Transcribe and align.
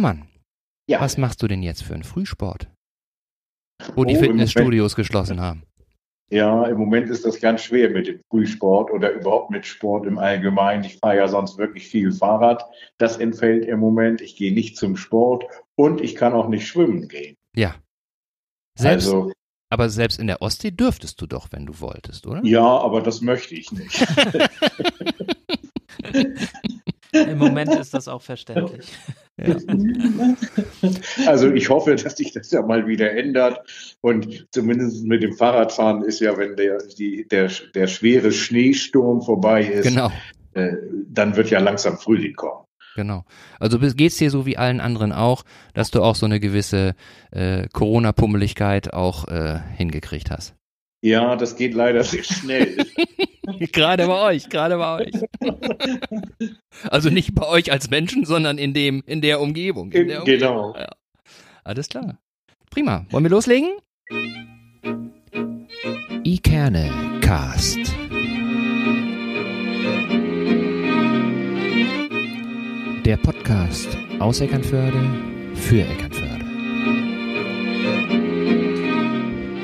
Hermann, 0.00 0.28
ja. 0.88 0.98
was 0.98 1.18
machst 1.18 1.42
du 1.42 1.46
denn 1.46 1.62
jetzt 1.62 1.82
für 1.82 1.92
einen 1.92 2.04
Frühsport? 2.04 2.70
Wo 3.94 4.00
oh, 4.00 4.04
die 4.04 4.16
Fitnessstudios 4.16 4.96
geschlossen 4.96 5.42
haben. 5.42 5.64
Ja, 6.30 6.64
im 6.66 6.78
Moment 6.78 7.10
ist 7.10 7.26
das 7.26 7.38
ganz 7.38 7.60
schwer 7.60 7.90
mit 7.90 8.06
dem 8.06 8.22
Frühsport 8.30 8.90
oder 8.90 9.12
überhaupt 9.12 9.50
mit 9.50 9.66
Sport 9.66 10.06
im 10.06 10.16
Allgemeinen. 10.16 10.84
Ich 10.84 10.96
fahre 10.96 11.16
ja 11.16 11.28
sonst 11.28 11.58
wirklich 11.58 11.86
viel 11.86 12.12
Fahrrad. 12.12 12.64
Das 12.96 13.18
entfällt 13.18 13.66
im 13.66 13.78
Moment. 13.78 14.22
Ich 14.22 14.36
gehe 14.36 14.54
nicht 14.54 14.78
zum 14.78 14.96
Sport 14.96 15.44
und 15.76 16.00
ich 16.00 16.14
kann 16.14 16.32
auch 16.32 16.48
nicht 16.48 16.66
schwimmen 16.66 17.06
gehen. 17.08 17.36
Ja. 17.54 17.74
Selbst, 18.78 19.08
also, 19.08 19.32
aber 19.68 19.90
selbst 19.90 20.18
in 20.18 20.28
der 20.28 20.40
Ostsee 20.40 20.70
dürftest 20.70 21.20
du 21.20 21.26
doch, 21.26 21.48
wenn 21.50 21.66
du 21.66 21.78
wolltest, 21.80 22.26
oder? 22.26 22.42
Ja, 22.42 22.64
aber 22.64 23.02
das 23.02 23.20
möchte 23.20 23.54
ich 23.54 23.70
nicht. 23.70 24.06
Im 27.12 27.38
Moment 27.38 27.74
ist 27.74 27.92
das 27.92 28.08
auch 28.08 28.22
verständlich. 28.22 28.86
Ja. 29.46 29.56
Also 31.26 31.52
ich 31.52 31.68
hoffe, 31.68 31.94
dass 31.94 32.16
sich 32.16 32.32
das 32.32 32.50
ja 32.50 32.62
mal 32.62 32.86
wieder 32.86 33.12
ändert. 33.12 33.60
Und 34.00 34.46
zumindest 34.50 35.04
mit 35.04 35.22
dem 35.22 35.34
Fahrradfahren 35.34 36.02
ist 36.02 36.20
ja, 36.20 36.36
wenn 36.36 36.56
der, 36.56 36.78
die, 36.98 37.26
der, 37.28 37.50
der 37.74 37.86
schwere 37.86 38.32
Schneesturm 38.32 39.22
vorbei 39.22 39.64
ist, 39.64 39.88
genau. 39.88 40.10
äh, 40.54 40.72
dann 41.08 41.36
wird 41.36 41.50
ja 41.50 41.60
langsam 41.60 41.98
Frühling 41.98 42.34
kommen. 42.34 42.64
Genau. 42.96 43.24
Also 43.58 43.78
geht 43.78 44.12
es 44.12 44.16
dir 44.16 44.30
so 44.30 44.46
wie 44.46 44.56
allen 44.56 44.80
anderen 44.80 45.12
auch, 45.12 45.44
dass 45.74 45.90
du 45.90 46.02
auch 46.02 46.16
so 46.16 46.26
eine 46.26 46.40
gewisse 46.40 46.94
äh, 47.30 47.68
Corona-Pummeligkeit 47.72 48.92
auch 48.92 49.28
äh, 49.28 49.60
hingekriegt 49.76 50.30
hast? 50.30 50.54
Ja, 51.02 51.36
das 51.36 51.56
geht 51.56 51.74
leider 51.74 52.04
sehr 52.04 52.24
schnell. 52.24 52.76
gerade 53.72 54.06
bei 54.06 54.22
euch, 54.22 54.48
gerade 54.48 54.76
bei 54.76 55.06
euch. 55.06 55.14
also 56.90 57.10
nicht 57.10 57.34
bei 57.34 57.46
euch 57.46 57.72
als 57.72 57.90
Menschen, 57.90 58.24
sondern 58.24 58.58
in 58.58 58.74
dem, 58.74 59.02
in 59.06 59.20
der 59.20 59.40
Umgebung. 59.40 59.92
In 59.92 60.08
der 60.08 60.20
Umgebung. 60.20 60.72
Genau. 60.72 60.74
Ja. 60.76 60.90
Alles 61.64 61.88
klar. 61.88 62.18
Prima. 62.70 63.06
Wollen 63.10 63.24
wir 63.24 63.30
loslegen? 63.30 63.70
Ikerne 66.24 66.90
Cast. 67.20 67.78
Der 73.04 73.16
Podcast 73.16 73.96
aus 74.18 74.40
Eckernförde 74.40 75.02
für 75.54 75.80
Eckernförde. 75.80 76.44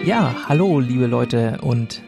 Ja, 0.04 0.34
hallo 0.48 0.80
liebe 0.80 1.06
Leute 1.06 1.58
und 1.62 2.02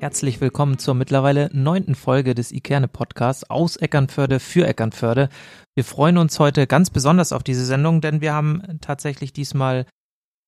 herzlich 0.00 0.40
willkommen 0.40 0.78
zur 0.78 0.94
mittlerweile 0.94 1.50
neunten 1.52 1.96
Folge 1.96 2.34
des 2.34 2.52
Ikerne 2.52 2.86
Podcasts 2.86 3.48
aus 3.50 3.76
Eckernförde 3.76 4.38
für 4.38 4.66
Eckernförde. 4.66 5.28
Wir 5.74 5.84
freuen 5.84 6.18
uns 6.18 6.38
heute 6.38 6.66
ganz 6.68 6.90
besonders 6.90 7.32
auf 7.32 7.42
diese 7.42 7.64
Sendung, 7.64 8.00
denn 8.00 8.20
wir 8.20 8.32
haben 8.32 8.62
tatsächlich 8.80 9.32
diesmal 9.32 9.86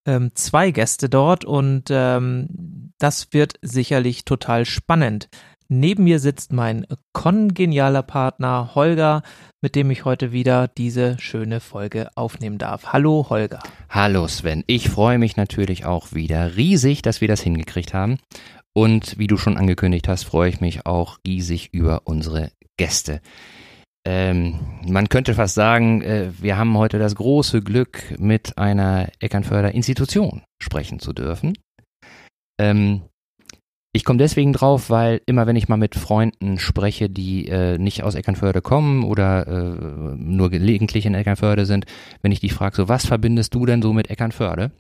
ähm, 0.07 0.31
zwei 0.35 0.71
Gäste 0.71 1.09
dort 1.09 1.45
und 1.45 1.89
ähm, 1.91 2.93
das 2.99 3.33
wird 3.33 3.55
sicherlich 3.61 4.25
total 4.25 4.65
spannend. 4.65 5.29
Neben 5.73 6.03
mir 6.05 6.19
sitzt 6.19 6.53
mein 6.53 6.85
kongenialer 7.13 8.03
Partner 8.03 8.75
Holger, 8.75 9.23
mit 9.63 9.77
dem 9.77 9.91
ich 9.93 10.05
heute 10.05 10.33
wieder 10.33 10.67
diese 10.67 11.17
schöne 11.21 11.61
Folge 11.61 12.09
aufnehmen 12.17 12.59
darf. 12.59 12.87
Hallo 12.93 13.27
Holger. 13.31 13.61
Hallo 13.89 14.27
Sven. 14.27 14.65
Ich 14.67 14.89
freue 14.91 15.19
mich 15.19 15.37
natürlich 15.37 15.85
auch 15.85 16.13
wieder 16.13 16.57
riesig, 16.57 17.03
dass 17.03 17.21
wir 17.21 17.29
das 17.29 17.41
hingekriegt 17.41 17.95
haben. 17.95 18.19
Und 18.75 19.19
wie 19.19 19.27
du 19.27 19.37
schon 19.37 19.57
angekündigt 19.57 20.09
hast, 20.09 20.25
freue 20.25 20.49
ich 20.49 20.61
mich 20.61 20.87
auch 20.87 21.19
riesig 21.27 21.73
über 21.73 22.03
unsere 22.05 22.53
Gäste. 22.77 23.21
Ähm, 24.07 24.59
man 24.89 25.09
könnte 25.09 25.35
fast 25.35 25.55
sagen, 25.55 26.03
äh, 26.03 26.31
wir 26.41 26.57
haben 26.57 26.77
heute 26.79 26.99
das 26.99 27.15
große 27.15 27.61
Glück, 27.61 28.19
mit 28.19 28.57
einer 28.57 29.09
Eckernförder 29.19 29.73
Institution 29.73 30.43
sprechen 30.63 31.01
zu 31.01 31.13
dürfen. 31.13 31.59
Ähm, 32.59 33.03
ich 33.93 34.05
komme 34.05 34.19
deswegen 34.19 34.53
drauf, 34.53 34.89
weil 34.89 35.21
immer 35.27 35.47
wenn 35.47 35.57
ich 35.57 35.69
mal 35.69 35.77
mit 35.77 35.97
Freunden 35.97 36.59
spreche, 36.61 37.11
die 37.11 37.49
äh, 37.49 37.77
nicht 37.77 38.05
aus 38.05 38.15
Eckernförde 38.15 38.63
kommen 38.63 39.03
oder 39.03 39.47
äh, 39.49 40.17
nur 40.17 40.49
gelegentlich 40.49 41.07
in 41.07 41.15
Eckernförde 41.15 41.67
sind, 41.67 41.87
wenn 42.23 42.31
ich 42.31 42.41
die 42.41 42.51
frage, 42.51 42.77
so 42.77 42.89
was 42.89 43.05
verbindest 43.05 43.53
du 43.55 43.67
denn 43.67 43.83
so 43.83 43.93
mit 43.93 44.09
Eckernförde? 44.09 44.71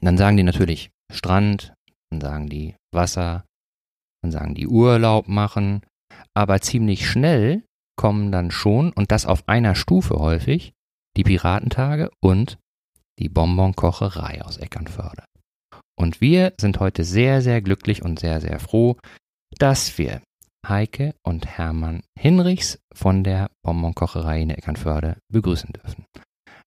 Dann 0.00 0.16
sagen 0.16 0.36
die 0.36 0.44
natürlich 0.44 0.90
Strand, 1.12 1.74
dann 2.10 2.20
sagen 2.20 2.48
die 2.48 2.74
Wasser, 2.92 3.44
dann 4.22 4.32
sagen 4.32 4.54
die 4.54 4.66
Urlaub 4.66 5.28
machen, 5.28 5.82
aber 6.34 6.60
ziemlich 6.60 7.08
schnell 7.08 7.64
kommen 7.96 8.32
dann 8.32 8.50
schon, 8.50 8.92
und 8.92 9.12
das 9.12 9.26
auf 9.26 9.48
einer 9.48 9.74
Stufe 9.74 10.16
häufig, 10.16 10.72
die 11.16 11.24
Piratentage 11.24 12.10
und 12.22 12.58
die 13.18 13.28
Bonbonkocherei 13.28 14.42
aus 14.42 14.56
Eckernförde. 14.56 15.24
Und 15.98 16.20
wir 16.20 16.54
sind 16.58 16.80
heute 16.80 17.04
sehr, 17.04 17.42
sehr 17.42 17.60
glücklich 17.60 18.02
und 18.02 18.18
sehr, 18.18 18.40
sehr 18.40 18.58
froh, 18.58 18.96
dass 19.58 19.98
wir 19.98 20.22
Heike 20.66 21.14
und 21.22 21.46
Hermann 21.46 22.02
Hinrichs 22.18 22.78
von 22.94 23.24
der 23.24 23.50
Bonbonkocherei 23.62 24.42
in 24.42 24.50
Eckernförde 24.50 25.18
begrüßen 25.30 25.72
dürfen. 25.72 26.06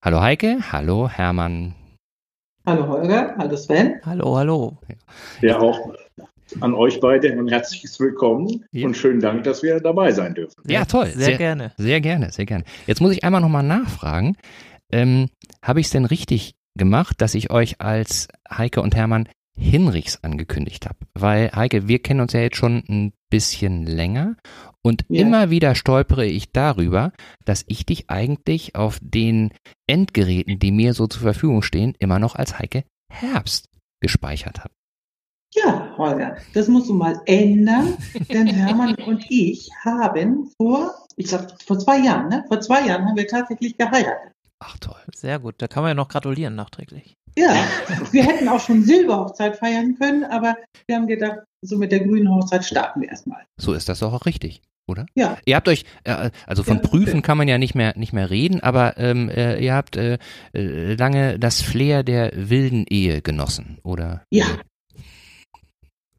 Hallo 0.03 0.21
Heike, 0.21 0.71
hallo 0.71 1.09
Hermann. 1.09 1.75
Hallo 2.65 2.87
Holger, 2.87 3.35
hallo 3.37 3.57
Sven. 3.57 3.99
Hallo, 4.05 4.37
hallo. 4.37 4.77
Ja, 5.41 5.59
auch 5.59 5.93
an 6.61 6.73
euch 6.73 7.01
beide 7.01 7.29
ein 7.29 7.49
herzliches 7.49 7.99
Willkommen 7.99 8.63
ja. 8.71 8.85
und 8.85 8.95
schönen 8.95 9.19
Dank, 9.19 9.43
dass 9.43 9.63
wir 9.63 9.81
dabei 9.81 10.13
sein 10.13 10.33
dürfen. 10.33 10.63
Ja, 10.65 10.85
toll. 10.85 11.07
Sehr, 11.07 11.25
sehr 11.25 11.37
gerne. 11.37 11.73
Sehr 11.75 11.99
gerne, 11.99 12.31
sehr 12.31 12.45
gerne. 12.45 12.63
Jetzt 12.87 13.01
muss 13.01 13.11
ich 13.11 13.25
einmal 13.25 13.41
nochmal 13.41 13.63
nachfragen. 13.63 14.37
Ähm, 14.93 15.27
Habe 15.61 15.81
ich 15.81 15.87
es 15.87 15.91
denn 15.91 16.05
richtig 16.05 16.55
gemacht, 16.77 17.19
dass 17.19 17.35
ich 17.35 17.51
euch 17.51 17.81
als 17.81 18.29
Heike 18.49 18.81
und 18.81 18.95
Hermann 18.95 19.27
Hinrichs 19.57 20.19
angekündigt 20.23 20.85
habe. 20.85 20.99
Weil, 21.15 21.51
Heike, 21.53 21.89
wir 21.89 21.99
kennen 21.99 22.21
uns 22.21 22.31
ja 22.31 22.39
jetzt 22.39 22.55
schon 22.55 22.81
ein 22.87 23.11
bisschen 23.29 23.85
länger 23.85 24.37
und 24.83 25.05
ja. 25.07 25.21
immer 25.21 25.49
wieder 25.49 25.75
stolpere 25.75 26.25
ich 26.25 26.51
darüber, 26.51 27.11
dass 27.45 27.63
ich 27.67 27.85
dich 27.85 28.09
eigentlich 28.09 28.75
auf 28.75 28.99
den 29.01 29.53
Endgeräten, 29.87 30.59
die 30.59 30.71
mir 30.71 30.93
so 30.93 31.07
zur 31.07 31.21
Verfügung 31.21 31.61
stehen, 31.61 31.95
immer 31.99 32.19
noch 32.19 32.35
als 32.35 32.59
Heike 32.59 32.83
Herbst 33.11 33.69
gespeichert 34.01 34.59
habe. 34.59 34.73
Ja, 35.55 35.95
Holger, 35.97 36.37
das 36.53 36.67
musst 36.67 36.89
du 36.89 36.93
mal 36.95 37.21
ändern, 37.25 37.95
denn 38.31 38.47
Hermann 38.47 38.95
und 39.05 39.23
ich 39.29 39.69
haben 39.85 40.49
vor, 40.57 40.93
ich 41.15 41.29
sag, 41.29 41.61
vor 41.61 41.77
zwei 41.77 41.99
Jahren, 41.99 42.29
ne? 42.29 42.43
Vor 42.47 42.59
zwei 42.59 42.87
Jahren 42.87 43.05
haben 43.05 43.15
wir 43.15 43.27
tatsächlich 43.27 43.77
geheiratet. 43.77 44.33
Ach 44.59 44.77
toll. 44.79 44.95
Sehr 45.13 45.39
gut. 45.39 45.55
Da 45.57 45.67
kann 45.67 45.83
man 45.83 45.91
ja 45.91 45.93
noch 45.93 46.07
gratulieren 46.07 46.55
nachträglich. 46.55 47.15
Ja, 47.37 47.53
wir 48.11 48.23
hätten 48.23 48.47
auch 48.47 48.59
schon 48.59 48.83
Silberhochzeit 48.83 49.57
feiern 49.57 49.97
können, 49.99 50.23
aber 50.23 50.55
wir 50.87 50.95
haben 50.95 51.07
gedacht, 51.07 51.39
so 51.61 51.77
mit 51.77 51.91
der 51.91 52.01
grünen 52.01 52.29
Hochzeit 52.29 52.63
starten 52.63 53.01
wir 53.01 53.09
erstmal. 53.09 53.45
So 53.59 53.73
ist 53.73 53.89
das 53.89 53.99
doch 53.99 54.13
auch 54.13 54.25
richtig, 54.25 54.61
oder? 54.87 55.05
Ja. 55.15 55.37
Ihr 55.45 55.55
habt 55.55 55.67
euch, 55.67 55.85
äh, 56.03 56.31
also 56.45 56.63
von 56.63 56.77
ja, 56.77 56.81
Prüfen 56.81 57.21
kann 57.21 57.37
man 57.37 57.47
ja 57.47 57.57
nicht 57.57 57.75
mehr 57.75 57.93
nicht 57.97 58.13
mehr 58.13 58.29
reden, 58.29 58.61
aber 58.61 58.97
ähm, 58.97 59.29
äh, 59.29 59.63
ihr 59.63 59.73
habt 59.73 59.95
äh, 59.95 60.17
äh 60.53 60.95
lange 60.95 61.39
das 61.39 61.61
Flair 61.61 62.03
der 62.03 62.31
wilden 62.35 62.85
Ehe 62.89 63.21
genossen, 63.21 63.79
oder? 63.83 64.23
Ja. 64.29 64.45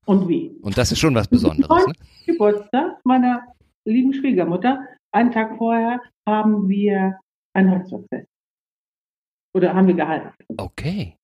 Und 0.07 0.29
wie? 0.29 0.51
Und 0.63 0.77
das 0.77 0.93
ist 0.93 0.99
schon 0.99 1.15
was 1.15 1.29
Besonderes. 1.29 1.87
Ne? 1.87 1.93
Geburtstag 2.27 3.01
meiner 3.05 3.43
lieben 3.85 4.13
Schwiegermutter. 4.13 4.87
Einen 5.13 5.31
Tag 5.31 5.57
vorher 5.57 6.01
haben 6.27 6.69
wir 6.69 7.19
ein 7.55 7.71
Hochzeitsfest. 7.71 8.29
Oder 9.55 9.75
haben 9.75 9.87
wir 9.87 9.95
geheiratet. 9.95 10.47
Okay. 10.57 11.17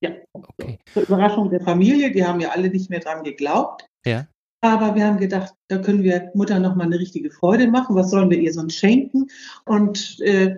Ja. 0.00 0.10
Okay. 0.32 0.78
Zur 0.92 1.02
Überraschung 1.02 1.50
der 1.50 1.60
Familie, 1.60 2.10
die 2.10 2.24
haben 2.24 2.40
ja 2.40 2.50
alle 2.50 2.70
nicht 2.70 2.90
mehr 2.90 3.00
dran 3.00 3.22
geglaubt. 3.22 3.86
Ja. 4.04 4.26
Aber 4.64 4.94
wir 4.94 5.06
haben 5.06 5.18
gedacht, 5.18 5.52
da 5.68 5.76
können 5.76 6.02
wir 6.02 6.30
Mutter 6.32 6.58
noch 6.58 6.74
mal 6.74 6.84
eine 6.84 6.98
richtige 6.98 7.30
Freude 7.30 7.68
machen. 7.68 7.96
Was 7.96 8.10
sollen 8.10 8.30
wir 8.30 8.38
ihr 8.38 8.50
sonst 8.50 8.76
schenken? 8.76 9.26
Und 9.66 10.18
äh, 10.20 10.56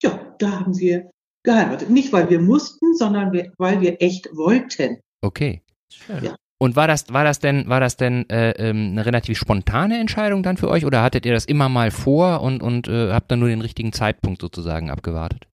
ja, 0.00 0.36
da 0.38 0.60
haben 0.60 0.78
wir 0.78 1.10
geheiratet. 1.42 1.90
Nicht, 1.90 2.12
weil 2.12 2.30
wir 2.30 2.40
mussten, 2.40 2.94
sondern 2.94 3.32
wir, 3.32 3.52
weil 3.58 3.80
wir 3.80 4.00
echt 4.00 4.28
wollten. 4.36 5.00
Okay. 5.22 5.60
Schön. 5.92 6.22
Ja. 6.22 6.36
Und 6.58 6.76
war 6.76 6.86
das, 6.86 7.12
war 7.12 7.24
das 7.24 7.40
denn, 7.40 7.68
war 7.68 7.80
das 7.80 7.96
denn 7.96 8.30
äh, 8.30 8.50
ähm, 8.52 8.90
eine 8.92 9.04
relativ 9.04 9.38
spontane 9.38 9.98
Entscheidung 9.98 10.44
dann 10.44 10.56
für 10.56 10.68
euch 10.68 10.86
oder 10.86 11.02
hattet 11.02 11.26
ihr 11.26 11.32
das 11.32 11.46
immer 11.46 11.68
mal 11.68 11.90
vor 11.90 12.42
und, 12.42 12.62
und 12.62 12.86
äh, 12.86 13.10
habt 13.10 13.28
dann 13.32 13.40
nur 13.40 13.48
den 13.48 13.60
richtigen 13.60 13.92
Zeitpunkt 13.92 14.40
sozusagen 14.40 14.88
abgewartet? 14.88 15.48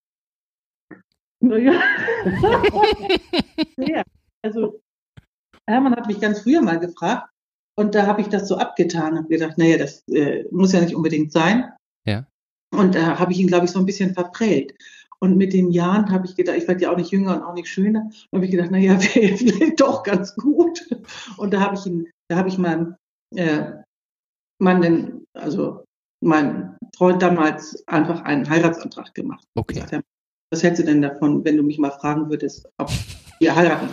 Naja. 1.40 1.74
ja, 3.78 4.04
also 4.44 4.80
Hermann 5.68 5.96
hat 5.96 6.06
mich 6.06 6.22
ganz 6.22 6.42
früher 6.42 6.62
mal 6.62 6.80
gefragt 6.80 7.33
und 7.76 7.96
da 7.96 8.06
habe 8.06 8.22
ich 8.22 8.28
das 8.28 8.48
so 8.48 8.58
abgetan, 8.58 9.18
habe 9.18 9.28
gedacht, 9.28 9.58
naja, 9.58 9.78
das 9.78 10.08
äh, 10.10 10.46
muss 10.52 10.74
ja 10.74 10.82
nicht 10.82 10.96
unbedingt 10.96 11.32
sein. 11.32 11.72
Ja. 12.06 12.26
Und 12.72 12.96
da 12.96 13.14
äh, 13.14 13.16
habe 13.16 13.32
ich 13.32 13.40
ihn, 13.40 13.48
glaube 13.48 13.66
ich, 13.66 13.72
so 13.72 13.80
ein 13.80 13.86
bisschen 13.86 14.14
verprellt. 14.14 14.74
Und 15.20 15.38
mit 15.38 15.54
den 15.54 15.72
Jahren 15.72 16.12
habe 16.12 16.26
ich 16.26 16.36
gedacht, 16.36 16.58
ich 16.58 16.68
werde 16.68 16.84
ja 16.84 16.92
auch 16.92 16.98
nicht 16.98 17.12
jünger 17.12 17.38
und 17.38 17.44
auch 17.44 17.54
nicht 17.54 17.70
schöner, 17.70 18.10
habe 18.34 18.46
ich 18.46 18.52
gedacht, 18.52 18.72
naja, 18.72 19.00
wäre 19.16 19.38
vielleicht 19.38 19.80
doch 19.80 20.04
ganz 20.04 20.36
gut. 20.36 20.86
Und 21.38 21.54
da 21.54 21.62
habe 21.62 21.76
ich 21.76 21.86
ihn, 21.86 22.10
da 22.30 22.38
habe 22.38 22.50
ich 22.50 22.58
meinem 22.58 22.96
äh, 23.36 23.72
Mann, 24.60 24.82
den, 24.82 25.26
also 25.34 25.84
meinen 26.22 26.78
Freund 26.96 27.22
damals 27.22 27.88
einfach 27.88 28.22
einen 28.24 28.50
Heiratsantrag 28.50 29.14
gemacht. 29.14 29.46
Okay. 29.56 29.82
Gesagt, 29.82 30.06
was 30.52 30.62
hältst 30.62 30.82
du 30.82 30.86
denn 30.86 31.02
davon, 31.02 31.44
wenn 31.44 31.58
du 31.58 31.64
mich 31.64 31.80
mal 31.80 31.92
fragen 31.92 32.30
würdest, 32.30 32.68
ob 32.78 32.92
wir 33.44 33.56
heiraten? 33.56 33.90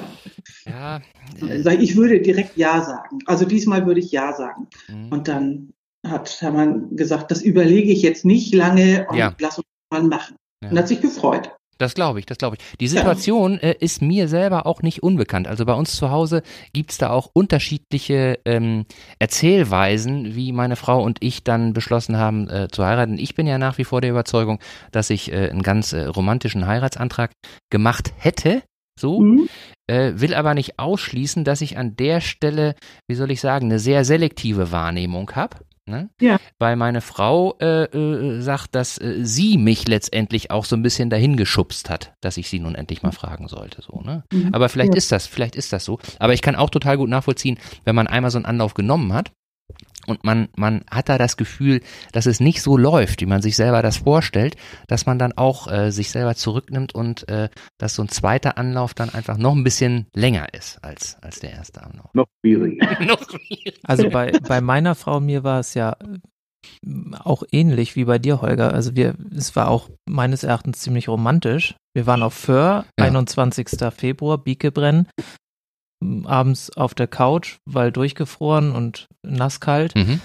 Ja. 0.67 1.01
Äh, 1.43 1.75
ich 1.77 1.97
würde 1.97 2.21
direkt 2.21 2.57
Ja 2.57 2.83
sagen. 2.83 3.19
Also 3.27 3.45
diesmal 3.45 3.87
würde 3.87 4.01
ich 4.01 4.11
Ja 4.11 4.33
sagen. 4.33 4.69
Mhm. 4.89 5.09
Und 5.09 5.29
dann 5.29 5.73
hat 6.07 6.41
Hermann 6.41 6.97
gesagt, 6.97 7.31
das 7.31 7.43
überlege 7.43 7.93
ich 7.93 8.03
jetzt 8.03 8.25
nicht 8.25 8.55
lange 8.55 9.07
und 9.11 9.17
ja. 9.17 9.35
lass 9.39 9.59
uns 9.59 9.67
mal 9.93 10.03
machen. 10.03 10.37
Ja. 10.63 10.71
Und 10.71 10.79
hat 10.79 10.89
sich 10.89 11.01
gefreut. 11.01 11.51
Das 11.81 11.95
glaube 11.95 12.19
ich, 12.19 12.27
das 12.27 12.37
glaube 12.37 12.57
ich. 12.57 12.77
Die 12.79 12.89
Situation 12.89 13.55
ja. 13.55 13.71
äh, 13.71 13.77
ist 13.81 14.03
mir 14.03 14.29
selber 14.29 14.67
auch 14.67 14.83
nicht 14.83 15.03
unbekannt. 15.03 15.49
Also 15.49 15.65
bei 15.65 15.73
uns 15.73 15.97
zu 15.97 16.11
Hause 16.11 16.43
gibt 16.75 16.91
es 16.91 16.99
da 16.99 17.09
auch 17.09 17.31
unterschiedliche 17.33 18.39
ähm, 18.45 18.85
Erzählweisen, 19.19 20.35
wie 20.37 20.53
meine 20.53 20.77
Frau 20.77 21.03
und 21.03 21.17
ich 21.23 21.43
dann 21.43 21.73
beschlossen 21.73 22.19
haben 22.19 22.51
äh, 22.51 22.69
zu 22.71 22.85
heiraten. 22.85 23.19
Ich 23.19 23.35
bin 23.35 23.47
ja 23.47 23.57
nach 23.57 23.79
wie 23.79 23.85
vor 23.85 24.03
der 24.03 24.11
Überzeugung, 24.11 24.59
dass 24.93 25.09
ich 25.09 25.33
äh, 25.33 25.49
einen 25.49 25.63
ganz 25.63 25.95
äh, 25.95 26.05
romantischen 26.05 26.67
Heiratsantrag 26.67 27.33
gemacht 27.71 28.13
hätte. 28.19 28.63
So, 29.01 29.21
mhm. 29.21 29.49
äh, 29.87 30.13
will 30.17 30.35
aber 30.35 30.55
nicht 30.55 30.79
ausschließen, 30.79 31.45
dass 31.45 31.61
ich 31.61 31.79
an 31.79 31.97
der 31.97 32.21
Stelle, 32.21 32.75
wie 33.09 33.15
soll 33.15 33.31
ich 33.31 33.41
sagen, 33.41 33.67
eine 33.67 33.79
sehr 33.79 34.05
selektive 34.05 34.73
Wahrnehmung 34.73 35.31
habe. 35.33 35.57
Ne? 35.87 36.09
Ja. 36.21 36.39
Weil 36.59 36.77
meine 36.77 37.01
Frau 37.01 37.57
äh, 37.61 37.85
äh, 37.85 38.41
sagt, 38.41 38.75
dass 38.75 38.99
äh, 38.99 39.25
sie 39.25 39.59
mich 39.59 39.89
letztendlich 39.89 40.51
auch 40.51 40.65
so 40.65 40.77
ein 40.77 40.83
bisschen 40.83 41.11
dahin 41.11 41.37
geschubst 41.37 41.91
hat, 41.91 42.15
dass 42.21 42.37
ich 42.37 42.49
sie 42.49 42.61
nun 42.61 42.77
endlich 42.77 43.03
mal 43.03 43.11
fragen 43.11 43.49
sollte. 43.49 43.83
So, 43.83 44.01
ne? 44.01 44.23
Mhm. 44.33 44.55
Aber 44.55 44.69
vielleicht 44.69 44.93
ja. 44.93 44.99
ist 44.99 45.11
das, 45.11 45.27
vielleicht 45.27 45.57
ist 45.57 45.73
das 45.73 45.85
so. 45.85 45.99
Aber 46.19 46.33
ich 46.33 46.43
kann 46.43 46.55
auch 46.55 46.71
total 46.71 46.97
gut 46.97 47.09
nachvollziehen, 47.09 47.59
wenn 47.85 47.97
man 47.97 48.07
einmal 48.07 48.31
so 48.31 48.39
einen 48.39 48.47
Anlauf 48.47 48.75
genommen 48.75 49.13
hat, 49.13 49.33
und 50.07 50.25
man, 50.25 50.49
man 50.57 50.83
hat 50.91 51.09
da 51.09 51.19
das 51.19 51.37
Gefühl, 51.37 51.81
dass 52.13 52.27
es 52.27 52.41
nicht 52.41 52.63
so 52.63 52.77
läuft, 52.77 53.21
wie 53.21 53.27
man 53.27 53.43
sich 53.43 53.57
selber 53.57 53.83
das 53.83 53.99
vorstellt, 53.99 54.57
dass 54.89 55.07
man 55.07 55.19
dann 55.19 55.33
auch 55.33 55.71
äh, 55.71 55.91
sich 55.91 56.11
selber 56.11 56.35
zurücknimmt 56.35 56.95
und 56.95 57.29
äh, 57.29 57.49
dass 57.79 57.95
so 57.95 58.03
ein 58.03 58.09
zweiter 58.09 58.59
Anlauf 58.59 58.95
dann 58.95 59.11
einfach 59.11 59.37
noch 59.37 59.55
ein 59.55 59.65
bisschen 59.65 60.07
länger 60.15 60.53
ist 60.55 60.83
als, 60.83 61.17
als 61.23 61.41
der 61.41 61.53
erste 61.53 61.83
Anlauf. 61.83 62.11
Noch 62.15 62.27
schwieriger. 62.41 62.87
noch 63.07 63.23
schwieriger. 63.23 63.79
Also 63.85 64.09
bei, 64.11 64.33
bei 64.47 64.61
meiner 64.61 64.95
Frau, 64.95 65.21
mir 65.21 65.45
war 65.45 65.61
es 65.61 65.75
ja 65.75 65.93
äh, 65.93 66.19
auch 67.19 67.43
ähnlich 67.51 67.97
wie 67.97 68.05
bei 68.05 68.19
dir, 68.19 68.43
Holger. 68.43 68.73
Also 68.73 68.97
wir, 68.97 69.15
es 69.35 69.57
war 69.57 69.69
auch 69.69 69.89
meines 70.09 70.45
Erachtens 70.45 70.81
ziemlich 70.81 71.09
romantisch. 71.09 71.75
Wir 71.95 72.07
waren 72.07 72.23
auf 72.23 72.35
Föhr, 72.35 72.85
ja. 72.99 73.07
21. 73.07 73.69
Februar, 73.97 74.39
Biekebrenn 74.39 75.07
abends 76.25 76.77
auf 76.77 76.95
der 76.95 77.07
Couch, 77.07 77.59
weil 77.65 77.93
durchgefroren 77.93 78.73
und 78.73 79.09
nasskalt. 79.23 79.95
Mhm. 79.95 80.21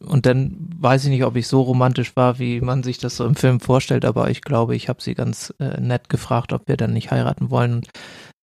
Und 0.00 0.26
dann 0.26 0.56
weiß 0.78 1.04
ich 1.04 1.10
nicht, 1.10 1.24
ob 1.24 1.36
ich 1.36 1.46
so 1.46 1.60
romantisch 1.62 2.16
war, 2.16 2.38
wie 2.38 2.60
man 2.60 2.82
sich 2.82 2.98
das 2.98 3.16
so 3.16 3.26
im 3.26 3.34
Film 3.34 3.60
vorstellt, 3.60 4.04
aber 4.04 4.30
ich 4.30 4.42
glaube, 4.42 4.74
ich 4.74 4.88
habe 4.88 5.02
sie 5.02 5.14
ganz 5.14 5.52
äh, 5.58 5.80
nett 5.80 6.08
gefragt, 6.08 6.52
ob 6.52 6.68
wir 6.68 6.76
dann 6.76 6.92
nicht 6.92 7.10
heiraten 7.10 7.50
wollen. 7.50 7.82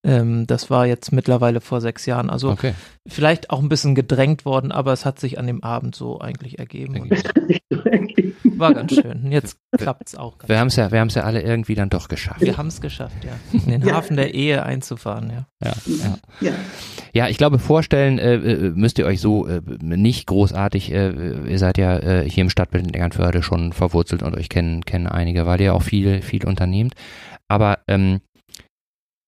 Ähm, 0.03 0.47
das 0.47 0.69
war 0.69 0.85
jetzt 0.85 1.11
mittlerweile 1.11 1.61
vor 1.61 1.79
sechs 1.79 2.05
Jahren. 2.05 2.29
Also 2.29 2.49
okay. 2.49 2.73
vielleicht 3.07 3.49
auch 3.49 3.59
ein 3.59 3.69
bisschen 3.69 3.95
gedrängt 3.95 4.45
worden, 4.45 4.71
aber 4.71 4.93
es 4.93 5.05
hat 5.05 5.19
sich 5.19 5.39
an 5.39 5.47
dem 5.47 5.63
Abend 5.63 5.95
so 5.95 6.19
eigentlich 6.19 6.59
ergeben. 6.59 7.09
War 8.43 8.73
ganz 8.73 8.93
schön. 8.93 9.31
Jetzt 9.31 9.57
klappt 9.77 10.09
es 10.09 10.15
auch. 10.15 10.37
wir 10.45 10.59
haben 10.59 10.67
es 10.67 10.75
ja, 10.75 10.91
wir 10.91 10.99
haben 10.99 11.07
es 11.07 11.15
ja 11.15 11.23
alle 11.23 11.41
irgendwie 11.41 11.75
dann 11.75 11.89
doch 11.89 12.07
geschafft. 12.07 12.41
Wir 12.41 12.57
haben 12.57 12.67
es 12.67 12.81
geschafft, 12.81 13.23
ja. 13.23 13.33
In 13.51 13.65
den 13.71 13.81
ja. 13.87 13.95
Hafen 13.95 14.17
der 14.17 14.33
Ehe 14.33 14.63
einzufahren, 14.63 15.29
ja. 15.29 15.47
Ja, 15.63 15.73
ja. 15.85 16.17
ja. 16.41 16.53
ja 17.13 17.27
ich 17.27 17.37
glaube, 17.37 17.59
vorstellen 17.59 18.19
äh, 18.19 18.35
äh, 18.35 18.71
müsst 18.71 18.99
ihr 18.99 19.05
euch 19.05 19.21
so 19.21 19.47
äh, 19.47 19.61
nicht 19.79 20.27
großartig. 20.27 20.91
Äh, 20.91 21.49
ihr 21.49 21.59
seid 21.59 21.77
ja 21.77 21.97
äh, 21.97 22.29
hier 22.29 22.41
im 22.41 22.49
Stadtbild 22.49 22.87
in 22.87 22.93
Eckernförde 22.93 23.43
schon 23.43 23.73
verwurzelt 23.73 24.23
und 24.23 24.35
euch 24.35 24.49
kennen, 24.49 24.83
kennen 24.85 25.07
einige, 25.07 25.45
weil 25.45 25.61
ihr 25.61 25.73
auch 25.73 25.83
viel, 25.83 26.21
viel 26.21 26.45
unternehmt. 26.45 26.93
Aber 27.47 27.79
ähm, 27.87 28.21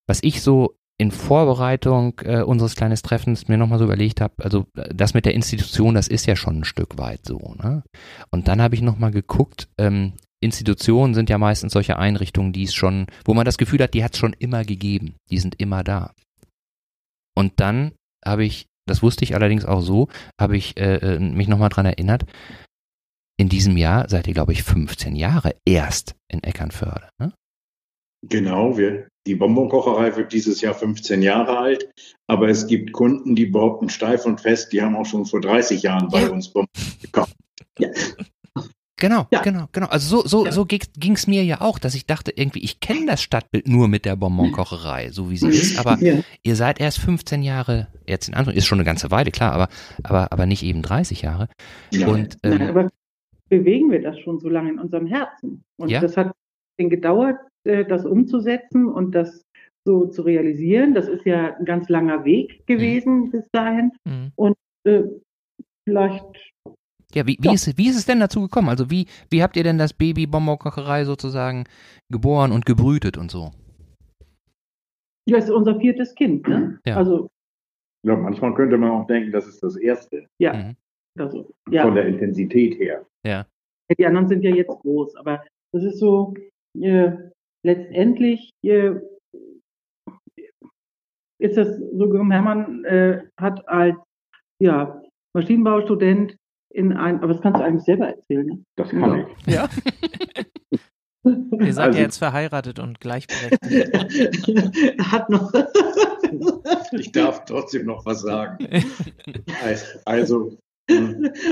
was 0.07 0.19
ich 0.21 0.41
so 0.41 0.75
in 1.03 1.11
Vorbereitung 1.11 2.19
äh, 2.23 2.41
unseres 2.41 2.75
kleinen 2.75 2.95
Treffens 2.95 3.49
mir 3.49 3.57
nochmal 3.57 3.77
so 3.77 3.85
überlegt 3.85 4.21
habe, 4.21 4.33
also 4.41 4.65
das 4.73 5.13
mit 5.13 5.25
der 5.25 5.33
Institution, 5.33 5.95
das 5.95 6.07
ist 6.07 6.25
ja 6.25 6.37
schon 6.37 6.59
ein 6.59 6.63
Stück 6.63 6.97
weit 6.97 7.25
so. 7.25 7.55
Ne? 7.61 7.83
Und 8.31 8.47
dann 8.47 8.61
habe 8.61 8.75
ich 8.75 8.81
nochmal 8.81 9.11
geguckt, 9.11 9.67
ähm, 9.77 10.13
Institutionen 10.41 11.13
sind 11.13 11.29
ja 11.29 11.37
meistens 11.37 11.73
solche 11.73 11.99
Einrichtungen, 11.99 12.53
die 12.53 12.63
es 12.63 12.73
schon, 12.73 13.07
wo 13.25 13.33
man 13.33 13.45
das 13.45 13.57
Gefühl 13.57 13.83
hat, 13.83 13.93
die 13.93 14.03
hat 14.03 14.13
es 14.13 14.19
schon 14.19 14.33
immer 14.39 14.63
gegeben, 14.63 15.15
die 15.29 15.39
sind 15.39 15.59
immer 15.59 15.83
da. 15.83 16.13
Und 17.35 17.59
dann 17.59 17.91
habe 18.25 18.45
ich, 18.45 18.67
das 18.87 19.03
wusste 19.03 19.25
ich 19.25 19.35
allerdings 19.35 19.65
auch 19.65 19.81
so, 19.81 20.07
habe 20.39 20.55
ich 20.55 20.77
äh, 20.77 20.95
äh 20.95 21.19
mich 21.19 21.49
nochmal 21.49 21.69
dran 21.69 21.85
erinnert, 21.85 22.23
in 23.37 23.49
diesem 23.49 23.75
Jahr 23.75 24.07
seid 24.07 24.27
ihr, 24.27 24.33
glaube 24.33 24.53
ich, 24.53 24.63
15 24.63 25.15
Jahre 25.15 25.55
erst 25.65 26.15
in 26.29 26.43
Eckernförde. 26.43 27.09
Ne? 27.19 27.33
Genau, 28.25 28.77
wir, 28.77 29.07
die 29.25 29.35
Bonbonkocherei 29.35 30.15
wird 30.15 30.33
dieses 30.33 30.61
Jahr 30.61 30.73
15 30.73 31.21
Jahre 31.21 31.57
alt, 31.57 31.89
aber 32.27 32.49
es 32.49 32.67
gibt 32.67 32.91
Kunden, 32.91 33.35
die 33.35 33.45
behaupten 33.45 33.89
steif 33.89 34.25
und 34.25 34.41
fest, 34.41 34.73
die 34.73 34.81
haben 34.81 34.95
auch 34.95 35.05
schon 35.05 35.25
vor 35.25 35.41
30 35.41 35.81
Jahren 35.81 36.09
bei 36.09 36.29
uns 36.29 36.49
Bonbon 36.49 36.69
gekauft. 37.01 37.35
Ja. 37.79 37.89
Genau, 38.97 39.27
ja. 39.31 39.41
genau, 39.41 39.65
genau. 39.73 39.87
Also 39.87 40.21
so, 40.21 40.27
so, 40.27 40.45
ja. 40.45 40.51
so 40.53 40.65
ging 40.65 41.13
es 41.13 41.27
mir 41.27 41.43
ja 41.43 41.59
auch, 41.59 41.77
dass 41.77 41.93
ich 41.93 42.05
dachte, 42.05 42.31
irgendwie, 42.33 42.63
ich 42.63 42.79
kenne 42.79 43.05
das 43.05 43.21
Stadtbild 43.21 43.67
nur 43.67 43.89
mit 43.89 44.05
der 44.05 44.15
Bonbonkocherei, 44.15 45.09
so 45.11 45.29
wie 45.29 45.35
sie 45.35 45.49
ist, 45.49 45.77
aber 45.77 45.97
ja. 45.99 46.19
ihr 46.43 46.55
seid 46.55 46.79
erst 46.79 46.99
15 46.99 47.43
Jahre, 47.43 47.87
jetzt 48.07 48.29
in 48.29 48.33
Anführungszeichen, 48.33 48.57
ist 48.59 48.65
schon 48.67 48.77
eine 48.77 48.85
ganze 48.85 49.11
Weile, 49.11 49.31
klar, 49.31 49.51
aber, 49.51 49.67
aber, 50.03 50.31
aber 50.31 50.45
nicht 50.45 50.63
eben 50.63 50.81
30 50.81 51.21
Jahre. 51.21 51.49
Ja. 51.91 52.07
Und, 52.07 52.37
ähm, 52.43 52.57
Nein, 52.57 52.69
aber 52.69 52.89
bewegen 53.49 53.91
wir 53.91 54.01
das 54.01 54.17
schon 54.19 54.39
so 54.39 54.47
lange 54.47 54.69
in 54.69 54.79
unserem 54.79 55.07
Herzen. 55.07 55.63
Und 55.77 55.91
das 55.91 56.15
hat 56.15 56.31
gedauert, 56.77 57.35
äh, 57.35 57.52
das 57.63 58.05
umzusetzen 58.05 58.87
und 58.87 59.13
das 59.15 59.41
so 59.85 60.07
zu 60.07 60.21
realisieren. 60.21 60.93
Das 60.93 61.07
ist 61.07 61.25
ja 61.25 61.55
ein 61.55 61.65
ganz 61.65 61.89
langer 61.89 62.23
Weg 62.25 62.65
gewesen 62.67 63.25
mhm. 63.25 63.31
bis 63.31 63.49
dahin. 63.51 63.91
Mhm. 64.05 64.31
Und 64.35 64.55
äh, 64.87 65.03
vielleicht. 65.87 66.51
Ja, 67.13 67.27
wie, 67.27 67.37
wie, 67.39 67.47
ja. 67.47 67.53
Ist, 67.53 67.77
wie 67.77 67.89
ist 67.89 67.97
es 67.97 68.05
denn 68.05 68.19
dazu 68.19 68.41
gekommen? 68.41 68.69
Also 68.69 68.89
wie, 68.89 69.07
wie 69.29 69.43
habt 69.43 69.55
ihr 69.55 69.63
denn 69.63 69.77
das 69.77 69.93
Baby 69.93 70.25
Bonbonkocherei 70.25 71.05
sozusagen 71.05 71.65
geboren 72.11 72.51
und 72.51 72.65
gebrütet 72.65 73.17
und 73.17 73.29
so? 73.29 73.51
Ja, 75.29 75.37
es 75.37 75.45
ist 75.45 75.51
unser 75.51 75.79
viertes 75.79 76.15
Kind. 76.15 76.47
Ne? 76.47 76.79
Ja. 76.85 76.97
Also, 76.97 77.29
ja, 78.05 78.15
manchmal 78.15 78.53
könnte 78.55 78.77
man 78.77 78.91
auch 78.91 79.07
denken, 79.07 79.31
das 79.31 79.47
ist 79.47 79.61
das 79.63 79.77
erste. 79.77 80.27
Ja. 80.41 80.53
Mhm. 80.53 80.75
Also, 81.19 81.53
ja. 81.69 81.83
Von 81.83 81.95
der 81.95 82.07
Intensität 82.07 82.79
her. 82.79 83.05
Ja. 83.25 83.45
Die 83.97 84.05
anderen 84.05 84.27
sind 84.27 84.43
ja 84.43 84.53
jetzt 84.53 84.69
groß, 84.79 85.15
aber 85.17 85.43
das 85.71 85.83
ist 85.83 85.99
so, 85.99 86.33
äh, 86.79 87.11
letztendlich 87.63 88.51
äh, 88.63 88.91
ist 91.39 91.57
das 91.57 91.77
so 91.77 92.09
gekommen, 92.09 92.31
Hermann 92.31 92.85
äh, 92.85 93.23
hat 93.37 93.67
als 93.67 93.95
ja, 94.59 95.01
Maschinenbaustudent 95.33 96.37
in 96.73 96.93
ein, 96.93 97.17
aber 97.17 97.33
das 97.33 97.41
kannst 97.41 97.59
du 97.59 97.63
eigentlich 97.63 97.83
selber 97.83 98.07
erzählen, 98.07 98.45
ne? 98.45 98.63
Das 98.75 98.89
kann 98.89 99.01
ja. 99.01 99.27
ich. 99.45 99.53
Ja. 99.53 99.69
Ihr 101.25 101.73
seid 101.73 101.87
also, 101.87 101.99
ja 101.99 102.03
jetzt 102.05 102.17
verheiratet 102.17 102.79
und 102.79 102.99
gleichberechtigt. 102.99 104.57
er 104.97 105.11
hat 105.11 105.29
noch. 105.29 105.53
ich 106.91 107.11
darf 107.11 107.45
trotzdem 107.45 107.85
noch 107.85 108.05
was 108.05 108.21
sagen. 108.21 108.67
Also. 110.05 110.57
Hm. 110.89 111.31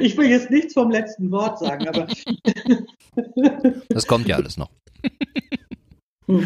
Ich 0.00 0.16
will 0.16 0.28
jetzt 0.28 0.50
nichts 0.50 0.74
vom 0.74 0.90
letzten 0.90 1.30
Wort 1.30 1.58
sagen, 1.58 1.88
aber. 1.88 2.06
Das 3.88 4.06
kommt 4.06 4.28
ja 4.28 4.36
alles 4.36 4.56
noch. 4.56 4.70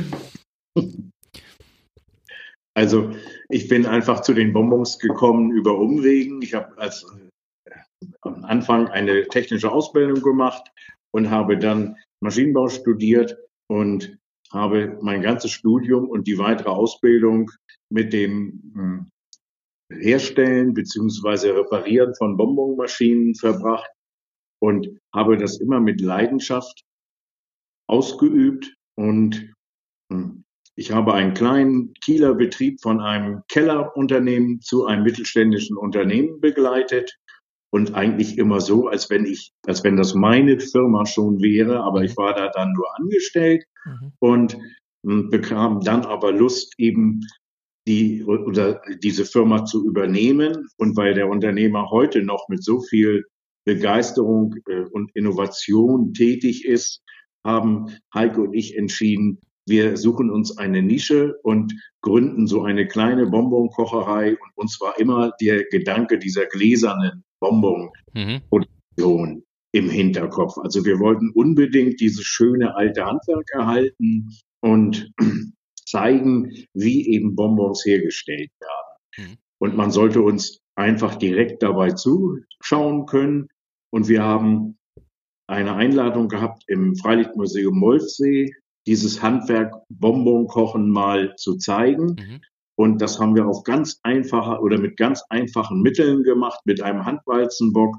Also, 2.75 3.11
ich 3.49 3.69
bin 3.69 3.87
einfach 3.87 4.21
zu 4.21 4.35
den 4.35 4.53
Bonbons 4.53 4.99
gekommen 4.99 5.51
über 5.51 5.79
Umwegen. 5.79 6.43
Ich 6.43 6.53
habe 6.53 6.77
als 6.77 7.07
äh, 7.65 7.71
am 8.21 8.45
Anfang 8.45 8.89
eine 8.89 9.27
technische 9.29 9.73
Ausbildung 9.73 10.21
gemacht 10.21 10.71
und 11.11 11.31
habe 11.31 11.57
dann 11.57 11.97
Maschinenbau 12.23 12.69
studiert 12.69 13.39
und 13.71 14.19
habe 14.53 14.99
mein 15.01 15.23
ganzes 15.23 15.53
Studium 15.53 16.07
und 16.11 16.27
die 16.27 16.37
weitere 16.37 16.69
Ausbildung 16.69 17.51
mit 17.91 18.13
dem 18.13 18.61
hm, 18.75 19.11
Herstellen 19.91 20.75
beziehungsweise 20.75 21.55
Reparieren 21.55 22.15
von 22.17 22.37
Bonbonmaschinen 22.37 23.35
verbracht 23.35 23.91
und 24.61 24.89
habe 25.15 25.37
das 25.37 25.61
immer 25.61 25.81
mit 25.81 26.01
Leidenschaft 26.01 26.83
ausgeübt 27.89 28.75
und 28.97 29.53
hm, 30.11 30.45
ich 30.75 30.93
habe 30.93 31.15
einen 31.15 31.35
kleinen 31.35 31.95
Kieler 31.95 32.35
Betrieb 32.35 32.81
von 32.83 33.01
einem 33.01 33.43
Kellerunternehmen 33.49 34.61
zu 34.61 34.85
einem 34.85 35.05
mittelständischen 35.05 35.77
Unternehmen 35.77 36.41
begleitet 36.41 37.17
und 37.71 37.95
eigentlich 37.95 38.39
immer 38.39 38.61
so, 38.61 38.89
als 38.89 39.09
wenn 39.09 39.25
ich, 39.25 39.53
als 39.67 39.85
wenn 39.85 39.97
das 39.97 40.15
meine 40.15 40.61
Firma 40.61 41.07
schon 41.07 41.41
wäre, 41.41 41.81
aber 41.81 42.03
ich 42.03 42.17
war 42.17 42.35
da 42.35 42.49
dann 42.49 42.73
nur 42.73 42.87
angestellt 42.99 43.65
mhm. 43.85 44.13
und 44.19 44.59
hm, 45.05 45.31
bekam 45.31 45.81
dann 45.81 46.05
aber 46.05 46.33
Lust 46.33 46.75
eben 46.79 47.27
die 47.87 48.25
oder 48.25 48.83
diese 49.03 49.25
Firma 49.25 49.65
zu 49.65 49.87
übernehmen 49.87 50.69
und 50.77 50.97
weil 50.97 51.15
der 51.15 51.29
Unternehmer 51.29 51.91
heute 51.91 52.23
noch 52.23 52.49
mit 52.49 52.65
so 52.65 52.81
viel 52.81 53.25
Begeisterung 53.65 54.55
äh, 54.69 54.85
und 54.93 55.11
Innovation 55.15 56.13
tätig 56.13 56.65
ist, 56.65 57.03
haben 57.45 57.87
Heike 58.15 58.41
und 58.41 58.55
ich 58.55 58.77
entschieden, 58.77 59.41
wir 59.69 59.97
suchen 59.97 60.31
uns 60.31 60.57
eine 60.59 60.83
Nische 60.83 61.35
und 61.43 61.75
gründen 62.01 62.47
so 62.47 62.63
eine 62.63 62.87
kleine 62.87 63.27
Bonbonkocherei. 63.27 64.31
Und 64.31 64.51
uns 64.55 64.81
war 64.81 64.99
immer 64.99 65.33
der 65.41 65.65
Gedanke 65.65 66.19
dieser 66.19 66.47
gläsernen 66.47 67.25
Bonbonproduktion 67.41 69.31
mhm. 69.31 69.43
im 69.73 69.91
Hinterkopf. 69.91 70.57
Also 70.59 70.85
wir 70.85 71.01
wollten 71.01 71.31
unbedingt 71.35 72.01
dieses 72.01 72.25
schöne 72.25 72.77
alte 72.77 73.05
Handwerk 73.05 73.49
erhalten 73.53 74.29
und 74.61 75.11
zeigen, 75.87 76.53
wie 76.75 77.09
eben 77.09 77.35
Bonbons 77.35 77.85
hergestellt 77.87 78.51
werden. 78.61 79.31
Mhm. 79.31 79.37
Und 79.59 79.77
man 79.77 79.91
sollte 79.91 80.21
uns 80.21 80.61
einfach 80.75 81.15
direkt 81.17 81.63
dabei 81.63 81.93
zuschauen 81.93 83.07
können. 83.07 83.49
Und 83.91 84.09
wir 84.09 84.23
haben 84.23 84.79
eine 85.47 85.75
Einladung 85.75 86.29
gehabt 86.29 86.65
im 86.67 86.97
Freilichtmuseum 86.97 87.79
Molfsee 87.79 88.53
dieses 88.87 89.23
Handwerk 89.23 89.75
Bonbonkochen 89.89 90.91
mal 90.91 91.35
zu 91.37 91.57
zeigen. 91.57 92.17
Mhm. 92.19 92.41
Und 92.79 93.01
das 93.01 93.19
haben 93.19 93.35
wir 93.35 93.47
auf 93.47 93.63
ganz 93.65 94.01
einfache 94.03 94.61
oder 94.61 94.79
mit 94.79 94.97
ganz 94.97 95.23
einfachen 95.31 95.81
Mitteln 95.81 96.23
gemacht, 96.23 96.61
mit 96.67 96.83
einem 96.83 97.05
Handwalzenbock. 97.07 97.97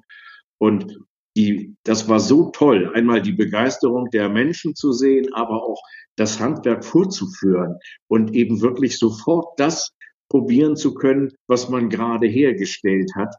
Und 0.59 0.97
die, 1.37 1.75
das 1.83 2.09
war 2.09 2.19
so 2.19 2.49
toll, 2.49 2.91
einmal 2.95 3.21
die 3.21 3.31
Begeisterung 3.31 4.09
der 4.09 4.27
Menschen 4.27 4.75
zu 4.75 4.91
sehen, 4.91 5.33
aber 5.33 5.63
auch 5.63 5.79
das 6.15 6.39
Handwerk 6.39 6.83
vorzuführen 6.83 7.77
und 8.07 8.33
eben 8.33 8.61
wirklich 8.61 8.97
sofort 8.97 9.59
das 9.59 9.93
probieren 10.29 10.75
zu 10.75 10.95
können, 10.95 11.31
was 11.47 11.69
man 11.69 11.89
gerade 11.89 12.27
hergestellt 12.27 13.11
hat, 13.15 13.35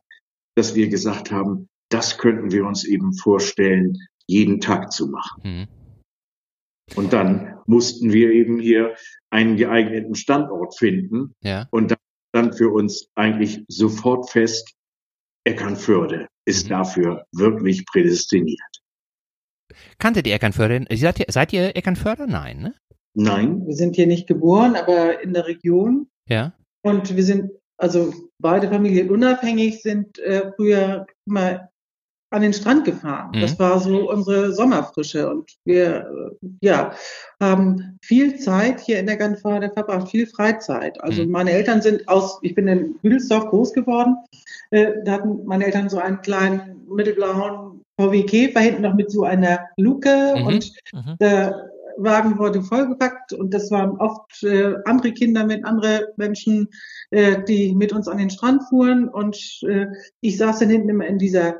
dass 0.54 0.76
wir 0.76 0.88
gesagt 0.88 1.32
haben, 1.32 1.68
das 1.90 2.18
könnten 2.18 2.52
wir 2.52 2.64
uns 2.66 2.84
eben 2.84 3.14
vorstellen, 3.14 3.96
jeden 4.28 4.60
Tag 4.60 4.92
zu 4.92 5.08
machen. 5.08 5.42
Mhm. 5.42 5.66
Und 6.94 7.12
dann 7.12 7.58
mussten 7.66 8.12
wir 8.12 8.30
eben 8.30 8.60
hier 8.60 8.94
einen 9.30 9.56
geeigneten 9.56 10.14
Standort 10.14 10.78
finden. 10.78 11.34
Ja. 11.42 11.66
Und 11.70 11.90
dann 11.90 11.98
stand 12.30 12.56
für 12.56 12.70
uns 12.70 13.08
eigentlich 13.14 13.64
sofort 13.68 14.30
fest, 14.30 14.74
Eckernförde 15.44 16.28
ist 16.48 16.70
dafür 16.70 17.26
wirklich 17.32 17.86
prädestiniert. 17.86 18.58
Kanntet 19.98 20.26
ihr 20.26 20.34
Eckernförde? 20.34 20.86
Seid 20.96 21.20
ihr, 21.20 21.26
seid 21.28 21.52
ihr 21.52 21.76
Eckernförder? 21.76 22.26
Nein, 22.26 22.60
ne? 22.60 22.74
Nein. 23.14 23.66
Wir 23.66 23.74
sind 23.74 23.96
hier 23.96 24.06
nicht 24.06 24.26
geboren, 24.26 24.76
aber 24.76 25.22
in 25.22 25.34
der 25.34 25.46
Region. 25.46 26.08
Ja. 26.28 26.54
Und 26.82 27.14
wir 27.14 27.24
sind, 27.24 27.50
also 27.76 28.14
beide 28.38 28.68
Familien 28.68 29.10
unabhängig, 29.10 29.82
sind 29.82 30.18
äh, 30.20 30.52
früher 30.56 31.06
immer 31.26 31.68
an 32.30 32.42
den 32.42 32.52
Strand 32.52 32.84
gefahren. 32.84 33.30
Mhm. 33.34 33.40
Das 33.40 33.58
war 33.58 33.80
so 33.80 34.10
unsere 34.10 34.52
Sommerfrische 34.52 35.30
und 35.30 35.50
wir 35.64 36.30
äh, 36.42 36.46
ja 36.60 36.92
haben 37.40 37.98
viel 38.02 38.38
Zeit 38.38 38.80
hier 38.80 38.98
in 38.98 39.06
der 39.06 39.16
Gantfade 39.16 39.70
verbracht, 39.70 40.10
viel 40.10 40.26
Freizeit. 40.26 41.00
Also 41.02 41.24
mhm. 41.24 41.30
meine 41.30 41.52
Eltern 41.52 41.80
sind 41.80 42.06
aus, 42.08 42.38
ich 42.42 42.54
bin 42.54 42.68
in 42.68 42.98
Büdelsdorf 42.98 43.46
groß 43.46 43.72
geworden. 43.72 44.16
Äh, 44.70 44.92
da 45.04 45.12
hatten 45.12 45.44
meine 45.46 45.64
Eltern 45.64 45.88
so 45.88 45.98
einen 45.98 46.20
kleinen 46.20 46.86
mittelblauen 46.88 47.84
VW 47.98 48.22
Käfer 48.24 48.60
hinten 48.60 48.82
noch 48.82 48.94
mit 48.94 49.10
so 49.10 49.24
einer 49.24 49.60
Luke 49.76 50.34
mhm. 50.36 50.46
und 50.46 50.72
mhm. 50.92 51.16
der 51.20 51.70
Wagen 51.98 52.38
wurde 52.38 52.62
vollgepackt 52.62 53.32
und 53.32 53.52
das 53.52 53.70
waren 53.72 53.96
oft 53.98 54.42
äh, 54.44 54.74
andere 54.84 55.12
Kinder 55.12 55.44
mit 55.44 55.64
anderen 55.64 56.04
Menschen, 56.16 56.68
äh, 57.10 57.42
die 57.42 57.74
mit 57.74 57.92
uns 57.92 58.06
an 58.06 58.18
den 58.18 58.30
Strand 58.30 58.62
fuhren 58.68 59.08
und 59.08 59.36
äh, 59.62 59.86
ich 60.20 60.38
saß 60.38 60.60
dann 60.60 60.70
hinten 60.70 60.90
immer 60.90 61.06
in 61.06 61.18
dieser 61.18 61.56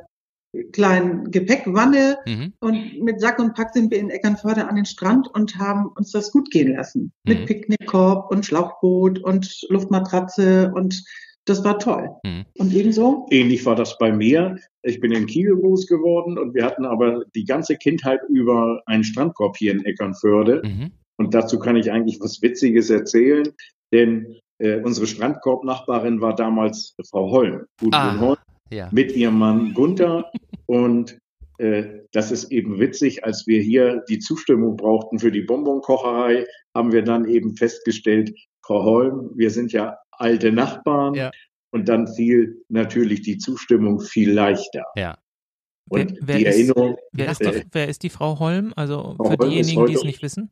kleinen 0.73 1.31
Gepäckwanne 1.31 2.19
mhm. 2.27 2.53
und 2.61 3.03
mit 3.03 3.21
Sack 3.21 3.39
und 3.39 3.55
Pack 3.55 3.73
sind 3.75 3.91
wir 3.91 3.99
in 3.99 4.11
Eckernförde 4.11 4.67
an 4.67 4.77
den 4.77 4.87
Strand 4.87 5.29
und 5.35 5.59
haben 5.59 5.87
uns 5.95 6.11
das 6.13 6.33
gut 6.33 6.51
gehen 6.51 6.75
lassen. 6.75 7.13
Mhm. 7.25 7.33
Mit 7.33 7.47
Picknickkorb 7.47 8.31
und 8.31 8.47
Schlauchboot 8.47 9.19
und 9.19 9.67
Luftmatratze 9.69 10.73
und 10.75 11.05
das 11.45 11.65
war 11.65 11.79
toll. 11.79 12.11
Mhm. 12.25 12.45
Und 12.59 12.75
ebenso? 12.75 13.27
Ähnlich 13.31 13.65
war 13.65 13.75
das 13.75 13.97
bei 13.99 14.13
mir. 14.13 14.59
Ich 14.83 15.01
bin 15.01 15.13
in 15.13 15.27
Kiel 15.27 15.55
groß 15.57 15.87
geworden 15.87 16.39
und 16.39 16.55
wir 16.55 16.65
hatten 16.65 16.85
aber 16.85 17.25
die 17.35 17.45
ganze 17.45 17.77
Kindheit 17.77 18.21
über 18.29 18.83
einen 18.87 19.05
Strandkorb 19.05 19.57
hier 19.57 19.73
in 19.73 19.85
Eckernförde. 19.85 20.63
Mhm. 20.65 20.93
Und 21.17 21.35
dazu 21.35 21.59
kann 21.59 21.77
ich 21.77 21.91
eigentlich 21.91 22.21
was 22.21 22.43
Witziges 22.43 22.91
erzählen, 22.91 23.49
denn 23.93 24.37
äh, 24.59 24.81
unsere 24.81 25.07
Strandkorbnachbarin 25.07 26.21
war 26.21 26.35
damals 26.35 26.95
Frau 27.11 27.31
Holm, 27.31 27.65
Gudrun 27.79 27.95
ah. 27.95 28.21
Holm 28.21 28.39
ja. 28.71 28.89
mit 28.93 29.13
ihrem 29.13 29.39
Mann 29.39 29.75
Gunther. 29.75 30.31
Und 30.67 31.19
äh, 31.59 32.01
das 32.13 32.31
ist 32.31 32.53
eben 32.53 32.79
witzig, 32.79 33.25
als 33.25 33.47
wir 33.47 33.61
hier 33.61 34.03
die 34.09 34.19
Zustimmung 34.19 34.77
brauchten 34.77 35.19
für 35.19 35.33
die 35.33 35.43
Bonbonkocherei, 35.43 36.47
haben 36.75 36.93
wir 36.93 37.03
dann 37.03 37.25
eben 37.27 37.57
festgestellt, 37.57 38.33
Frau 38.63 38.85
Holm, 38.85 39.31
wir 39.35 39.51
sind 39.51 39.73
ja 39.73 39.97
alte 40.11 40.53
Nachbarn. 40.53 41.15
Ja. 41.15 41.31
Und 41.71 41.89
dann 41.89 42.07
fiel 42.07 42.65
natürlich 42.69 43.23
die 43.23 43.39
Zustimmung 43.39 44.01
viel 44.01 44.33
leichter. 44.33 44.85
Ja. 44.97 45.19
Und 45.91 46.17
wer, 46.21 46.29
wer 46.29 46.37
die 46.39 46.45
ist, 46.45 46.55
Erinnerung. 46.55 46.97
Wer 47.13 47.31
ist, 47.31 47.41
die, 47.41 47.63
wer 47.73 47.89
ist 47.89 48.03
die 48.03 48.11
Frau 48.11 48.39
Holm? 48.39 48.73
Also 48.77 49.15
Frau 49.17 49.31
für 49.31 49.39
Holm 49.39 49.51
diejenigen, 49.51 49.87
die 49.87 49.95
es 49.95 50.05
nicht 50.05 50.23
wissen. 50.23 50.51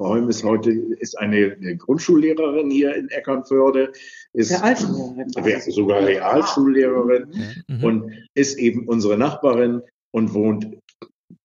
Frau 0.00 0.08
Holm 0.08 0.30
ist 0.30 0.42
heute 0.44 0.70
ist 0.70 1.18
eine, 1.18 1.58
eine 1.60 1.76
Grundschullehrerin 1.76 2.70
hier 2.70 2.96
in 2.96 3.10
Eckernförde, 3.10 3.92
ist 4.32 4.50
Realschullehrerin. 4.50 5.60
sogar 5.72 6.06
Realschullehrerin 6.06 7.34
mhm. 7.68 7.84
und 7.84 8.12
ist 8.32 8.58
eben 8.58 8.88
unsere 8.88 9.18
Nachbarin 9.18 9.82
und 10.10 10.32
wohnt 10.32 10.68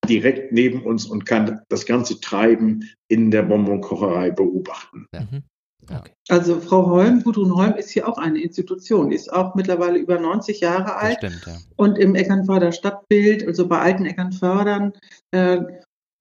direkt 0.07 0.53
neben 0.53 0.83
uns 0.83 1.05
und 1.05 1.25
kann 1.25 1.63
das 1.67 1.85
ganze 1.85 2.21
Treiben 2.21 2.89
in 3.09 3.29
der 3.29 3.43
Bonbonkocherei 3.43 4.31
beobachten. 4.31 5.05
Mhm. 5.11 5.43
Okay. 5.83 6.11
Also 6.29 6.61
Frau 6.61 6.85
Holm, 6.85 7.23
Gudrun 7.23 7.53
Holm 7.53 7.73
ist 7.73 7.89
hier 7.89 8.07
auch 8.07 8.17
eine 8.17 8.41
Institution, 8.41 9.11
ist 9.11 9.33
auch 9.33 9.55
mittlerweile 9.55 9.99
über 9.99 10.17
90 10.17 10.61
Jahre 10.61 10.95
alt 10.95 11.17
stimmt, 11.17 11.43
ja. 11.45 11.57
und 11.75 11.97
im 11.97 12.15
Eckernförder 12.15 12.71
Stadtbild, 12.71 13.45
also 13.45 13.67
bei 13.67 13.79
alten 13.79 14.05
Eckernfördern, 14.05 14.93
äh, 15.31 15.59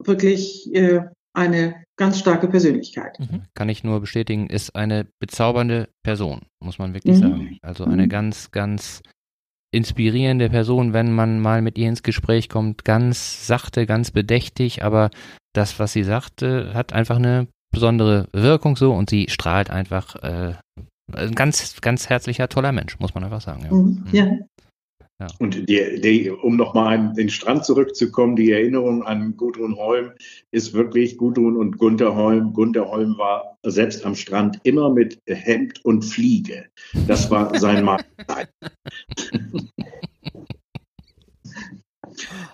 wirklich 0.02 0.74
äh, 0.74 1.02
eine 1.34 1.84
ganz 1.96 2.18
starke 2.18 2.48
Persönlichkeit. 2.48 3.18
Mhm. 3.18 3.42
Kann 3.54 3.68
ich 3.68 3.84
nur 3.84 4.00
bestätigen, 4.00 4.48
ist 4.48 4.74
eine 4.74 5.06
bezaubernde 5.20 5.88
Person, 6.02 6.42
muss 6.60 6.78
man 6.78 6.94
wirklich 6.94 7.16
mhm. 7.16 7.20
sagen. 7.20 7.58
Also 7.62 7.84
eine 7.84 8.04
mhm. 8.04 8.08
ganz, 8.08 8.50
ganz 8.50 9.02
inspirierende 9.72 10.48
Person, 10.48 10.92
wenn 10.92 11.12
man 11.12 11.40
mal 11.40 11.60
mit 11.60 11.76
ihr 11.76 11.88
ins 11.88 12.04
Gespräch 12.04 12.48
kommt, 12.48 12.84
ganz 12.84 13.46
sachte, 13.46 13.86
ganz 13.86 14.12
bedächtig, 14.12 14.84
aber 14.84 15.10
das, 15.52 15.78
was 15.80 15.92
sie 15.92 16.04
sagte, 16.04 16.72
hat 16.74 16.92
einfach 16.92 17.16
eine 17.16 17.48
besondere 17.72 18.28
Wirkung 18.32 18.76
so 18.76 18.92
und 18.92 19.10
sie 19.10 19.26
strahlt 19.28 19.70
einfach 19.70 20.14
äh, 20.22 20.54
ein 21.12 21.34
ganz, 21.34 21.80
ganz 21.80 22.08
herzlicher, 22.08 22.48
toller 22.48 22.70
Mensch, 22.70 22.98
muss 23.00 23.14
man 23.14 23.24
einfach 23.24 23.40
sagen. 23.40 23.64
Ja. 23.64 23.72
Mhm. 23.72 24.04
ja. 24.12 24.38
Ja. 25.20 25.28
Und 25.38 25.68
die, 25.68 26.00
die, 26.00 26.30
um 26.30 26.56
nochmal 26.56 26.98
an 26.98 27.14
den 27.14 27.28
Strand 27.28 27.64
zurückzukommen, 27.64 28.34
die 28.34 28.50
Erinnerung 28.50 29.04
an 29.04 29.36
Gudrun 29.36 29.76
Holm 29.76 30.12
ist 30.50 30.74
wirklich 30.74 31.16
Gudrun 31.16 31.56
und 31.56 31.78
Gunther 31.78 32.16
Holm. 32.16 32.52
Gunther 32.52 32.88
Holm 32.88 33.16
war 33.16 33.56
selbst 33.62 34.04
am 34.04 34.16
Strand 34.16 34.58
immer 34.64 34.90
mit 34.90 35.20
Hemd 35.28 35.84
und 35.84 36.02
Fliege. 36.02 36.64
Das 37.06 37.30
war 37.30 37.56
sein 37.60 37.84
Markenzeichen. 37.84 38.50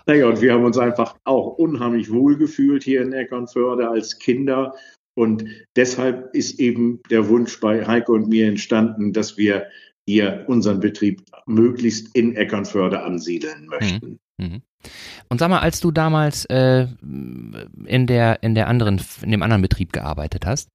naja, 0.07 0.29
und 0.29 0.43
wir 0.43 0.53
haben 0.53 0.65
uns 0.65 0.77
einfach 0.77 1.17
auch 1.25 1.57
unheimlich 1.57 2.13
wohl 2.13 2.37
gefühlt 2.37 2.85
hier 2.85 3.01
in 3.01 3.15
Eckernförde 3.15 3.89
als 3.89 4.19
Kinder. 4.19 4.75
Und 5.15 5.45
deshalb 5.77 6.35
ist 6.35 6.61
eben 6.61 7.01
der 7.11 7.29
Wunsch 7.29 7.59
bei 7.59 7.87
Heike 7.87 8.13
und 8.13 8.29
mir 8.29 8.49
entstanden, 8.49 9.15
dass 9.15 9.39
wir 9.39 9.67
hier 10.07 10.45
unseren 10.49 10.81
Betrieb 10.81 11.23
möglichst 11.47 12.15
in 12.15 12.35
Eckernförde 12.37 13.03
ansiedeln 13.03 13.67
möchten. 13.67 14.19
Mhm. 14.39 14.47
mhm. 14.47 14.63
Und 15.29 15.39
sag 15.39 15.51
mal, 15.51 15.59
als 15.59 15.81
du 15.81 15.91
damals 15.91 16.47
äh, 16.47 16.87
in 17.03 18.07
der 18.07 18.43
in 18.43 18.55
der 18.55 18.67
anderen 18.67 19.01
in 19.21 19.31
dem 19.31 19.43
anderen 19.43 19.61
Betrieb 19.61 19.93
gearbeitet 19.93 20.47
hast, 20.47 20.71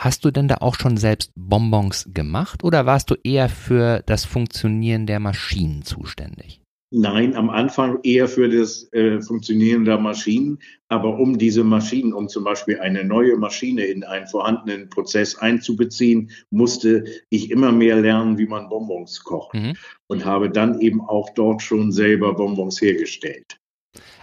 hast 0.00 0.24
du 0.24 0.30
denn 0.30 0.46
da 0.46 0.58
auch 0.60 0.76
schon 0.76 0.96
selbst 0.96 1.32
Bonbons 1.34 2.08
gemacht 2.14 2.62
oder 2.62 2.86
warst 2.86 3.10
du 3.10 3.16
eher 3.24 3.48
für 3.48 4.02
das 4.06 4.24
Funktionieren 4.24 5.06
der 5.06 5.18
Maschinen 5.18 5.82
zuständig? 5.82 6.60
Nein, 6.90 7.36
am 7.36 7.50
Anfang 7.50 7.98
eher 8.02 8.28
für 8.28 8.48
das 8.48 8.90
äh, 8.94 9.20
Funktionieren 9.20 9.84
der 9.84 9.98
Maschinen, 9.98 10.58
aber 10.88 11.18
um 11.18 11.36
diese 11.36 11.62
Maschinen, 11.62 12.14
um 12.14 12.28
zum 12.28 12.44
Beispiel 12.44 12.80
eine 12.80 13.04
neue 13.04 13.36
Maschine 13.36 13.84
in 13.84 14.04
einen 14.04 14.26
vorhandenen 14.26 14.88
Prozess 14.88 15.36
einzubeziehen, 15.36 16.30
musste 16.50 17.04
ich 17.28 17.50
immer 17.50 17.72
mehr 17.72 18.00
lernen, 18.00 18.38
wie 18.38 18.46
man 18.46 18.70
Bonbons 18.70 19.22
kocht 19.22 19.54
mhm. 19.54 19.74
und 20.06 20.24
habe 20.24 20.48
dann 20.48 20.80
eben 20.80 21.02
auch 21.02 21.28
dort 21.34 21.60
schon 21.60 21.92
selber 21.92 22.34
Bonbons 22.34 22.80
hergestellt. 22.80 23.58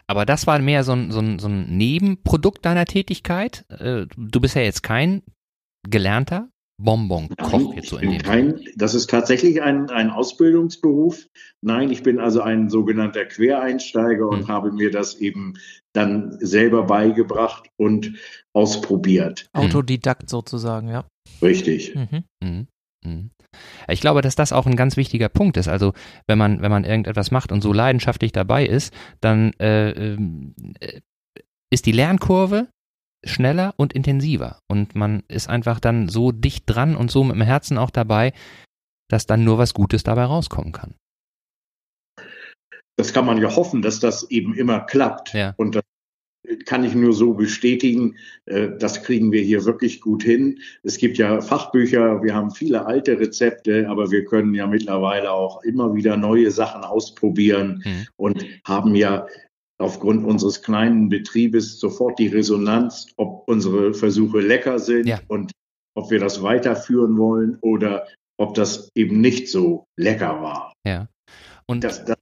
Aber 0.08 0.26
das 0.26 0.48
war 0.48 0.58
mehr 0.58 0.84
so 0.84 0.94
ein, 0.94 1.12
so 1.12 1.20
ein, 1.20 1.38
so 1.38 1.48
ein 1.48 1.78
Nebenprodukt 1.78 2.66
deiner 2.66 2.86
Tätigkeit. 2.86 3.66
Äh, 3.70 4.08
du 4.18 4.42
bist 4.42 4.56
ja 4.56 4.64
jetzt 4.64 4.82
kein 4.82 5.22
gelernter 5.88 6.50
Bonbon-Koch 6.77 7.74
jetzt 7.74 7.89
so 7.89 7.98
in 7.98 8.12
dem 8.12 8.22
kein, 8.22 8.60
Das 8.75 8.94
ist 8.94 9.10
tatsächlich 9.10 9.62
ein, 9.62 9.89
ein 9.89 10.10
Ausbildungsberuf. 10.10 11.25
Nein, 11.62 11.89
ich 11.89 12.03
bin 12.03 12.20
also 12.20 12.41
ein 12.41 12.70
sogenannter 12.70 13.25
Quereinsteiger 13.25 14.27
und 14.27 14.41
Hm. 14.41 14.48
habe 14.48 14.72
mir 14.72 14.91
das 14.91 15.15
eben 15.15 15.53
dann 15.94 16.38
selber 16.39 16.84
beigebracht 16.84 17.70
und 17.77 18.13
ausprobiert. 18.53 19.50
Autodidakt 19.53 20.29
sozusagen, 20.29 20.89
ja. 20.89 21.05
Richtig. 21.41 21.96
Mhm. 21.96 22.24
Mhm. 22.44 22.67
Mhm. 23.05 23.29
Ich 23.88 24.01
glaube, 24.01 24.22
dass 24.22 24.36
das 24.36 24.51
auch 24.51 24.65
ein 24.65 24.75
ganz 24.75 24.98
wichtiger 24.98 25.29
Punkt 25.29 25.55
ist. 25.55 25.70
Also 25.70 25.94
wenn 26.27 26.38
man, 26.38 26.62
wenn 26.62 26.72
man 26.72 26.84
irgendetwas 26.84 27.32
macht 27.32 27.51
und 27.53 27.62
so 27.62 27.72
leidenschaftlich 27.72 28.34
dabei 28.34 28.65
ist, 28.65 28.94
dann 29.22 29.53
äh, 29.60 29.91
ähm, 29.91 30.53
äh, 30.79 31.00
ist 31.72 31.86
die 31.86 31.94
Lernkurve 31.94 32.67
schneller 33.25 33.74
und 33.77 33.94
intensiver. 33.94 34.60
Und 34.67 34.96
man 34.96 35.24
ist 35.27 35.50
einfach 35.50 35.79
dann 35.79 36.08
so 36.10 36.32
dicht 36.32 36.63
dran 36.67 36.96
und 36.96 37.12
so 37.12 37.24
mit 37.24 37.36
dem 37.36 37.41
Herzen 37.41 37.77
auch 37.77 37.89
dabei, 37.89 38.34
dass 39.10 39.25
dann 39.25 39.44
nur 39.44 39.58
was 39.58 39.74
Gutes 39.74 40.03
dabei 40.03 40.24
rauskommen 40.25 40.72
kann. 40.72 40.96
Das 42.98 43.12
kann 43.13 43.25
man 43.25 43.38
ja 43.41 43.53
hoffen, 43.55 43.82
dass 43.82 44.00
das 44.00 44.29
eben 44.32 44.53
immer 44.55 44.79
klappt. 44.79 45.34
Ja. 45.34 45.53
Und 45.58 45.75
das 45.75 45.84
kann 46.65 46.84
ich 46.84 46.94
nur 46.96 47.12
so 47.12 47.34
bestätigen. 47.34 48.15
Äh, 48.46 48.70
Das 48.79 49.03
kriegen 49.03 49.32
wir 49.32 49.41
hier 49.41 49.65
wirklich 49.65 50.00
gut 50.00 50.24
hin. 50.24 50.60
Es 50.84 50.98
gibt 50.98 51.17
ja 51.17 51.41
Fachbücher, 51.41 52.22
wir 52.24 52.34
haben 52.34 52.51
viele 52.51 52.86
alte 52.86 53.20
Rezepte, 53.20 53.89
aber 53.89 54.12
wir 54.12 54.24
können 54.25 54.53
ja 54.53 54.67
mittlerweile 54.67 55.32
auch 55.32 55.63
immer 55.63 55.94
wieder 55.96 56.15
neue 56.17 56.51
Sachen 56.51 56.84
ausprobieren 56.84 57.82
Mhm. 57.84 58.08
und 58.15 58.46
haben 58.63 58.96
ja 58.96 59.25
aufgrund 59.77 60.25
unseres 60.25 60.62
kleinen 60.62 61.10
Betriebes 61.10 61.79
sofort 61.79 62.17
die 62.20 62.27
Resonanz, 62.27 63.08
ob 63.17 63.48
unsere 63.48 63.94
Versuche 63.94 64.39
lecker 64.39 64.79
sind 64.79 65.08
Ja. 65.08 65.20
und 65.27 65.51
ob 65.98 66.12
wir 66.12 66.20
das 66.20 66.41
weiterführen 66.41 67.17
wollen 67.17 67.58
oder 67.62 68.08
ob 68.38 68.53
das 68.53 68.89
eben 68.96 69.22
nicht 69.22 69.50
so 69.50 69.86
lecker 69.98 70.41
war. 70.41 70.74
Ja. 70.86 71.08
Und 71.67 71.84
Das, 71.84 72.03
das, 72.05 72.17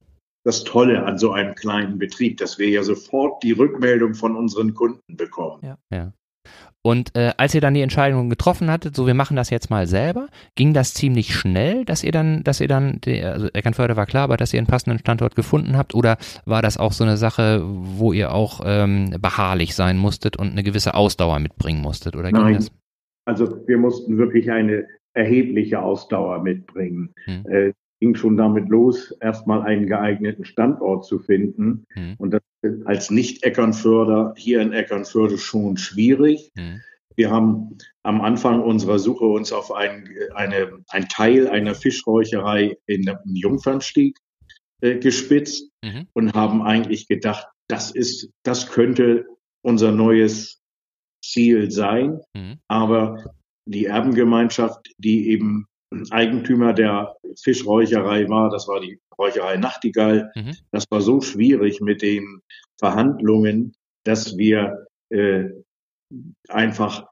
das 0.45 0.63
Tolle 0.63 1.05
an 1.05 1.17
so 1.17 1.31
einem 1.31 1.55
kleinen 1.55 1.98
Betrieb, 1.98 2.38
dass 2.38 2.60
wir 2.60 2.69
ja 2.69 2.83
sofort 2.83 3.41
die 3.43 3.51
Rückmeldung 3.51 4.13
von 4.13 4.36
unseren 4.36 4.74
Kunden 4.74 5.17
bekommen. 5.17 5.75
Und 6.86 7.16
äh, 7.16 7.32
als 7.38 7.56
ihr 7.56 7.62
dann 7.62 7.74
die 7.74 7.82
Entscheidung 7.82 8.30
getroffen 8.30 8.70
hattet, 8.70 8.94
so 8.96 9.08
wir 9.08 9.13
machen 9.13 9.38
das 9.38 9.50
jetzt 9.50 9.70
mal 9.70 9.88
selber, 9.88 10.28
ging 10.56 10.74
das 10.74 10.94
ziemlich 10.94 11.34
schnell, 11.34 11.86
dass 11.86 12.04
ihr 12.04 12.12
dann, 12.12 12.44
dass 12.44 12.60
ihr 12.60 12.68
dann, 12.68 13.00
also 13.06 13.48
Eckernförde 13.54 13.96
war 13.96 14.06
klar, 14.06 14.25
aber 14.25 14.36
dass 14.36 14.54
ihr 14.54 14.60
einen 14.60 14.68
passenden 14.68 15.00
Standort 15.00 15.36
gefunden 15.36 15.78
habt, 15.78 15.96
oder 15.96 16.18
war 16.46 16.62
das 16.62 16.78
auch 16.78 16.92
so 16.92 17.06
eine 17.06 17.16
Sache, 17.16 17.62
wo 17.63 18.12
ihr 18.12 18.34
auch 18.34 18.60
ähm, 18.66 19.16
beharrlich 19.22 19.75
sein 19.75 19.98
musstet 19.98 20.36
und 20.36 20.52
eine 20.52 20.62
gewisse 20.62 20.94
Ausdauer 20.94 21.40
mitbringen 21.40 21.82
musstet, 21.82 22.18
oder 22.18 22.32
ging 22.32 22.42
Nein. 22.42 22.56
das? 22.56 22.72
Also 23.25 23.66
wir 23.66 23.78
mussten 23.78 24.18
wirklich 24.18 24.52
eine 24.52 24.86
erhebliche 25.13 25.82
Ausdauer 25.82 26.44
mitbringen. 26.44 27.13
Hm. 27.25 27.46
Äh, 27.50 27.74
ging 28.03 28.15
schon 28.15 28.36
damit 28.36 28.67
los, 28.67 29.12
erstmal 29.22 29.62
einen 29.62 29.88
geeigneten 29.88 30.43
Standort 30.43 31.05
zu 31.05 31.19
finden. 31.19 31.86
Hm. 31.93 32.15
Und 32.17 32.31
das 32.31 32.41
ist 32.62 32.86
als 32.86 33.12
Nicht-Eckernförder 33.12 34.33
hier 34.36 34.60
in 34.60 34.74
Eckernförde 34.74 35.38
schon 35.38 35.77
schwierig. 35.77 36.51
Hm. 36.57 36.81
Wir 37.15 37.31
haben 37.31 37.77
am 38.03 38.19
Anfang 38.19 38.62
unserer 38.62 39.00
Suche 39.00 39.24
uns 39.24 39.53
auf 39.53 39.72
ein, 39.72 40.10
eine, 40.33 40.83
ein 40.89 41.07
Teil 41.07 41.48
einer 41.48 41.75
Fischräucherei 41.75 42.75
in 42.88 43.03
dem 43.03 43.19
Jungfernstieg 43.24 44.17
äh, 44.81 44.98
gespitzt 44.98 45.74
Mhm. 45.83 46.07
und 46.13 46.33
haben 46.33 46.62
eigentlich 46.62 47.07
gedacht, 47.07 47.48
das 47.67 47.91
ist, 47.91 48.29
das 48.43 48.72
könnte 48.72 49.25
unser 49.62 49.91
neues 49.91 50.62
Ziel 51.24 51.72
sein. 51.72 52.22
Mhm. 52.33 52.60
Aber 52.67 53.36
die 53.65 53.86
Erbengemeinschaft, 53.86 54.93
die 54.98 55.29
eben 55.29 55.67
Eigentümer 56.12 56.74
der 56.74 57.16
Fischräucherei 57.42 58.28
war, 58.30 58.50
das 58.50 58.68
war 58.68 58.80
die 58.80 59.00
Räucherei 59.18 59.58
Nachtigall, 59.58 60.32
Mhm. 60.36 60.56
das 60.72 60.86
war 60.90 61.02
so 61.02 61.22
schwierig 61.22 61.82
mit 61.82 62.02
den 62.02 62.42
Verhandlungen, 62.80 63.74
dass 64.04 64.38
wir 64.38 64.88
äh, 65.10 65.46
einfach 66.50 67.06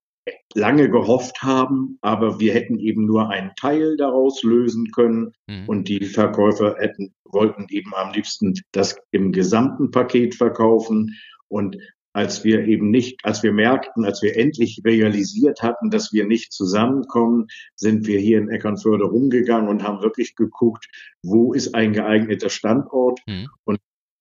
lange 0.54 0.90
gehofft 0.90 1.42
haben, 1.42 1.98
aber 2.02 2.40
wir 2.40 2.54
hätten 2.54 2.78
eben 2.78 3.06
nur 3.06 3.30
einen 3.30 3.52
Teil 3.56 3.96
daraus 3.98 4.44
lösen 4.44 4.92
können 4.92 5.34
Mhm. 5.48 5.64
und 5.68 5.88
die 5.88 6.06
Verkäufer 6.06 6.76
hätten, 6.78 7.14
wollten 7.26 7.68
eben 7.70 7.94
am 7.96 8.14
liebsten 8.14 8.54
das 8.72 8.98
im 9.12 9.32
gesamten 9.32 9.92
Paket 9.92 10.36
verkaufen 10.36 11.16
und 11.48 11.78
als 12.14 12.44
wir 12.44 12.66
eben 12.68 12.90
nicht, 12.90 13.24
als 13.24 13.42
wir 13.44 13.54
merkten, 13.54 14.06
als 14.06 14.22
wir 14.22 14.36
endlich 14.38 14.82
realisiert 14.86 15.62
hatten, 15.62 15.90
dass 15.90 16.12
wir 16.12 16.26
nicht 16.26 16.52
zusammenkommen, 16.52 17.48
sind 17.76 18.06
wir 18.08 18.20
hier 18.20 18.38
in 18.38 18.50
Eckernförde 18.50 19.06
rumgegangen 19.06 19.70
und 19.70 19.84
haben 19.84 20.02
wirklich 20.02 20.36
geguckt, 20.36 20.88
wo 21.24 21.54
ist 21.54 21.74
ein 21.74 21.94
geeigneter 21.94 22.50
Standort. 22.50 23.22
Mhm. 23.28 23.48
Und 23.64 23.80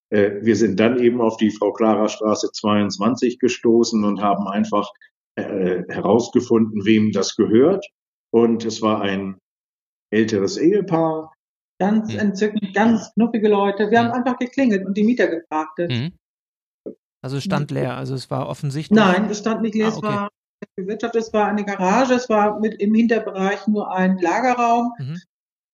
äh, 0.09 0.31
wir 0.41 0.55
sind 0.55 0.79
dann 0.79 0.99
eben 0.99 1.21
auf 1.21 1.37
die 1.37 1.51
Frau 1.51 1.73
Clara 1.73 2.07
Straße 2.07 2.51
22 2.51 3.39
gestoßen 3.39 4.03
und 4.03 4.21
haben 4.21 4.47
einfach 4.47 4.89
äh, 5.35 5.83
herausgefunden, 5.89 6.85
wem 6.85 7.11
das 7.11 7.35
gehört. 7.35 7.85
Und 8.33 8.63
es 8.65 8.81
war 8.81 9.01
ein 9.01 9.37
älteres 10.11 10.57
Ehepaar. 10.57 11.33
Ganz 11.79 12.13
Hm. 12.13 12.19
entzückend, 12.19 12.73
ganz 12.73 13.11
knuffige 13.15 13.49
Leute. 13.49 13.89
Wir 13.91 13.99
Hm. 13.99 14.07
haben 14.07 14.11
einfach 14.13 14.37
geklingelt 14.37 14.85
und 14.85 14.95
die 14.95 15.03
Mieter 15.03 15.27
gefragt. 15.27 15.79
Mhm. 15.79 16.13
Also 17.23 17.37
es 17.37 17.43
stand 17.43 17.71
leer, 17.71 17.95
also 17.97 18.15
es 18.15 18.29
war 18.31 18.47
offensichtlich. 18.49 18.97
Nein, 18.97 19.29
es 19.29 19.39
stand 19.39 19.61
nicht 19.61 19.75
leer, 19.75 19.87
Ah, 19.87 19.89
es 19.89 19.97
okay. 19.97 20.07
war 20.07 20.29
bewirtschaftet, 20.75 21.21
es 21.21 21.33
war 21.33 21.47
eine 21.47 21.63
Garage, 21.65 22.13
es 22.13 22.29
war 22.29 22.59
mit 22.59 22.81
im 22.81 22.93
Hinterbereich 22.93 23.67
nur 23.67 23.91
ein 23.93 24.17
Lagerraum. 24.17 24.93
Mhm. 24.99 25.19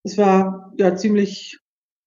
Es 0.03 0.17
war 0.17 0.71
ja 0.77 0.95
ziemlich, 0.95 1.57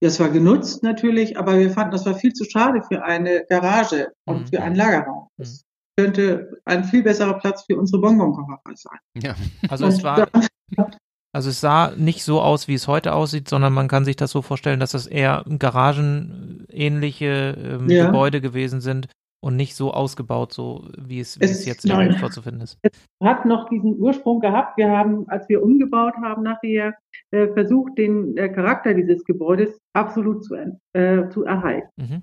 ja, 0.03 0.09
es 0.09 0.19
war 0.21 0.31
genutzt 0.31 0.83
natürlich, 0.83 1.39
aber 1.39 1.59
wir 1.59 1.71
fanden, 1.71 1.93
das 1.93 2.07
war 2.07 2.15
viel 2.15 2.33
zu 2.33 2.45
schade 2.45 2.83
für 2.83 3.03
eine 3.05 3.45
Garage 3.49 4.13
und 4.27 4.41
Mhm. 4.43 4.47
für 4.49 4.63
einen 4.63 4.77
Lagerraum. 4.77 5.29
Das 5.39 5.63
könnte 5.99 6.59
ein 6.65 6.85
viel 6.85 7.03
besserer 7.03 7.35
Platz 7.35 7.65
für 7.65 7.77
unsere 7.77 8.01
Bonbonkocherei 8.01 8.75
sein. 8.75 8.99
Ja. 9.23 9.35
Also 9.69 9.87
es 9.87 9.97
Und 9.97 10.05
war, 10.05 10.27
da- 10.27 10.41
also 11.33 11.51
es 11.51 11.61
sah 11.61 11.93
nicht 11.97 12.25
so 12.25 12.41
aus, 12.41 12.69
wie 12.69 12.75
es 12.75 12.89
heute 12.89 13.13
aussieht, 13.15 13.49
sondern 13.49 13.73
man 13.75 13.89
kann 13.89 14.05
sich 14.07 14.17
das 14.17 14.31
so 14.31 14.41
vorstellen, 14.43 14.81
dass 14.81 14.93
das 14.93 15.07
eher 15.07 15.45
garagenähnliche 15.59 17.57
ähm, 17.63 17.89
Ja. 17.91 18.07
Gebäude 18.07 18.41
gewesen 18.41 18.81
sind 18.81 19.09
und 19.43 19.57
nicht 19.57 19.75
so 19.75 19.93
ausgebaut, 19.93 20.53
so 20.53 20.89
wie 20.99 21.21
es, 21.21 21.41
wie 21.41 21.45
Es- 21.45 21.51
es 21.61 21.67
jetzt 21.67 21.85
in 21.85 21.93
nein. 21.93 22.13
vorzufinden 22.13 22.63
ist. 22.63 22.79
hat 23.23 23.45
noch 23.47 23.69
diesen 23.69 23.99
Ursprung 23.99 24.41
gehabt. 24.41 24.77
Wir 24.77 24.91
haben, 24.91 25.29
als 25.29 25.49
wir 25.49 25.63
umgebaut 25.63 26.15
haben, 26.23 26.43
nachher 26.43 26.95
äh, 27.31 27.49
versucht, 27.49 27.97
den 27.99 28.37
äh, 28.37 28.49
Charakter 28.49 28.93
dieses 28.95 29.25
Gebäudes 29.25 29.79
absolut 29.95 30.45
zu, 30.45 30.55
äh, 30.95 31.29
zu 31.31 31.45
erhalten. 31.45 31.89
Mhm. 31.97 32.23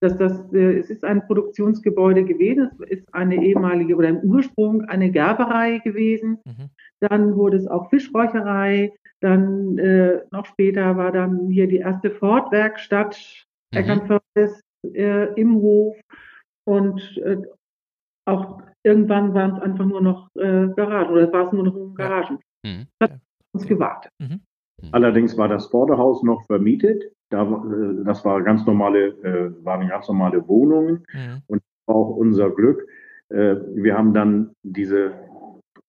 Dass 0.00 0.16
das, 0.18 0.52
äh, 0.52 0.78
es 0.78 0.90
ist 0.90 1.04
ein 1.04 1.26
Produktionsgebäude 1.26 2.24
gewesen, 2.24 2.70
es 2.90 2.98
ist 2.98 3.14
eine 3.14 3.36
ehemalige 3.42 3.96
oder 3.96 4.08
im 4.08 4.18
Ursprung 4.18 4.82
eine 4.82 5.10
Gerberei 5.10 5.78
gewesen. 5.78 6.38
Mhm. 6.44 6.68
Dann 7.00 7.36
wurde 7.36 7.56
es 7.58 7.66
auch 7.66 7.88
Fischräucherei. 7.90 8.92
Dann 9.20 9.78
äh, 9.78 10.20
noch 10.30 10.44
später 10.46 10.96
war 10.96 11.10
dann 11.12 11.48
hier 11.48 11.66
die 11.68 11.78
erste 11.78 12.10
Ford-Werkstatt 12.10 13.18
Mhm. 13.72 13.78
Eckernfördes 13.80 14.60
äh, 14.94 15.32
im 15.40 15.54
Hof. 15.56 15.96
Und 16.66 17.18
äh, 17.18 17.42
auch 18.26 18.62
irgendwann 18.82 19.34
waren 19.34 19.56
es 19.56 19.62
einfach 19.62 19.84
nur 19.84 20.00
noch 20.00 20.28
äh, 20.36 20.68
Garagen 20.76 21.12
oder 21.12 21.32
war 21.32 21.46
es 21.46 21.52
nur 21.52 21.64
noch 21.64 21.76
Ja. 21.76 22.08
Garagen. 22.08 22.38
Mhm. 22.64 22.86
Uns 23.52 23.66
gewartet. 23.66 24.10
Allerdings 24.92 25.36
war 25.36 25.48
das 25.48 25.66
Vorderhaus 25.66 26.22
noch 26.22 26.44
vermietet. 26.46 27.04
Da, 27.30 27.42
äh, 27.42 28.04
das 28.04 28.24
war 28.24 28.42
ganz 28.42 28.66
normale, 28.66 29.08
äh, 29.22 29.64
waren 29.64 29.88
ganz 29.88 30.08
normale 30.08 30.46
Wohnungen. 30.48 31.04
Mhm. 31.12 31.60
Auch 31.86 32.16
unser 32.16 32.50
Glück. 32.50 32.86
Äh, 33.28 33.56
wir 33.74 33.96
haben 33.96 34.12
dann 34.14 34.50
diese 34.62 35.12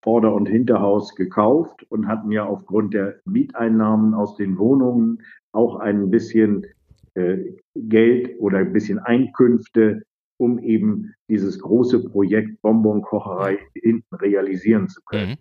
Vorder- 0.04 0.34
und 0.34 0.48
Hinterhaus 0.48 1.16
gekauft 1.16 1.86
und 1.90 2.08
hatten 2.08 2.32
ja 2.32 2.46
aufgrund 2.46 2.94
der 2.94 3.16
Mieteinnahmen 3.26 4.14
aus 4.14 4.36
den 4.36 4.58
Wohnungen 4.58 5.24
auch 5.52 5.78
ein 5.78 6.12
bisschen 6.12 6.68
äh, 7.16 7.38
Geld 7.76 8.36
oder 8.40 8.60
ein 8.60 8.74
bisschen 8.74 9.00
Einkünfte, 9.00 10.04
um 10.38 10.60
eben 10.60 11.14
dieses 11.30 11.60
große 11.60 12.10
Projekt 12.10 12.62
Bonbonkocherei 12.62 13.60
hinten 13.74 14.16
realisieren 14.16 14.88
zu 14.88 15.02
können. 15.06 15.32
Mhm. 15.32 15.38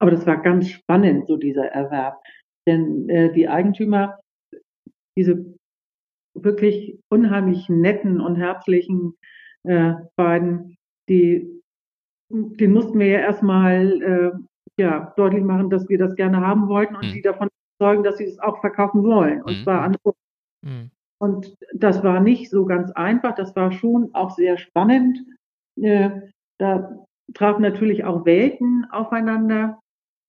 Aber 0.00 0.10
das 0.12 0.26
war 0.26 0.36
ganz 0.40 0.68
spannend, 0.68 1.26
so 1.26 1.36
dieser 1.36 1.66
Erwerb. 1.66 2.20
Denn 2.66 3.08
äh, 3.08 3.32
die 3.32 3.48
Eigentümer, 3.48 4.18
diese 5.16 5.44
wirklich 6.34 6.98
unheimlich 7.10 7.68
netten 7.68 8.20
und 8.20 8.36
herzlichen 8.36 9.14
äh, 9.64 9.94
beiden, 10.16 10.76
die, 11.08 11.60
den 12.30 12.72
mussten 12.72 12.98
wir 12.98 13.06
ja 13.06 13.18
erstmal 13.20 14.02
äh, 14.02 14.30
ja, 14.80 15.12
deutlich 15.16 15.42
machen, 15.42 15.70
dass 15.70 15.88
wir 15.88 15.98
das 15.98 16.14
gerne 16.14 16.40
haben 16.40 16.68
wollten 16.68 16.94
und 16.94 17.06
Mhm. 17.06 17.10
sie 17.10 17.22
davon 17.22 17.48
überzeugen, 17.80 18.04
dass 18.04 18.18
sie 18.18 18.24
es 18.24 18.38
auch 18.38 18.60
verkaufen 18.60 19.02
wollen. 19.02 19.42
Und 19.42 19.58
Mhm. 19.58 19.62
zwar 19.64 19.82
an 19.82 19.96
uns. 20.02 20.16
Mhm. 20.62 20.90
Und 21.20 21.56
das 21.74 22.02
war 22.04 22.20
nicht 22.20 22.50
so 22.50 22.64
ganz 22.64 22.92
einfach. 22.92 23.34
Das 23.34 23.54
war 23.56 23.72
schon 23.72 24.14
auch 24.14 24.30
sehr 24.30 24.56
spannend. 24.56 25.18
Äh, 25.80 26.10
da 26.58 27.04
trafen 27.34 27.62
natürlich 27.62 28.04
auch 28.04 28.24
Welten 28.24 28.86
aufeinander. 28.90 29.80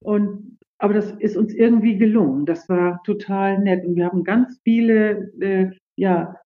Und 0.03 0.57
aber 0.81 0.93
das 0.93 1.11
ist 1.11 1.35
uns 1.35 1.53
irgendwie 1.53 1.97
gelungen. 1.97 2.45
Das 2.45 2.69
war 2.69 3.03
total 3.03 3.59
nett. 3.59 3.85
Und 3.85 3.95
wir 3.95 4.05
haben 4.05 4.23
ganz 4.23 4.59
viele 4.63 5.31
äh, 5.41 5.71
ja, 5.97 6.39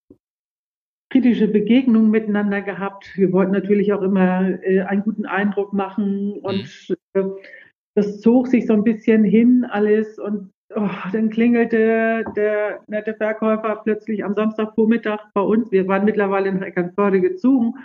kritische 1.11 1.47
Begegnungen 1.47 2.09
miteinander 2.09 2.61
gehabt. 2.63 3.11
Wir 3.15 3.31
wollten 3.31 3.51
natürlich 3.51 3.93
auch 3.93 4.01
immer 4.01 4.63
äh, 4.63 4.81
einen 4.81 5.03
guten 5.03 5.27
Eindruck 5.27 5.71
machen 5.71 6.39
und 6.41 6.89
mhm. 6.89 6.95
äh, 7.13 7.23
das 7.95 8.21
zog 8.21 8.47
sich 8.47 8.65
so 8.65 8.73
ein 8.73 8.83
bisschen 8.83 9.23
hin 9.23 9.63
alles 9.69 10.17
und 10.17 10.49
oh, 10.75 10.89
dann 11.11 11.29
klingelte 11.29 12.23
der 12.35 12.79
nette 12.87 13.13
Verkäufer 13.13 13.81
plötzlich 13.83 14.23
am 14.23 14.35
Samstagvormittag 14.35 15.19
bei 15.33 15.41
uns. 15.41 15.71
Wir 15.71 15.87
waren 15.87 16.05
mittlerweile 16.05 16.49
in 16.49 16.61
Eckernförde 16.61 17.21
gezogen, 17.21 17.75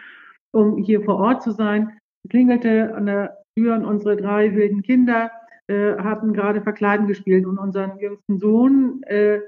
um 0.53 0.79
hier 0.79 1.03
vor 1.03 1.17
Ort 1.17 1.43
zu 1.43 1.53
sein. 1.53 1.99
Klingelte 2.29 2.95
an 2.95 3.07
der 3.07 3.39
Tür 3.57 3.75
und 3.75 3.85
unsere 3.85 4.17
drei 4.17 4.55
wilden 4.55 4.83
Kinder 4.83 5.31
äh, 5.67 5.97
hatten 5.97 6.33
gerade 6.33 6.63
Verkleiden 6.63 7.07
gespielt 7.07 7.47
und 7.47 7.59
unseren 7.59 7.99
jüngsten 7.99 8.39
Sohn 8.39 9.03
äh, 9.05 9.41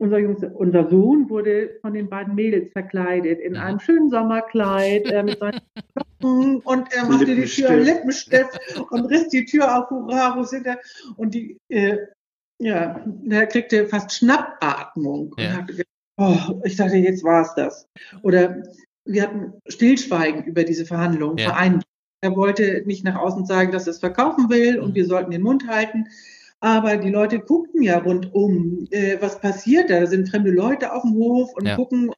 unser, 0.00 0.18
Jüngste, 0.18 0.50
unser 0.50 0.88
Sohn 0.88 1.28
wurde 1.28 1.78
von 1.80 1.92
den 1.92 2.08
beiden 2.08 2.34
Mädels 2.34 2.70
verkleidet 2.72 3.40
in 3.40 3.56
einem 3.56 3.80
schönen 3.80 4.10
Sommerkleid 4.10 5.10
äh, 5.10 5.22
mit 5.24 5.38
seinen 5.38 5.60
Socken 6.20 6.60
und 6.60 6.92
er 6.92 7.04
machte 7.06 7.34
die 7.34 7.44
Tür 7.44 7.76
Lippenstift 7.76 8.80
und 8.90 9.06
riss 9.06 9.28
die 9.28 9.44
Tür 9.44 9.76
auf, 9.76 9.90
hurra, 9.90 10.36
wo 10.36 10.44
sind 10.44 10.66
er? 10.66 10.78
Und 11.16 11.34
die, 11.34 11.58
äh, 11.68 11.98
ja, 12.58 13.04
er 13.28 13.46
kriegte 13.46 13.86
fast 13.86 14.12
Schnappatmung. 14.12 15.34
Ja. 15.38 15.62
Dachte, 15.62 15.84
oh, 16.16 16.60
ich 16.64 16.76
dachte, 16.76 16.96
jetzt 16.96 17.24
war 17.24 17.42
es 17.42 17.54
das. 17.54 17.88
Oder 18.22 18.62
wir 19.04 19.22
hatten 19.22 19.52
Stillschweigen 19.66 20.44
über 20.44 20.64
diese 20.64 20.84
Verhandlungen 20.84 21.38
ja. 21.38 21.50
vereinbart. 21.50 21.84
Er 22.20 22.34
wollte 22.34 22.82
nicht 22.84 23.04
nach 23.04 23.14
außen 23.14 23.46
sagen, 23.46 23.70
dass 23.70 23.86
er 23.86 23.92
es 23.92 24.00
verkaufen 24.00 24.50
will 24.50 24.80
und 24.80 24.90
mhm. 24.90 24.94
wir 24.96 25.06
sollten 25.06 25.30
den 25.30 25.42
Mund 25.42 25.68
halten. 25.68 26.06
Aber 26.60 26.96
die 26.96 27.10
Leute 27.10 27.38
guckten 27.38 27.82
ja 27.82 27.98
rundum, 27.98 28.88
äh, 28.90 29.16
was 29.20 29.40
passiert 29.40 29.90
da? 29.90 30.00
Da 30.00 30.06
sind 30.06 30.28
fremde 30.28 30.50
Leute 30.50 30.92
auf 30.92 31.02
dem 31.02 31.14
Hof 31.14 31.52
und 31.54 31.66
ja. 31.66 31.76
gucken 31.76 32.10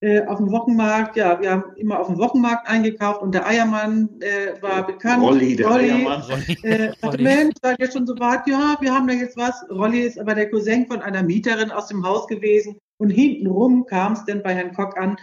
äh, 0.00 0.24
auf 0.26 0.38
dem 0.38 0.50
Wochenmarkt. 0.50 1.16
Ja, 1.16 1.40
wir 1.40 1.50
haben 1.50 1.64
immer 1.76 1.98
auf 1.98 2.06
dem 2.06 2.18
Wochenmarkt 2.18 2.68
eingekauft 2.68 3.22
und 3.22 3.34
der 3.34 3.46
Eiermann 3.46 4.08
äh, 4.20 4.60
war 4.62 4.86
bekannt. 4.86 5.22
Rolli, 5.22 5.56
der 5.56 5.66
Rolli, 5.66 5.90
Eiermann. 5.90 6.22
Äh, 6.62 6.92
Rolli. 7.04 7.22
Mensch, 7.22 7.54
seid 7.62 7.80
ihr 7.80 7.90
schon 7.90 8.06
so 8.06 8.18
weit? 8.18 8.46
Ja, 8.46 8.76
wir 8.80 8.94
haben 8.94 9.08
da 9.08 9.14
jetzt 9.14 9.36
was. 9.36 9.64
Rolli 9.70 10.00
ist 10.00 10.18
aber 10.18 10.34
der 10.34 10.50
Cousin 10.50 10.86
von 10.86 11.02
einer 11.02 11.22
Mieterin 11.22 11.70
aus 11.70 11.88
dem 11.88 12.04
Haus 12.06 12.26
gewesen. 12.26 12.78
Und 13.00 13.10
hintenrum 13.10 13.86
kam 13.86 14.12
es 14.12 14.24
dann 14.24 14.42
bei 14.42 14.54
Herrn 14.54 14.74
Kock 14.74 14.98
an, 14.98 15.16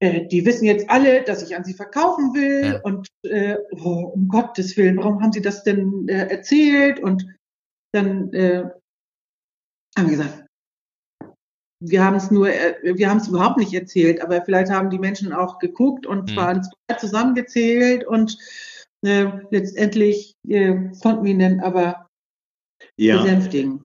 äh, 0.00 0.26
die 0.26 0.44
wissen 0.44 0.66
jetzt 0.66 0.90
alle, 0.90 1.22
dass 1.22 1.42
ich 1.42 1.56
an 1.56 1.64
sie 1.64 1.74
verkaufen 1.74 2.34
will 2.34 2.64
ja. 2.64 2.80
und 2.82 3.08
äh, 3.22 3.56
oh, 3.82 4.12
um 4.14 4.28
Gottes 4.28 4.76
Willen, 4.76 4.98
warum 4.98 5.22
haben 5.22 5.32
sie 5.32 5.40
das 5.40 5.62
denn 5.62 6.06
äh, 6.08 6.26
erzählt? 6.28 7.00
Und 7.00 7.26
dann 7.92 8.32
äh, 8.34 8.64
haben 9.96 10.10
wir 10.10 10.16
gesagt, 10.16 10.45
wir 11.80 12.04
haben 12.04 12.16
es 12.16 12.30
nur, 12.30 12.48
äh, 12.48 12.74
wir 12.82 13.10
haben 13.10 13.18
es 13.18 13.28
überhaupt 13.28 13.58
nicht 13.58 13.72
erzählt, 13.72 14.20
aber 14.20 14.42
vielleicht 14.42 14.70
haben 14.70 14.90
die 14.90 14.98
Menschen 14.98 15.32
auch 15.32 15.58
geguckt 15.58 16.06
und 16.06 16.30
zwar 16.30 16.54
mhm. 16.54 16.62
zwei 16.62 16.96
zusammengezählt 16.96 18.04
und 18.04 18.38
äh, 19.02 19.26
letztendlich 19.50 20.34
äh, 20.48 20.74
konnten 21.02 21.24
wir 21.24 21.30
ihn 21.32 21.38
dann 21.38 21.60
aber 21.60 22.06
ja, 22.96 23.22
besänftigen. 23.22 23.82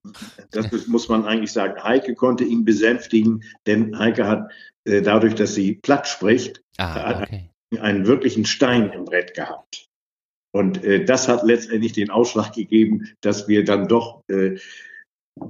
Das 0.52 0.88
muss 0.88 1.10
man 1.10 1.26
eigentlich 1.26 1.52
sagen. 1.52 1.82
Heike 1.84 2.16
konnte 2.16 2.44
ihn 2.44 2.66
besänftigen, 2.66 3.44
denn 3.66 3.98
Heike 3.98 4.28
hat 4.28 4.52
äh, 4.86 5.02
dadurch, 5.02 5.36
dass 5.36 5.54
sie 5.54 5.76
platt 5.76 6.08
spricht, 6.08 6.62
ah, 6.78 7.22
okay. 7.22 7.50
einen 7.80 8.08
wirklichen 8.08 8.46
Stein 8.46 8.92
im 8.92 9.06
Brett 9.06 9.34
gehabt. 9.34 9.88
Und 10.54 10.84
äh, 10.84 11.06
das 11.06 11.28
hat 11.28 11.44
letztendlich 11.44 11.94
den 11.94 12.10
Ausschlag 12.10 12.54
gegeben, 12.54 13.10
dass 13.22 13.48
wir 13.48 13.64
dann 13.64 13.88
doch 13.88 14.24
äh, 14.28 14.58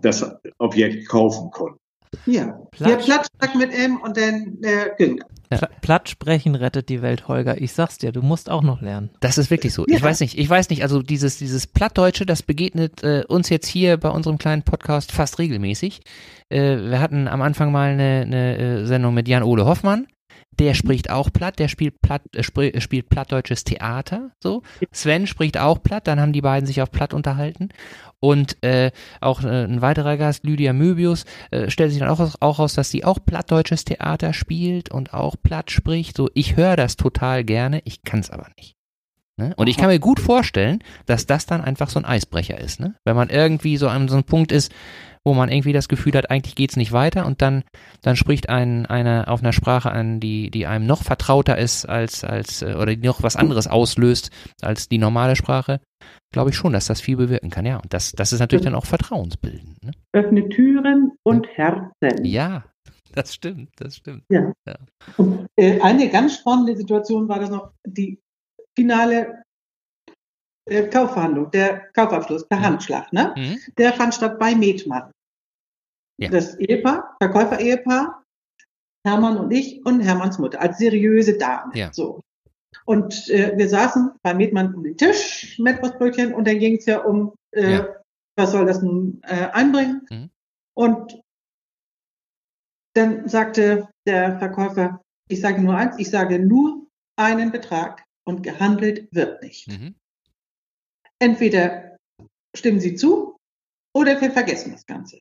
das 0.02 0.36
Objekt 0.60 1.08
kaufen 1.08 1.50
konnten. 1.52 1.81
Ja, 2.26 2.60
Platsch. 2.72 3.06
der 3.06 3.24
Platsch 3.40 3.56
mit 3.56 3.74
M 3.74 3.98
und 4.02 4.18
dann 4.18 4.58
äh. 4.64 5.16
Ja. 5.52 5.68
Platt 5.82 6.08
sprechen 6.08 6.56
rettet 6.56 6.88
die 6.88 7.02
Welt, 7.02 7.28
Holger. 7.28 7.60
Ich 7.60 7.74
sag's 7.74 7.98
dir, 7.98 8.14
du 8.14 8.22
musst 8.22 8.50
auch 8.50 8.62
noch 8.62 8.82
lernen. 8.82 9.10
Das 9.20 9.38
ist 9.38 9.52
wirklich 9.52 9.74
so. 9.74 9.86
Ja. 9.86 9.98
Ich 9.98 10.02
weiß 10.02 10.22
nicht, 10.22 10.38
ich 10.38 10.50
weiß 10.50 10.70
nicht, 10.70 10.84
also 10.84 11.02
dieses, 11.02 11.38
dieses 11.38 11.68
Plattdeutsche, 11.68 12.26
das 12.26 12.42
begegnet 12.42 13.04
äh, 13.04 13.26
uns 13.28 13.50
jetzt 13.50 13.68
hier 13.68 13.98
bei 13.98 14.10
unserem 14.10 14.38
kleinen 14.38 14.64
Podcast 14.64 15.12
fast 15.12 15.40
regelmäßig. 15.40 16.02
Äh, 16.48 16.78
wir 16.78 17.02
hatten 17.02 17.28
am 17.28 17.42
Anfang 17.42 17.72
mal 17.72 17.92
eine, 17.92 18.22
eine 18.26 18.58
äh, 18.58 18.86
Sendung 18.86 19.14
mit 19.14 19.28
Jan-Ole 19.28 19.66
Hoffmann 19.66 20.08
der 20.52 20.74
spricht 20.74 21.10
auch 21.10 21.32
platt, 21.32 21.60
der 21.60 21.68
spielt 21.68 22.02
platt, 22.02 22.22
äh, 22.36 22.44
sp 22.44 22.70
äh, 22.70 22.82
spielt 22.82 23.10
plattdeutsches 23.10 23.64
Theater, 23.64 24.32
so. 24.40 24.64
Sven 24.92 25.28
spricht 25.28 25.58
auch 25.58 25.82
platt, 25.82 26.08
dann 26.08 26.20
haben 26.20 26.34
die 26.34 26.42
beiden 26.42 26.68
sich 26.68 26.82
auf 26.82 26.92
platt 26.92 27.14
unterhalten. 27.14 27.70
Und 28.20 28.64
äh, 28.64 28.92
auch 29.20 29.44
äh, 29.44 29.64
ein 29.64 29.82
weiterer 29.82 30.18
Gast, 30.18 30.44
Lydia 30.44 30.74
Möbius, 30.74 31.26
äh, 31.50 31.70
stellt 31.70 31.92
sich 31.92 32.00
dann 32.00 32.10
auch, 32.10 32.36
auch 32.40 32.60
raus, 32.60 32.76
dass 32.76 32.92
sie 32.92 33.04
auch 33.04 33.20
plattdeutsches 33.26 33.86
Theater 33.86 34.34
spielt 34.34 34.90
und 34.90 35.14
auch 35.14 35.36
platt 35.42 35.72
spricht. 35.72 36.16
So, 36.18 36.30
ich 36.34 36.56
höre 36.56 36.76
das 36.76 36.98
total 36.98 37.44
gerne, 37.44 37.82
ich 37.86 38.04
kann 38.04 38.20
es 38.20 38.30
aber 38.30 38.48
nicht. 38.58 38.76
Ne? 39.38 39.54
Und 39.56 39.68
ich 39.68 39.78
kann 39.78 39.88
mir 39.88 40.00
gut 40.00 40.20
vorstellen, 40.20 40.84
dass 41.08 41.26
das 41.26 41.48
dann 41.48 41.62
einfach 41.62 41.90
so 41.90 42.00
ein 42.00 42.06
Eisbrecher 42.06 42.60
ist, 42.60 42.80
ne? 42.80 42.96
Wenn 43.06 43.16
man 43.16 43.30
irgendwie 43.30 43.78
so 43.78 43.88
an 43.88 44.08
so 44.08 44.16
einem 44.16 44.24
Punkt 44.24 44.52
ist, 44.52 44.72
wo 45.24 45.34
man 45.34 45.50
irgendwie 45.50 45.74
das 45.74 45.88
Gefühl 45.88 46.14
hat, 46.14 46.32
eigentlich 46.32 46.56
geht's 46.56 46.78
nicht 46.78 46.92
weiter 46.92 47.26
und 47.26 47.42
dann, 47.42 47.64
dann 48.02 48.16
spricht 48.16 48.50
ein, 48.50 48.86
einer 48.86 49.28
auf 49.28 49.42
einer 49.42 49.54
Sprache 49.54 49.92
an, 49.92 50.20
die, 50.20 50.50
die 50.50 50.66
einem 50.66 50.88
noch 50.88 51.04
vertrauter 51.04 51.58
ist 51.58 51.86
als, 51.86 52.24
als, 52.24 52.62
äh, 52.62 52.76
oder 52.76 52.96
die 52.96 53.08
noch 53.08 53.22
was 53.22 53.36
anderes 53.36 53.68
auslöst 53.68 54.32
als 54.62 54.90
die 54.90 54.98
normale 54.98 55.36
Sprache, 55.36 55.80
glaube 56.34 56.50
ich 56.50 56.56
schon, 56.56 56.74
dass 56.74 56.88
das 56.88 57.02
viel 57.02 57.18
bewirken 57.18 57.50
kann, 57.50 57.66
ja. 57.66 57.78
Und 57.78 57.94
das, 57.94 58.14
das 58.14 58.34
ist 58.34 58.40
natürlich 58.40 58.66
dann 58.66 58.76
auch 58.76 58.86
vertrauensbildend. 58.86 59.84
Ne? 59.84 59.92
Öffne 60.14 60.50
Türen 60.50 61.12
und 61.24 61.48
Herzen. 61.56 62.24
Ja, 62.24 62.64
das 63.14 63.34
stimmt, 63.34 63.70
das 63.78 63.98
stimmt. 63.98 64.24
Ja. 64.30 64.52
ja. 64.68 64.76
Und, 65.18 65.48
äh, 65.56 65.80
eine 65.82 66.10
ganz 66.10 66.36
spannende 66.36 66.76
Situation 66.76 67.28
war 67.28 67.40
das 67.40 67.50
noch, 67.50 67.72
die 67.86 68.20
finale 68.76 69.41
äh, 70.72 70.88
Kaufverhandlung, 70.88 71.52
der 71.52 71.92
Kaufabschluss 71.94 72.48
per 72.48 72.60
mhm. 72.60 72.64
Handschlag, 72.64 73.12
ne? 73.12 73.34
Mhm. 73.36 73.60
Der 73.78 73.94
fand 73.94 74.16
statt 74.16 74.40
bei 74.40 74.56
Metmann. 74.56 75.12
Ja. 76.18 76.30
Das 76.30 76.58
Ehepaar, 76.58 77.16
Verkäufer-Ehepaar, 77.20 78.24
Hermann 79.06 79.38
und 79.38 79.52
ich 79.52 79.86
und 79.86 80.02
Hermanns 80.02 80.40
Mutter 80.40 80.62
als 80.62 80.78
seriöse 80.78 81.38
Damen. 81.38 81.76
Ja. 81.76 81.92
So. 81.92 82.22
Und 82.86 83.30
äh, 83.30 83.58
wir 83.58 83.68
saßen 83.68 84.12
bei 84.22 84.34
Metmann 84.34 84.74
um 84.74 84.84
den 84.84 84.98
Tisch 84.98 85.60
mit 85.60 85.82
Brotbrötchen 85.82 86.34
und 86.34 86.48
dann 86.48 86.60
ging 86.60 86.78
es 86.78 86.86
ja 86.86 87.00
um, 87.00 87.34
äh, 87.52 87.72
ja. 87.74 87.88
was 88.38 88.52
soll 88.52 88.66
das 88.66 88.82
nun 88.82 89.22
äh, 89.24 89.48
einbringen? 89.52 90.08
Mhm. 90.10 90.30
Und 90.74 91.22
dann 92.94 93.28
sagte 93.28 93.90
der 94.06 94.40
Verkäufer, 94.40 95.02
ich 95.28 95.42
sage 95.42 95.62
nur 95.62 95.76
eins, 95.76 95.98
ich 95.98 96.10
sage 96.10 96.40
nur 96.40 96.88
einen 97.18 97.52
Betrag 97.52 98.06
und 98.26 98.44
gehandelt 98.44 99.10
wird 99.12 99.42
nicht. 99.42 99.68
Mhm 99.68 99.96
entweder 101.22 101.98
stimmen 102.56 102.80
Sie 102.80 102.96
zu 102.96 103.38
oder 103.94 104.20
wir 104.20 104.32
vergessen 104.32 104.72
das 104.72 104.86
Ganze. 104.86 105.20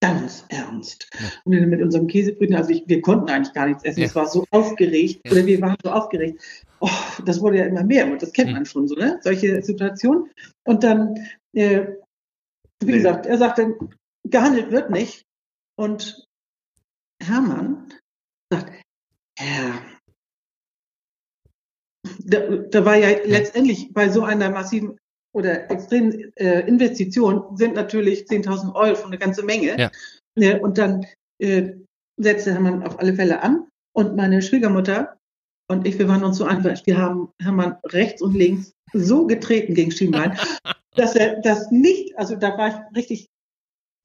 Ganz 0.00 0.44
ernst. 0.48 1.08
Ja. 1.14 1.28
Und 1.44 1.68
mit 1.68 1.82
unserem 1.82 2.06
Käsebrötchen, 2.06 2.54
also 2.54 2.70
ich, 2.70 2.84
wir 2.86 3.02
konnten 3.02 3.30
eigentlich 3.30 3.52
gar 3.52 3.66
nichts 3.66 3.84
essen. 3.84 4.02
Es 4.02 4.14
ja. 4.14 4.20
war 4.20 4.28
so 4.28 4.44
aufgeregt 4.52 5.20
ja. 5.24 5.32
oder 5.32 5.44
wir 5.44 5.60
waren 5.60 5.76
so 5.82 5.90
aufgeregt. 5.90 6.40
Oh, 6.78 6.88
das 7.24 7.40
wurde 7.40 7.58
ja 7.58 7.66
immer 7.66 7.82
mehr 7.82 8.06
und 8.06 8.22
das 8.22 8.32
kennt 8.32 8.50
mhm. 8.50 8.56
man 8.56 8.66
schon 8.66 8.86
so, 8.86 8.94
ne? 8.94 9.18
Solche 9.22 9.60
Situationen. 9.62 10.30
Und 10.64 10.84
dann, 10.84 11.16
äh, 11.52 11.86
wie 12.80 12.92
gesagt, 12.92 13.26
er 13.26 13.38
sagte, 13.38 13.76
gehandelt 14.22 14.70
wird 14.70 14.90
nicht. 14.90 15.24
Und 15.76 16.28
Hermann 17.20 17.92
sagt, 18.52 18.72
Herr, 19.36 19.82
da, 22.24 22.40
da 22.40 22.84
war 22.84 22.96
ja 22.96 23.08
letztendlich 23.24 23.92
bei 23.92 24.08
so 24.08 24.22
einer 24.22 24.50
massiven 24.50 24.98
oder 25.32 25.70
extremen 25.70 26.32
äh, 26.36 26.60
Investition 26.66 27.56
sind 27.56 27.74
natürlich 27.74 28.24
10.000 28.24 28.74
Euro 28.74 29.04
eine 29.04 29.18
ganze 29.18 29.44
Menge. 29.44 29.78
Ja. 29.78 29.90
Ne, 30.36 30.60
und 30.60 30.78
dann 30.78 31.06
äh, 31.38 31.74
setzte 32.16 32.52
Hermann 32.52 32.82
auf 32.82 32.98
alle 32.98 33.14
Fälle 33.14 33.42
an 33.42 33.66
und 33.92 34.16
meine 34.16 34.42
Schwiegermutter 34.42 35.18
und 35.70 35.86
ich, 35.86 35.98
wir 35.98 36.08
waren 36.08 36.24
uns 36.24 36.38
so 36.38 36.44
einfach, 36.44 36.74
wir 36.86 36.96
haben 36.96 37.28
Hermann 37.40 37.76
rechts 37.84 38.22
und 38.22 38.34
links 38.34 38.72
so 38.92 39.26
getreten 39.26 39.74
gegen 39.74 39.90
Schienbein, 39.90 40.38
dass 40.94 41.14
er 41.14 41.40
das 41.42 41.70
nicht, 41.70 42.16
also 42.18 42.34
da 42.36 42.56
war 42.56 42.68
ich 42.68 42.96
richtig, 42.96 43.26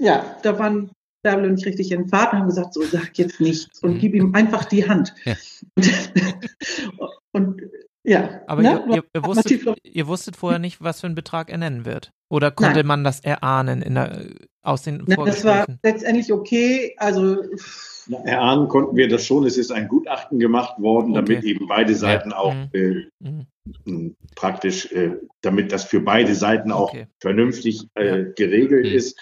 ja, 0.01 0.37
da 0.43 0.59
waren 0.59 0.91
Bärbel 1.23 1.49
und 1.49 1.59
ich 1.59 1.65
richtig 1.65 1.91
in 1.91 2.09
Fahrt 2.09 2.33
und 2.33 2.39
haben 2.39 2.47
gesagt, 2.47 2.73
so 2.73 2.83
sag 2.83 3.17
jetzt 3.17 3.39
nichts 3.39 3.81
und 3.81 3.93
mhm. 3.93 3.99
gib 3.99 4.13
ihm 4.13 4.35
einfach 4.35 4.65
die 4.65 4.87
Hand. 4.87 5.15
Ja. 5.23 5.35
und 7.31 7.61
ja. 8.03 8.41
Aber 8.47 8.61
ne? 8.61 8.85
ihr, 8.89 9.03
ihr, 9.13 9.25
wusstet, 9.25 9.79
ihr, 9.83 10.07
wusstet, 10.07 10.35
vorher 10.35 10.59
nicht, 10.59 10.81
was 10.81 11.01
für 11.01 11.07
einen 11.07 11.15
Betrag 11.15 11.49
er 11.49 11.57
nennen 11.57 11.85
wird. 11.85 12.11
Oder 12.29 12.51
konnte 12.51 12.79
Nein. 12.79 12.87
man 12.87 13.03
das 13.03 13.19
erahnen 13.19 13.81
in 13.81 13.95
der, 13.95 14.25
aus 14.61 14.81
den 14.83 15.03
Nein, 15.07 15.19
Das 15.25 15.43
war 15.45 15.65
letztendlich 15.83 16.31
okay. 16.31 16.95
Also 16.97 17.37
Na, 18.07 18.17
erahnen 18.25 18.67
konnten 18.67 18.95
wir 18.95 19.07
das 19.07 19.25
schon. 19.25 19.45
Es 19.45 19.57
ist 19.57 19.71
ein 19.71 19.87
Gutachten 19.87 20.39
gemacht 20.39 20.79
worden, 20.79 21.11
okay. 21.11 21.25
damit 21.25 21.43
eben 21.43 21.67
beide 21.67 21.95
Seiten 21.95 22.31
ja. 22.31 22.37
auch 22.37 22.53
mhm. 22.53 22.69
äh, 22.73 23.45
mhm. 23.85 24.15
praktisch, 24.35 24.91
äh, 24.91 25.15
damit 25.41 25.71
das 25.71 25.83
für 25.85 25.99
beide 26.01 26.33
Seiten 26.35 26.71
auch 26.71 26.89
Okay. 26.89 27.07
vernünftig 27.19 27.87
äh, 27.95 28.25
geregelt 28.35 28.87
Mhm. 28.87 28.97
ist. 28.97 29.19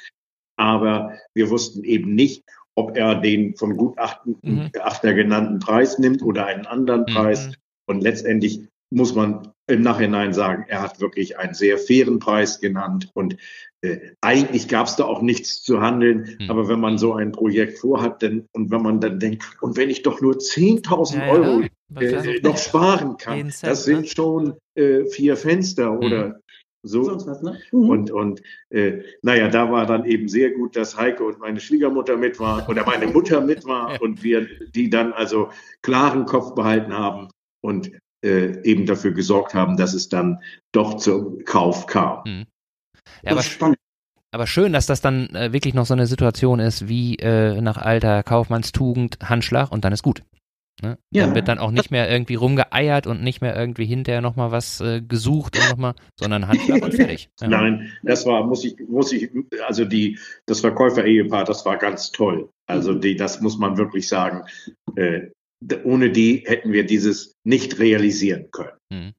Aber 0.58 1.14
wir 1.34 1.50
wussten 1.50 1.84
eben 1.84 2.16
nicht, 2.16 2.44
ob 2.76 2.96
er 2.96 3.16
den 3.16 3.56
vom 3.58 3.76
Gutachten 3.78 4.38
Mhm. 4.42 4.72
Gutachter 4.72 5.14
genannten 5.14 5.60
Preis 5.60 6.00
nimmt 6.00 6.22
oder 6.24 6.46
einen 6.46 6.66
anderen 6.66 7.02
Mhm. 7.02 7.14
Preis. 7.14 7.52
Und 7.88 8.02
letztendlich 8.02 8.62
muss 8.92 9.16
man 9.16 9.52
im 9.68 9.82
Nachhinein 9.82 10.34
sagen, 10.34 10.66
er 10.68 10.82
hat 10.82 11.00
wirklich 11.00 11.38
einen 11.40 11.54
sehr 11.54 11.78
fairen 11.78 12.20
Preis 12.20 12.60
genannt. 12.60 13.10
Und 13.14 13.38
äh, 13.82 14.00
eigentlich 14.20 14.68
gab 14.68 14.88
es 14.88 14.98
da 14.98 15.06
auch 15.06 15.22
nichts 15.22 15.64
zu 15.64 15.82
handeln. 15.82 16.38
Mhm. 16.40 16.52
Aber 16.52 16.68
wenn 16.68 16.80
man 16.80 16.98
so 16.98 17.14
ein 17.14 17.32
Projekt 17.32 17.80
vorhat, 17.80 18.22
dann, 18.22 18.46
und 18.52 18.70
wenn 18.70 18.82
man 18.82 19.00
dann 19.00 19.20
denkt, 19.20 19.44
und 19.62 19.78
wenn 19.78 19.90
ich 19.90 20.04
doch 20.04 20.22
nur 20.22 20.36
10.000 20.36 21.16
Ja, 21.16 21.26
ja. 21.26 21.32
Euro 21.32 21.64
Was 21.90 22.04
äh, 22.04 22.42
noch 22.42 22.58
sparen 22.58 23.18
kann, 23.18 23.50
Cent, 23.50 23.72
das 23.72 23.86
sind 23.86 24.02
ne? 24.02 24.08
schon 24.08 24.54
äh, 24.76 25.06
vier 25.06 25.38
Fenster 25.38 25.98
oder 25.98 26.42
so. 26.84 27.04
Sonst 27.04 27.28
was, 27.28 27.42
ne? 27.42 27.60
Mhm. 27.72 27.90
Und, 27.90 28.12
und 28.12 28.42
äh, 28.72 29.04
naja, 29.22 29.48
da 29.48 29.72
war 29.72 29.86
dann 29.86 30.06
eben 30.06 30.28
sehr 30.28 30.52
gut, 30.52 30.76
dass 30.76 30.98
Heike 30.98 31.24
und 31.24 31.40
meine 31.40 31.60
Schwiegermutter 31.60 32.18
mit 32.18 32.40
war 32.40 32.68
oder 32.70 32.86
meine 32.86 33.08
Mutter 33.08 33.40
mit 33.40 33.66
war 33.66 33.94
Ja. 33.94 34.00
und 34.02 34.24
wir 34.24 34.48
die 34.76 34.90
dann 34.90 35.14
also 35.14 35.50
klaren 35.82 36.26
Kopf 36.26 36.56
behalten 36.56 36.94
haben 36.94 37.30
und 37.62 37.92
äh, 38.24 38.62
eben 38.64 38.86
dafür 38.86 39.12
gesorgt 39.12 39.54
haben, 39.54 39.78
dass 39.78 39.94
es 39.94 40.10
dann 40.10 40.40
doch 40.72 40.98
zum 40.98 41.44
Kauf 41.46 41.88
kam. 41.88 42.24
Ja, 42.26 42.44
das 43.24 43.32
aber, 43.32 43.40
ist 43.40 43.48
spannend. 43.48 43.78
aber 44.32 44.48
schön, 44.48 44.74
dass 44.74 44.86
das 44.86 45.02
dann 45.02 45.30
äh, 45.36 45.54
wirklich 45.54 45.74
noch 45.74 45.86
so 45.86 45.94
eine 45.94 46.08
Situation 46.08 46.60
ist 46.60 46.88
wie 46.88 47.16
äh, 47.18 47.62
nach 47.62 47.78
alter 47.78 48.24
Kaufmannstugend 48.24 49.18
Handschlag 49.24 49.72
und 49.72 49.86
dann 49.86 49.94
ist 49.94 50.04
gut. 50.04 50.24
Ne? 50.82 50.98
Ja. 51.12 51.26
Dann 51.26 51.36
wird 51.36 51.48
dann 51.48 51.60
auch 51.60 51.72
nicht 51.72 51.92
mehr 51.92 52.10
irgendwie 52.10 52.36
rumgeeiert 52.36 53.06
und 53.06 53.22
nicht 53.22 53.42
mehr 53.42 53.56
irgendwie 53.56 53.86
hinterher 53.86 54.22
nochmal 54.22 54.52
was 54.52 54.82
äh, 54.82 55.02
gesucht 55.02 55.58
und 55.58 55.70
nochmal, 55.70 55.94
sondern 56.20 56.48
Handschlag 56.48 56.84
und 56.84 56.94
fertig. 56.96 57.30
Ja. 57.42 57.48
Nein, 57.48 57.92
das 58.04 58.26
war, 58.26 58.46
muss 58.46 58.64
ich, 58.64 58.76
muss 58.88 59.12
ich, 59.12 59.30
also 59.68 59.86
die, 59.86 60.20
das 60.46 60.62
Verkäufer-Ehepaar, 60.62 61.44
das 61.44 61.66
war 61.66 61.78
ganz 61.78 62.12
toll. 62.12 62.50
Also 62.68 62.94
die, 62.94 63.16
das 63.16 63.42
muss 63.42 63.58
man 63.58 63.78
wirklich 63.78 64.08
sagen. 64.08 64.44
Äh, 64.96 65.30
ohne 65.84 66.12
die 66.12 66.44
hätten 66.46 66.72
wir 66.72 66.86
dieses 66.86 67.36
nicht 67.44 67.80
realisieren 67.80 68.50
können. 68.52 68.78
Mhm. 68.92 69.14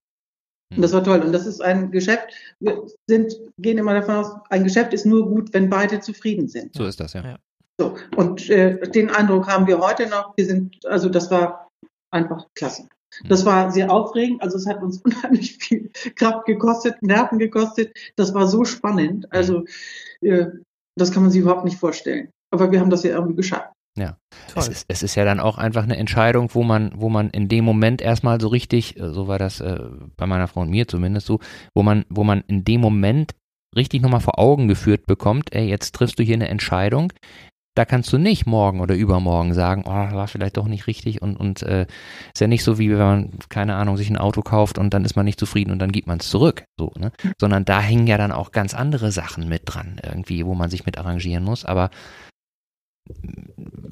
Und 0.76 0.82
das 0.82 0.92
war 0.92 1.04
toll. 1.04 1.20
Und 1.20 1.32
das 1.32 1.46
ist 1.46 1.60
ein 1.60 1.90
Geschäft. 1.90 2.32
Wir 2.60 2.86
sind, 3.06 3.34
gehen 3.58 3.78
immer 3.78 3.94
davon 3.94 4.16
aus, 4.16 4.32
ein 4.48 4.64
Geschäft 4.64 4.92
ist 4.92 5.06
nur 5.06 5.28
gut, 5.28 5.52
wenn 5.52 5.68
beide 5.68 6.00
zufrieden 6.00 6.48
sind. 6.48 6.74
So 6.74 6.86
ist 6.86 6.98
das, 6.98 7.12
ja. 7.12 7.22
Ja. 7.22 7.38
So. 7.78 7.96
Und 8.16 8.48
äh, 8.48 8.78
den 8.90 9.10
Eindruck 9.10 9.48
haben 9.48 9.66
wir 9.66 9.78
heute 9.78 10.08
noch. 10.08 10.36
Wir 10.36 10.46
sind, 10.46 10.84
also 10.86 11.08
das 11.08 11.30
war 11.30 11.68
einfach 12.10 12.46
klasse. 12.54 12.88
Das 13.28 13.44
war 13.44 13.70
sehr 13.70 13.90
aufregend. 13.90 14.42
Also 14.42 14.56
es 14.56 14.66
hat 14.66 14.82
uns 14.82 14.98
unheimlich 15.04 15.58
viel 15.58 15.90
Kraft 16.16 16.46
gekostet, 16.46 17.02
Nerven 17.02 17.38
gekostet. 17.38 17.94
Das 18.16 18.32
war 18.34 18.46
so 18.46 18.64
spannend. 18.64 19.30
Also 19.32 19.64
äh, 20.22 20.46
das 20.96 21.12
kann 21.12 21.22
man 21.22 21.30
sich 21.30 21.40
überhaupt 21.40 21.64
nicht 21.64 21.78
vorstellen. 21.78 22.30
Aber 22.50 22.70
wir 22.70 22.80
haben 22.80 22.90
das 22.90 23.02
ja 23.02 23.14
irgendwie 23.14 23.36
geschafft. 23.36 23.72
Es 24.54 24.66
Toll. 24.66 24.72
ist, 24.72 24.84
es 24.88 25.02
ist 25.02 25.14
ja 25.14 25.24
dann 25.24 25.40
auch 25.40 25.58
einfach 25.58 25.82
eine 25.82 25.96
Entscheidung, 25.96 26.50
wo 26.54 26.62
man, 26.62 26.92
wo 26.94 27.08
man 27.08 27.30
in 27.30 27.48
dem 27.48 27.64
Moment 27.64 28.00
erstmal 28.00 28.40
so 28.40 28.48
richtig, 28.48 28.98
äh, 28.98 29.12
so 29.12 29.28
war 29.28 29.38
das 29.38 29.60
äh, 29.60 29.80
bei 30.16 30.26
meiner 30.26 30.48
Frau 30.48 30.60
und 30.60 30.70
mir 30.70 30.88
zumindest 30.88 31.26
so, 31.26 31.40
wo 31.74 31.82
man, 31.82 32.04
wo 32.08 32.24
man 32.24 32.42
in 32.46 32.64
dem 32.64 32.80
Moment 32.80 33.32
richtig 33.76 34.02
nochmal 34.02 34.20
vor 34.20 34.38
Augen 34.38 34.68
geführt 34.68 35.06
bekommt, 35.06 35.52
ey, 35.54 35.68
jetzt 35.68 35.94
triffst 35.94 36.18
du 36.18 36.22
hier 36.22 36.34
eine 36.34 36.48
Entscheidung, 36.48 37.12
da 37.74 37.86
kannst 37.86 38.12
du 38.12 38.18
nicht 38.18 38.44
morgen 38.44 38.80
oder 38.80 38.94
übermorgen 38.94 39.54
sagen, 39.54 39.84
oh, 39.86 39.90
war 39.90 40.28
vielleicht 40.28 40.58
doch 40.58 40.68
nicht 40.68 40.86
richtig 40.86 41.22
und, 41.22 41.36
und 41.36 41.62
äh, 41.62 41.86
ist 42.34 42.40
ja 42.40 42.46
nicht 42.46 42.64
so, 42.64 42.78
wie 42.78 42.90
wenn 42.90 42.98
man, 42.98 43.30
keine 43.48 43.76
Ahnung, 43.76 43.96
sich 43.96 44.10
ein 44.10 44.18
Auto 44.18 44.42
kauft 44.42 44.76
und 44.76 44.92
dann 44.92 45.06
ist 45.06 45.16
man 45.16 45.24
nicht 45.24 45.40
zufrieden 45.40 45.70
und 45.70 45.78
dann 45.78 45.92
gibt 45.92 46.06
man 46.06 46.18
es 46.18 46.28
zurück, 46.28 46.64
so, 46.78 46.92
ne? 46.98 47.12
Sondern 47.40 47.64
da 47.64 47.80
hängen 47.80 48.06
ja 48.06 48.18
dann 48.18 48.32
auch 48.32 48.52
ganz 48.52 48.74
andere 48.74 49.10
Sachen 49.10 49.48
mit 49.48 49.62
dran, 49.64 49.98
irgendwie, 50.02 50.44
wo 50.44 50.54
man 50.54 50.68
sich 50.68 50.84
mit 50.84 50.98
arrangieren 50.98 51.44
muss, 51.44 51.64
aber 51.64 51.88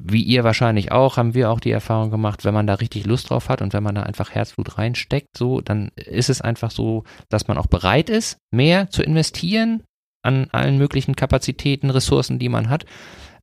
wie 0.03 0.23
ihr 0.23 0.43
wahrscheinlich 0.43 0.91
auch, 0.91 1.17
haben 1.17 1.33
wir 1.33 1.49
auch 1.51 1.59
die 1.59 1.71
Erfahrung 1.71 2.11
gemacht, 2.11 2.43
wenn 2.45 2.53
man 2.53 2.67
da 2.67 2.75
richtig 2.75 3.05
Lust 3.05 3.29
drauf 3.29 3.49
hat 3.49 3.61
und 3.61 3.73
wenn 3.73 3.83
man 3.83 3.95
da 3.95 4.03
einfach 4.03 4.31
Herzblut 4.31 4.77
reinsteckt, 4.77 5.37
so, 5.37 5.61
dann 5.61 5.89
ist 5.95 6.29
es 6.29 6.41
einfach 6.41 6.71
so, 6.71 7.03
dass 7.29 7.47
man 7.47 7.57
auch 7.57 7.67
bereit 7.67 8.09
ist, 8.09 8.37
mehr 8.51 8.89
zu 8.89 9.03
investieren 9.03 9.83
an 10.23 10.47
allen 10.51 10.77
möglichen 10.77 11.15
Kapazitäten, 11.15 11.89
Ressourcen, 11.89 12.39
die 12.39 12.49
man 12.49 12.69
hat. 12.69 12.85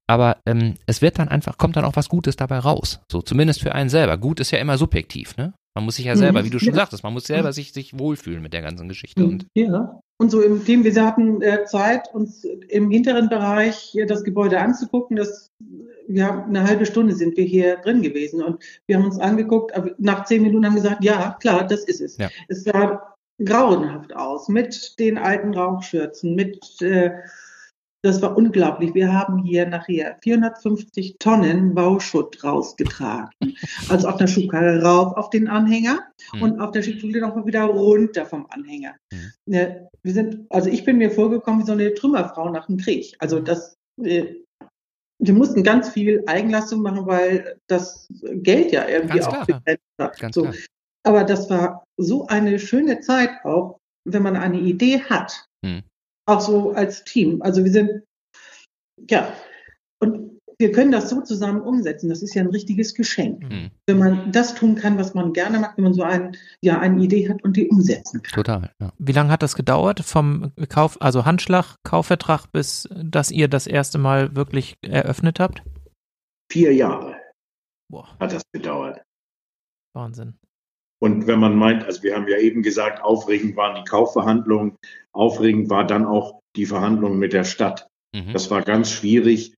Aber 0.07 0.39
ähm, 0.47 0.75
es 0.87 1.03
wird 1.03 1.19
dann 1.19 1.29
einfach, 1.29 1.59
kommt 1.59 1.77
dann 1.77 1.85
auch 1.85 1.97
was 1.97 2.09
Gutes 2.09 2.37
dabei 2.37 2.59
raus. 2.59 3.01
So, 3.13 3.21
zumindest 3.21 3.61
für 3.61 3.75
einen 3.75 3.91
selber. 3.91 4.17
Gut 4.17 4.41
ist 4.41 4.51
ja 4.53 4.59
immer 4.59 4.79
subjektiv, 4.79 5.37
ne? 5.37 5.53
Man 5.75 5.85
muss 5.85 5.97
sich 5.97 6.07
ja 6.07 6.17
selber, 6.17 6.41
Mhm. 6.41 6.47
wie 6.47 6.51
du 6.51 6.59
schon 6.59 6.69
Ja. 6.71 6.77
sagtest, 6.77 7.03
man 7.05 7.13
muss 7.13 7.27
selber 7.27 7.53
sich, 7.53 7.73
sich 7.73 7.99
wohlfühlen 7.99 8.43
mit 8.43 8.53
der 8.53 8.63
ganzen 8.63 8.89
Geschichte. 8.89 9.25
Und 9.25 9.47
ja. 9.55 10.01
Und 10.21 10.31
so 10.31 10.43
im 10.43 10.65
Team, 10.65 10.83
wir 10.83 11.05
hatten 11.05 11.41
äh, 11.43 11.65
Zeit, 11.65 12.13
uns 12.13 12.45
im 12.45 12.91
hinteren 12.91 13.29
Bereich 13.29 13.77
hier 13.77 14.05
das 14.05 14.25
Gebäude 14.25 14.59
anzugucken. 14.59 15.17
Das, 15.17 15.53
wir 16.09 16.27
haben 16.27 16.43
eine 16.49 16.65
halbe 16.65 16.87
Stunde 16.87 17.15
sind 17.15 17.37
wir 17.37 17.45
hier 17.45 17.77
drin 17.77 18.03
gewesen 18.03 18.43
und 18.43 18.63
wir 18.87 18.97
haben 18.97 19.05
uns 19.05 19.21
angeguckt. 19.21 19.73
Nach 19.99 20.25
zehn 20.25 20.43
Minuten 20.43 20.67
haben 20.67 20.75
wir 20.75 20.83
gesagt, 20.83 21.05
ja, 21.05 21.37
klar, 21.41 21.67
das 21.67 21.85
ist 21.85 22.01
es. 22.01 22.17
Ja. 22.17 22.29
Es 22.49 22.65
sah 22.65 23.15
grauenhaft 23.45 24.15
aus 24.17 24.49
mit 24.49 24.99
den 24.99 25.19
alten 25.19 25.55
Rauchschürzen, 25.55 26.35
mit 26.35 26.83
äh, 26.83 27.13
das 28.03 28.23
war 28.23 28.37
unglaublich. 28.37 28.95
Wir 28.95 29.13
haben 29.13 29.43
hier 29.43 29.67
nachher 29.67 30.19
450 30.23 31.17
Tonnen 31.19 31.75
Bauschutt 31.75 32.43
rausgetragen. 32.45 33.31
Also 33.89 34.09
auf 34.09 34.17
der 34.17 34.27
Schubkarre 34.29 34.81
rauf 34.83 35.17
auf 35.17 35.31
den 35.31 35.49
Anhänger 35.49 35.99
Mhm. 36.33 36.43
und 36.43 36.61
auf 36.61 36.71
der 36.73 36.83
Schubkarre 36.83 37.21
nochmal 37.21 37.47
wieder 37.47 37.65
runter 37.65 38.25
vom 38.27 38.47
Anhänger. 38.51 38.95
Mhm. 39.13 39.33
Wir 40.03 40.13
sind, 40.13 40.47
also 40.51 40.69
ich 40.71 40.85
bin 40.85 40.99
mir 40.99 41.11
vorgekommen 41.11 41.61
wie 41.63 41.67
so 41.67 41.73
eine 41.73 41.93
Trümmerfrau 41.95 42.51
nach 42.51 42.67
dem 42.67 42.77
Krieg. 42.77 43.17
Also 43.19 43.41
das, 43.41 43.77
äh, 44.03 44.27
wir 45.21 45.35
mussten 45.35 45.65
ganz 45.65 45.89
viel 45.89 46.23
Eigenleistung 46.27 46.83
machen, 46.83 47.07
weil 47.07 47.59
das 47.67 48.07
Geld 48.35 48.71
ja 48.73 48.87
irgendwie 48.89 49.19
Ganz 49.19 49.27
auch 49.35 49.47
begrenzt 49.47 49.83
hat. 50.01 50.19
ganz 50.21 50.35
so. 50.37 50.43
klar. 50.43 50.55
Aber 51.05 51.25
das 51.25 51.51
war 51.51 51.83
so 51.97 52.27
eine 52.29 52.59
schöne 52.59 53.01
Zeit 53.01 53.31
auch, 53.45 53.79
wenn 54.05 54.23
man 54.23 54.37
eine 54.37 54.61
Idee 54.61 55.01
hat. 55.01 55.47
Hm. 55.65 55.83
Auch 56.29 56.41
so 56.41 56.73
als 56.73 57.05
Team. 57.05 57.41
Also 57.43 57.65
wir 57.65 57.73
sind, 57.73 58.03
ja, 59.09 59.33
und 60.01 60.39
wir 60.59 60.73
können 60.73 60.91
das 60.91 61.09
so 61.09 61.21
zusammen 61.23 61.61
umsetzen. 61.61 62.09
Das 62.09 62.21
ist 62.21 62.35
ja 62.35 62.43
ein 62.43 62.51
richtiges 62.51 62.95
Geschenk. 62.95 63.45
Mhm. 63.45 63.71
Wenn 63.87 63.99
man 63.99 64.33
das 64.33 64.55
tun 64.55 64.75
kann, 64.75 64.99
was 64.99 65.15
man 65.15 65.33
gerne 65.33 65.61
macht, 65.61 65.77
wenn 65.77 65.85
man 65.85 65.95
so 65.95 66.03
ein, 66.03 66.37
ja, 66.61 66.81
eine 66.81 67.03
Idee 67.03 67.29
hat 67.29 67.45
und 67.45 67.57
die 67.57 67.69
umsetzen 67.69 68.23
kann. 68.23 68.35
Total, 68.35 68.71
ja. 68.81 68.93
Wie 68.99 69.13
lange 69.13 69.31
hat 69.31 69.43
das 69.43 69.55
gedauert 69.55 70.01
vom 70.01 70.53
Kauf, 70.69 71.01
also 71.01 71.25
Handschlag, 71.25 71.77
Kaufvertrag, 71.85 72.51
bis 72.53 72.89
dass 72.95 73.31
ihr 73.31 73.49
das 73.49 73.67
erste 73.67 73.99
Mal 73.99 74.35
wirklich 74.35 74.77
eröffnet 74.83 75.41
habt? 75.41 75.63
Vier 76.51 76.75
Jahre 76.75 77.17
Boah, 77.91 78.09
hat 78.21 78.33
das 78.33 78.43
gedauert. 78.53 79.03
Wahnsinn. 79.95 80.39
Und 81.01 81.27
wenn 81.27 81.39
man 81.39 81.57
meint, 81.57 81.85
also 81.85 82.03
wir 82.03 82.15
haben 82.15 82.29
ja 82.29 82.39
eben 82.39 82.63
gesagt, 82.63 83.03
aufregend 83.03 83.57
waren 83.57 83.77
die 83.77 83.89
Kaufverhandlungen, 83.89 84.77
aufregend 85.13 85.71
war 85.71 85.87
dann 85.87 86.05
auch 86.05 86.41
die 86.57 86.67
Verhandlung 86.67 87.19
mit 87.19 87.33
der 87.33 87.45
Stadt. 87.45 87.87
Mhm. 88.15 88.33
Das 88.33 88.51
war 88.51 88.63
ganz 88.63 88.91
schwierig. 88.91 89.55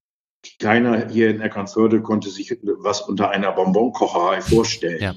Keiner 0.58 1.08
hier 1.08 1.30
in 1.30 1.40
Eckernförde 1.40 2.02
konnte 2.02 2.30
sich 2.30 2.56
was 2.62 3.02
unter 3.02 3.30
einer 3.30 3.52
Bonbonkocherei 3.52 4.40
vorstellen. 4.40 5.00
Ja. 5.00 5.14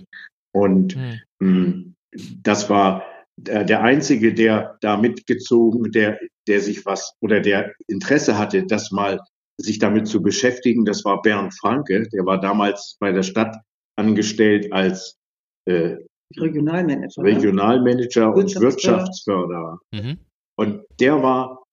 Und 0.54 0.96
Hm. 0.96 1.20
mh, 1.40 1.94
das 2.42 2.70
war 2.70 3.06
der 3.38 3.64
der 3.64 3.82
einzige, 3.82 4.34
der 4.34 4.78
da 4.82 4.98
mitgezogen, 4.98 5.92
der, 5.92 6.20
der 6.48 6.62
sich 6.62 6.86
was 6.86 7.16
oder 7.22 7.40
der 7.40 7.74
Interesse 7.88 8.38
hatte, 8.38 8.66
das 8.66 8.92
mal 8.92 9.20
sich 9.58 9.80
damit 9.80 10.08
zu 10.08 10.22
beschäftigen. 10.22 10.86
Das 10.86 11.04
war 11.06 11.22
Bernd 11.22 11.58
Franke. 11.58 12.08
Der 12.10 12.26
war 12.26 12.40
damals 12.40 12.98
bei 13.00 13.12
der 13.12 13.24
Stadt 13.24 13.58
angestellt 13.96 14.72
als 14.72 15.18
äh, 15.66 15.98
Regionalmanager. 16.40 17.22
ne? 17.22 17.30
Regionalmanager 17.30 18.34
und 18.34 18.56
Wirtschaftsförderer. 18.56 19.80
Wirtschaftsförderer. 19.80 19.80
Mhm. 19.92 20.18
Und 20.56 20.84
der 21.00 21.22
war 21.22 21.64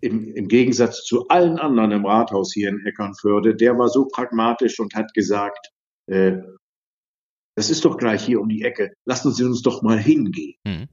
im, 0.00 0.34
im 0.34 0.48
Gegensatz 0.48 1.04
zu 1.04 1.28
allen 1.28 1.58
anderen 1.58 1.92
im 1.92 2.06
Rathaus 2.06 2.52
hier 2.52 2.68
in 2.68 2.84
Eckernförde, 2.84 3.54
der 3.54 3.78
war 3.78 3.88
so 3.88 4.06
pragmatisch 4.06 4.78
und 4.78 4.94
hat 4.94 5.12
gesagt, 5.14 5.70
äh, 6.06 6.38
das 7.56 7.70
ist 7.70 7.84
doch 7.84 7.96
gleich 7.96 8.24
hier 8.24 8.40
um 8.40 8.48
die 8.48 8.62
Ecke, 8.62 8.92
lassen 9.04 9.32
Sie 9.32 9.44
uns 9.44 9.62
doch 9.62 9.82
mal 9.82 9.98
hingehen. 9.98 10.54
Mhm. 10.64 10.86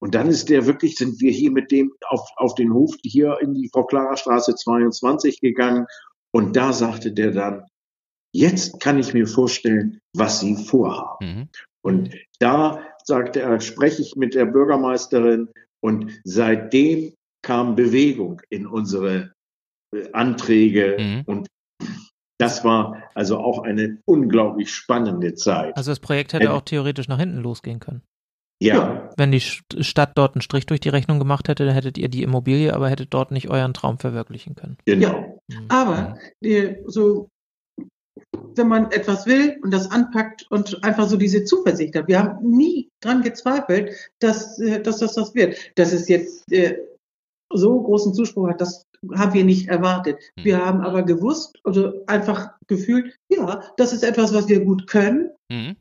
Und 0.00 0.14
dann 0.14 0.28
ist 0.28 0.48
der 0.48 0.66
wirklich, 0.66 0.96
sind 0.96 1.20
wir 1.20 1.32
hier 1.32 1.50
mit 1.50 1.70
dem 1.70 1.92
auf, 2.08 2.26
auf 2.36 2.54
den 2.54 2.72
Hof 2.72 2.94
hier 3.02 3.38
in 3.40 3.54
die 3.54 3.68
Frau 3.72 3.84
Clara 3.84 4.16
Straße 4.16 4.54
22 4.54 5.40
gegangen. 5.40 5.86
Und 6.30 6.56
da 6.56 6.72
sagte 6.72 7.12
der 7.12 7.32
dann, 7.32 7.64
jetzt 8.34 8.80
kann 8.80 8.98
ich 8.98 9.14
mir 9.14 9.26
vorstellen, 9.26 9.98
was 10.14 10.40
Sie 10.40 10.56
vorhaben. 10.56 11.26
Mhm. 11.26 11.48
Und 11.82 12.14
da 12.38 12.82
sagte 13.04 13.40
er, 13.40 13.60
spreche 13.60 14.02
ich 14.02 14.16
mit 14.16 14.34
der 14.34 14.46
Bürgermeisterin 14.46 15.48
und 15.80 16.12
seitdem 16.24 17.14
kam 17.42 17.76
Bewegung 17.76 18.42
in 18.50 18.66
unsere 18.66 19.32
äh, 19.94 20.10
Anträge 20.12 20.96
Mhm. 20.98 21.22
und 21.26 21.48
das 22.40 22.62
war 22.64 23.02
also 23.14 23.38
auch 23.38 23.62
eine 23.64 23.98
unglaublich 24.04 24.72
spannende 24.72 25.34
Zeit. 25.34 25.76
Also 25.76 25.90
das 25.90 25.98
Projekt 26.00 26.32
hätte 26.34 26.46
Ähm, 26.46 26.50
auch 26.52 26.62
theoretisch 26.62 27.08
nach 27.08 27.18
hinten 27.18 27.38
losgehen 27.38 27.80
können. 27.80 28.02
Ja, 28.60 29.10
Wenn 29.16 29.30
die 29.32 29.40
St- 29.40 29.82
Stadt 29.84 30.12
dort 30.18 30.34
einen 30.34 30.42
Strich 30.42 30.66
durch 30.66 30.80
die 30.80 30.88
Rechnung 30.88 31.18
gemacht 31.20 31.48
hätte, 31.48 31.64
dann 31.64 31.74
hättet 31.74 31.96
ihr 31.96 32.08
die 32.08 32.22
Immobilie, 32.24 32.74
aber 32.74 32.90
hättet 32.90 33.14
dort 33.14 33.30
nicht 33.30 33.48
euren 33.48 33.72
Traum 33.72 33.98
verwirklichen 33.98 34.54
können. 34.56 34.76
genau. 34.84 35.40
Mhm. 35.48 35.66
Aber 35.68 36.18
äh, 36.42 36.76
so, 36.86 37.28
wenn 38.54 38.68
man 38.68 38.90
etwas 38.90 39.26
will 39.26 39.58
und 39.62 39.72
das 39.72 39.90
anpackt 39.90 40.46
und 40.50 40.82
einfach 40.84 41.08
so 41.08 41.16
diese 41.16 41.44
Zuversicht 41.44 41.94
hat. 41.96 42.08
Wir 42.08 42.18
haben 42.18 42.50
nie 42.50 42.88
dran 43.00 43.22
gezweifelt, 43.22 43.92
dass, 44.18 44.58
äh, 44.58 44.80
dass 44.82 44.98
das 44.98 45.14
das 45.14 45.34
wird. 45.34 45.56
Dass 45.76 45.92
es 45.92 46.08
jetzt 46.08 46.50
äh, 46.52 46.78
so 47.52 47.80
großen 47.80 48.14
Zuspruch 48.14 48.48
hat, 48.48 48.60
das 48.60 48.84
haben 49.14 49.32
wir 49.32 49.44
nicht 49.44 49.68
erwartet. 49.68 50.18
Mhm. 50.36 50.44
Wir 50.44 50.64
haben 50.64 50.80
aber 50.80 51.02
gewusst, 51.02 51.58
also 51.64 52.04
einfach 52.06 52.50
gefühlt, 52.66 53.16
ja, 53.28 53.62
das 53.76 53.92
ist 53.92 54.02
etwas, 54.02 54.34
was 54.34 54.48
wir 54.48 54.64
gut 54.64 54.86
können, 54.86 55.30
Mhm. 55.50 55.76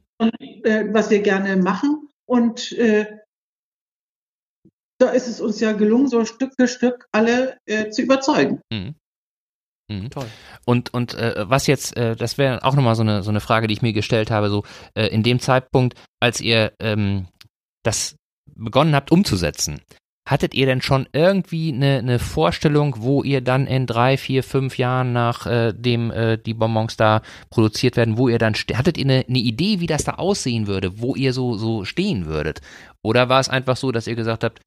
äh, 0.64 0.86
was 0.94 1.10
wir 1.10 1.22
gerne 1.22 1.58
machen. 1.58 2.10
Und 2.26 2.72
äh, 2.74 3.18
da 5.00 5.10
ist 5.10 5.28
es 5.28 5.42
uns 5.42 5.60
ja 5.60 5.74
gelungen, 5.74 6.08
so 6.08 6.26
Stück 6.26 6.54
für 6.58 6.68
Stück 6.68 7.08
alle 7.12 7.58
äh, 7.66 7.90
zu 7.90 8.02
überzeugen. 8.02 8.62
Mhm. 8.72 8.96
Mhm. 9.90 10.10
Toll. 10.10 10.28
Und, 10.66 10.94
und 10.94 11.14
äh, 11.14 11.50
was 11.50 11.68
jetzt, 11.68 11.96
äh, 11.96 12.16
das 12.16 12.38
wäre 12.38 12.64
auch 12.64 12.76
nochmal 12.76 12.96
so 12.96 13.04
eine, 13.04 13.24
so 13.24 13.30
eine 13.30 13.40
Frage, 13.40 13.68
die 13.68 13.74
ich 13.74 13.82
mir 13.82 13.94
gestellt 13.94 14.32
habe, 14.32 14.50
so 14.50 14.64
äh, 14.96 15.08
in 15.08 15.24
dem 15.24 15.40
Zeitpunkt, 15.40 15.96
als 16.20 16.42
ihr 16.42 16.74
ähm, 16.80 17.28
das 17.84 18.16
begonnen 18.56 18.96
habt 18.96 19.12
umzusetzen, 19.12 19.82
hattet 20.28 20.54
ihr 20.54 20.66
denn 20.66 20.82
schon 20.82 21.08
irgendwie 21.14 21.72
eine, 21.72 22.00
eine 22.00 22.20
Vorstellung, 22.20 22.96
wo 23.00 23.24
ihr 23.24 23.40
dann 23.40 23.66
in 23.66 23.86
drei, 23.86 24.18
vier, 24.18 24.44
fünf 24.44 24.78
Jahren 24.78 25.14
nach 25.14 25.46
äh, 25.46 25.74
dem 25.74 26.12
äh, 26.12 26.38
die 26.38 26.54
Bonbons 26.54 26.98
da 26.98 27.22
produziert 27.50 27.96
werden, 27.96 28.18
wo 28.18 28.28
ihr 28.28 28.38
dann, 28.38 28.54
hattet 28.54 28.98
ihr 28.98 29.06
eine, 29.06 29.26
eine 29.28 29.40
Idee, 29.40 29.80
wie 29.80 29.88
das 29.88 30.04
da 30.04 30.16
aussehen 30.16 30.68
würde, 30.68 31.00
wo 31.00 31.16
ihr 31.16 31.32
so, 31.32 31.56
so 31.56 31.86
stehen 31.86 32.26
würdet? 32.26 32.60
Oder 33.02 33.30
war 33.30 33.40
es 33.40 33.48
einfach 33.48 33.78
so, 33.78 33.94
dass 33.94 34.08
ihr 34.08 34.16
gesagt 34.16 34.44
habt, 34.44 34.60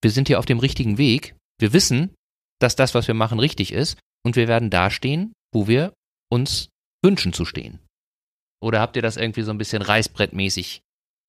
wir 0.00 0.10
sind 0.10 0.28
hier 0.28 0.38
auf 0.38 0.46
dem 0.46 0.60
richtigen 0.60 0.96
Weg, 0.96 1.34
wir 1.60 1.74
wissen, 1.74 2.14
dass 2.60 2.76
das, 2.76 2.94
was 2.94 3.06
wir 3.08 3.14
machen, 3.14 3.38
richtig 3.38 3.72
ist 3.72 3.98
und 4.24 4.36
wir 4.36 4.48
werden 4.48 4.70
da 4.70 4.90
stehen, 4.90 5.32
wo 5.52 5.68
wir 5.68 5.92
uns 6.30 6.68
wünschen 7.04 7.32
zu 7.32 7.44
stehen? 7.44 7.78
Oder 8.60 8.80
habt 8.80 8.96
ihr 8.96 9.02
das 9.02 9.16
irgendwie 9.16 9.42
so 9.42 9.50
ein 9.52 9.58
bisschen 9.58 9.82
reißbrettmäßig 9.82 10.80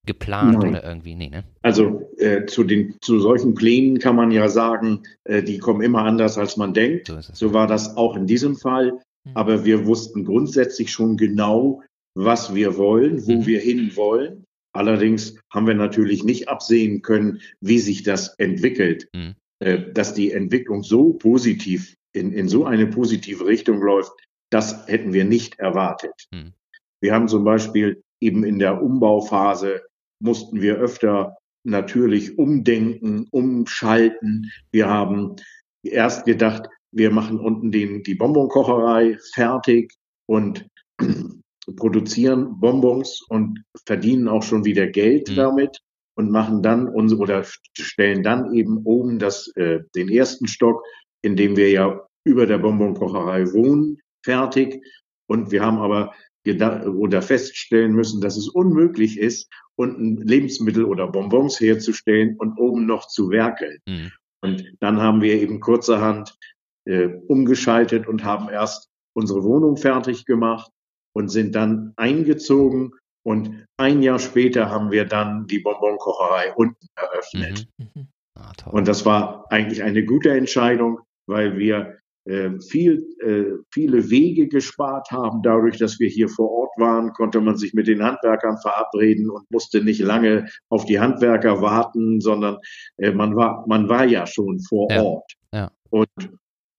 geplant 0.08 0.60
Nein. 0.60 0.70
oder 0.72 0.84
irgendwie? 0.84 1.14
Nee, 1.16 1.30
ne? 1.30 1.44
Also 1.62 2.10
äh, 2.18 2.46
zu, 2.46 2.64
den, 2.64 2.96
zu 3.02 3.20
solchen 3.20 3.54
Plänen 3.54 4.00
kann 4.00 4.16
man 4.16 4.32
ja 4.32 4.48
sagen, 4.50 5.04
äh, 5.26 5.44
die 5.44 5.60
kommen 5.60 5.82
immer 5.82 6.04
anders, 6.04 6.38
als 6.38 6.58
man 6.58 6.74
denkt. 6.74 7.08
So. 7.08 7.20
So 7.22 7.54
war 7.54 7.68
das 7.68 7.96
auch 7.98 8.16
in 8.16 8.26
diesem 8.26 8.56
Fall. 8.56 8.94
Mhm. 9.26 9.32
Aber 9.36 9.66
wir 9.66 9.86
wussten 9.86 10.26
grundsätzlich 10.26 10.92
schon 10.92 11.18
genau, 11.18 11.84
was 12.16 12.56
wir 12.56 12.78
wollen, 12.78 13.26
wo 13.28 13.34
Mhm. 13.34 13.46
wir 13.46 13.60
hin 13.60 13.92
wollen. 13.96 14.46
Allerdings 14.74 15.36
haben 15.52 15.68
wir 15.68 15.76
natürlich 15.76 16.24
nicht 16.24 16.48
absehen 16.48 17.02
können, 17.02 17.42
wie 17.62 17.80
sich 17.80 18.04
das 18.04 18.34
entwickelt. 18.40 19.08
Mhm. 19.14 19.36
Äh, 19.60 19.92
dass 19.92 20.14
die 20.14 20.32
Entwicklung 20.32 20.84
so 20.84 21.14
positiv, 21.14 21.96
in, 22.14 22.32
in 22.32 22.48
so 22.48 22.66
eine 22.66 22.88
positive 22.88 23.46
Richtung 23.46 23.82
läuft, 23.82 24.12
das 24.50 24.88
hätten 24.88 25.14
wir 25.14 25.26
nicht 25.26 25.60
erwartet. 25.60 26.14
Mhm. 26.32 26.54
Wir 27.02 27.14
haben 27.14 27.28
zum 27.28 27.44
Beispiel 27.44 28.02
eben 28.20 28.44
in 28.44 28.60
der 28.60 28.82
Umbauphase 28.82 29.82
mussten 30.22 30.62
wir 30.62 30.78
öfter 30.78 31.38
natürlich 31.64 32.38
umdenken, 32.38 33.28
umschalten. 33.32 34.52
Wir 34.72 34.90
haben 34.90 35.36
erst 35.84 36.26
gedacht, 36.26 36.68
wir 36.92 37.12
machen 37.12 37.40
unten 37.40 37.72
den, 37.72 38.04
die 38.04 38.16
Bonbonkocherei 38.16 39.18
fertig 39.34 39.94
und 40.26 40.68
produzieren 41.76 42.60
Bonbons 42.60 43.22
und 43.30 43.64
verdienen 43.86 44.28
auch 44.28 44.44
schon 44.44 44.66
wieder 44.66 44.88
Geld 44.88 45.30
Mhm. 45.30 45.36
damit 45.36 45.80
und 46.20 46.32
machen 46.32 46.62
dann 46.62 46.90
unsere 46.90 47.22
oder 47.22 47.46
stellen 47.78 48.24
dann 48.24 48.54
eben 48.54 48.80
oben 48.84 49.20
das, 49.20 49.48
äh, 49.56 49.80
den 49.96 50.10
ersten 50.10 50.50
Stock, 50.50 50.84
in 51.22 51.38
dem 51.38 51.56
wir 51.56 51.72
ja 51.72 52.06
über 52.26 52.46
der 52.46 52.58
Bonbonkocherei 52.58 53.54
wohnen, 53.54 54.02
fertig. 54.26 54.84
Und 55.28 55.52
wir 55.52 55.62
haben 55.62 55.78
aber 55.78 56.14
gedacht 56.44 56.86
oder 56.86 57.22
feststellen 57.22 57.94
müssen, 57.94 58.20
dass 58.20 58.36
es 58.36 58.50
unmöglich 58.50 59.18
ist, 59.18 59.50
unten 59.78 60.18
Lebensmittel 60.18 60.84
oder 60.84 61.08
Bonbons 61.08 61.58
herzustellen 61.62 62.36
und 62.38 62.60
oben 62.60 62.86
noch 62.86 63.08
zu 63.08 63.30
werkeln. 63.30 63.80
Mhm. 63.88 64.12
Und 64.42 64.74
dann 64.82 65.00
haben 65.00 65.22
wir 65.22 65.36
eben 65.36 65.62
kurzerhand 65.62 66.38
äh, 66.84 67.08
umgeschaltet 67.30 68.10
und 68.10 68.26
haben 68.26 68.50
erst 68.50 68.90
unsere 69.14 69.46
Wohnung 69.46 69.78
fertig 69.78 70.26
gemacht 70.26 70.70
und 71.14 71.30
sind 71.30 71.56
dann 71.56 71.94
eingezogen. 71.96 72.92
Und 73.24 73.66
ein 73.78 74.02
Jahr 74.02 74.20
später 74.20 74.70
haben 74.70 74.92
wir 74.92 75.06
dann 75.06 75.46
die 75.48 75.60
Bonbonkocherei 75.60 76.54
unten 76.56 76.88
eröffnet. 76.96 77.68
Mhm. 77.78 77.88
Mhm. 77.96 78.08
Ah. 78.36 78.52
Und 78.72 78.88
das 78.88 79.06
war 79.06 79.46
eigentlich 79.52 79.84
eine 79.84 80.04
gute 80.06 80.32
Entscheidung, 80.32 81.00
weil 81.28 81.58
wir 81.58 81.98
äh, 82.26 82.52
viel, 82.62 83.06
äh, 83.22 83.58
viele 83.74 84.10
Wege 84.10 84.48
gespart 84.48 85.12
haben. 85.12 85.42
Dadurch, 85.42 85.78
dass 85.78 86.00
wir 86.00 86.08
hier 86.10 86.30
vor 86.30 86.50
Ort 86.52 86.72
waren, 86.78 87.12
konnte 87.14 87.42
man 87.42 87.58
sich 87.58 87.74
mit 87.74 87.88
den 87.88 88.04
Handwerkern 88.04 88.58
verabreden 88.62 89.30
und 89.30 89.50
musste 89.52 89.84
nicht 89.84 90.00
lange 90.00 90.46
auf 90.70 90.86
die 90.86 91.00
Handwerker 91.00 91.62
warten, 91.62 92.22
sondern 92.22 92.58
äh, 92.98 93.12
man 93.12 93.36
war, 93.36 93.66
man 93.68 93.90
war 93.90 94.06
ja 94.06 94.26
schon 94.28 94.60
vor 94.62 94.88
Ja, 94.92 95.02
Ort. 95.02 95.32
ja. 95.54 95.72
Und 95.90 96.08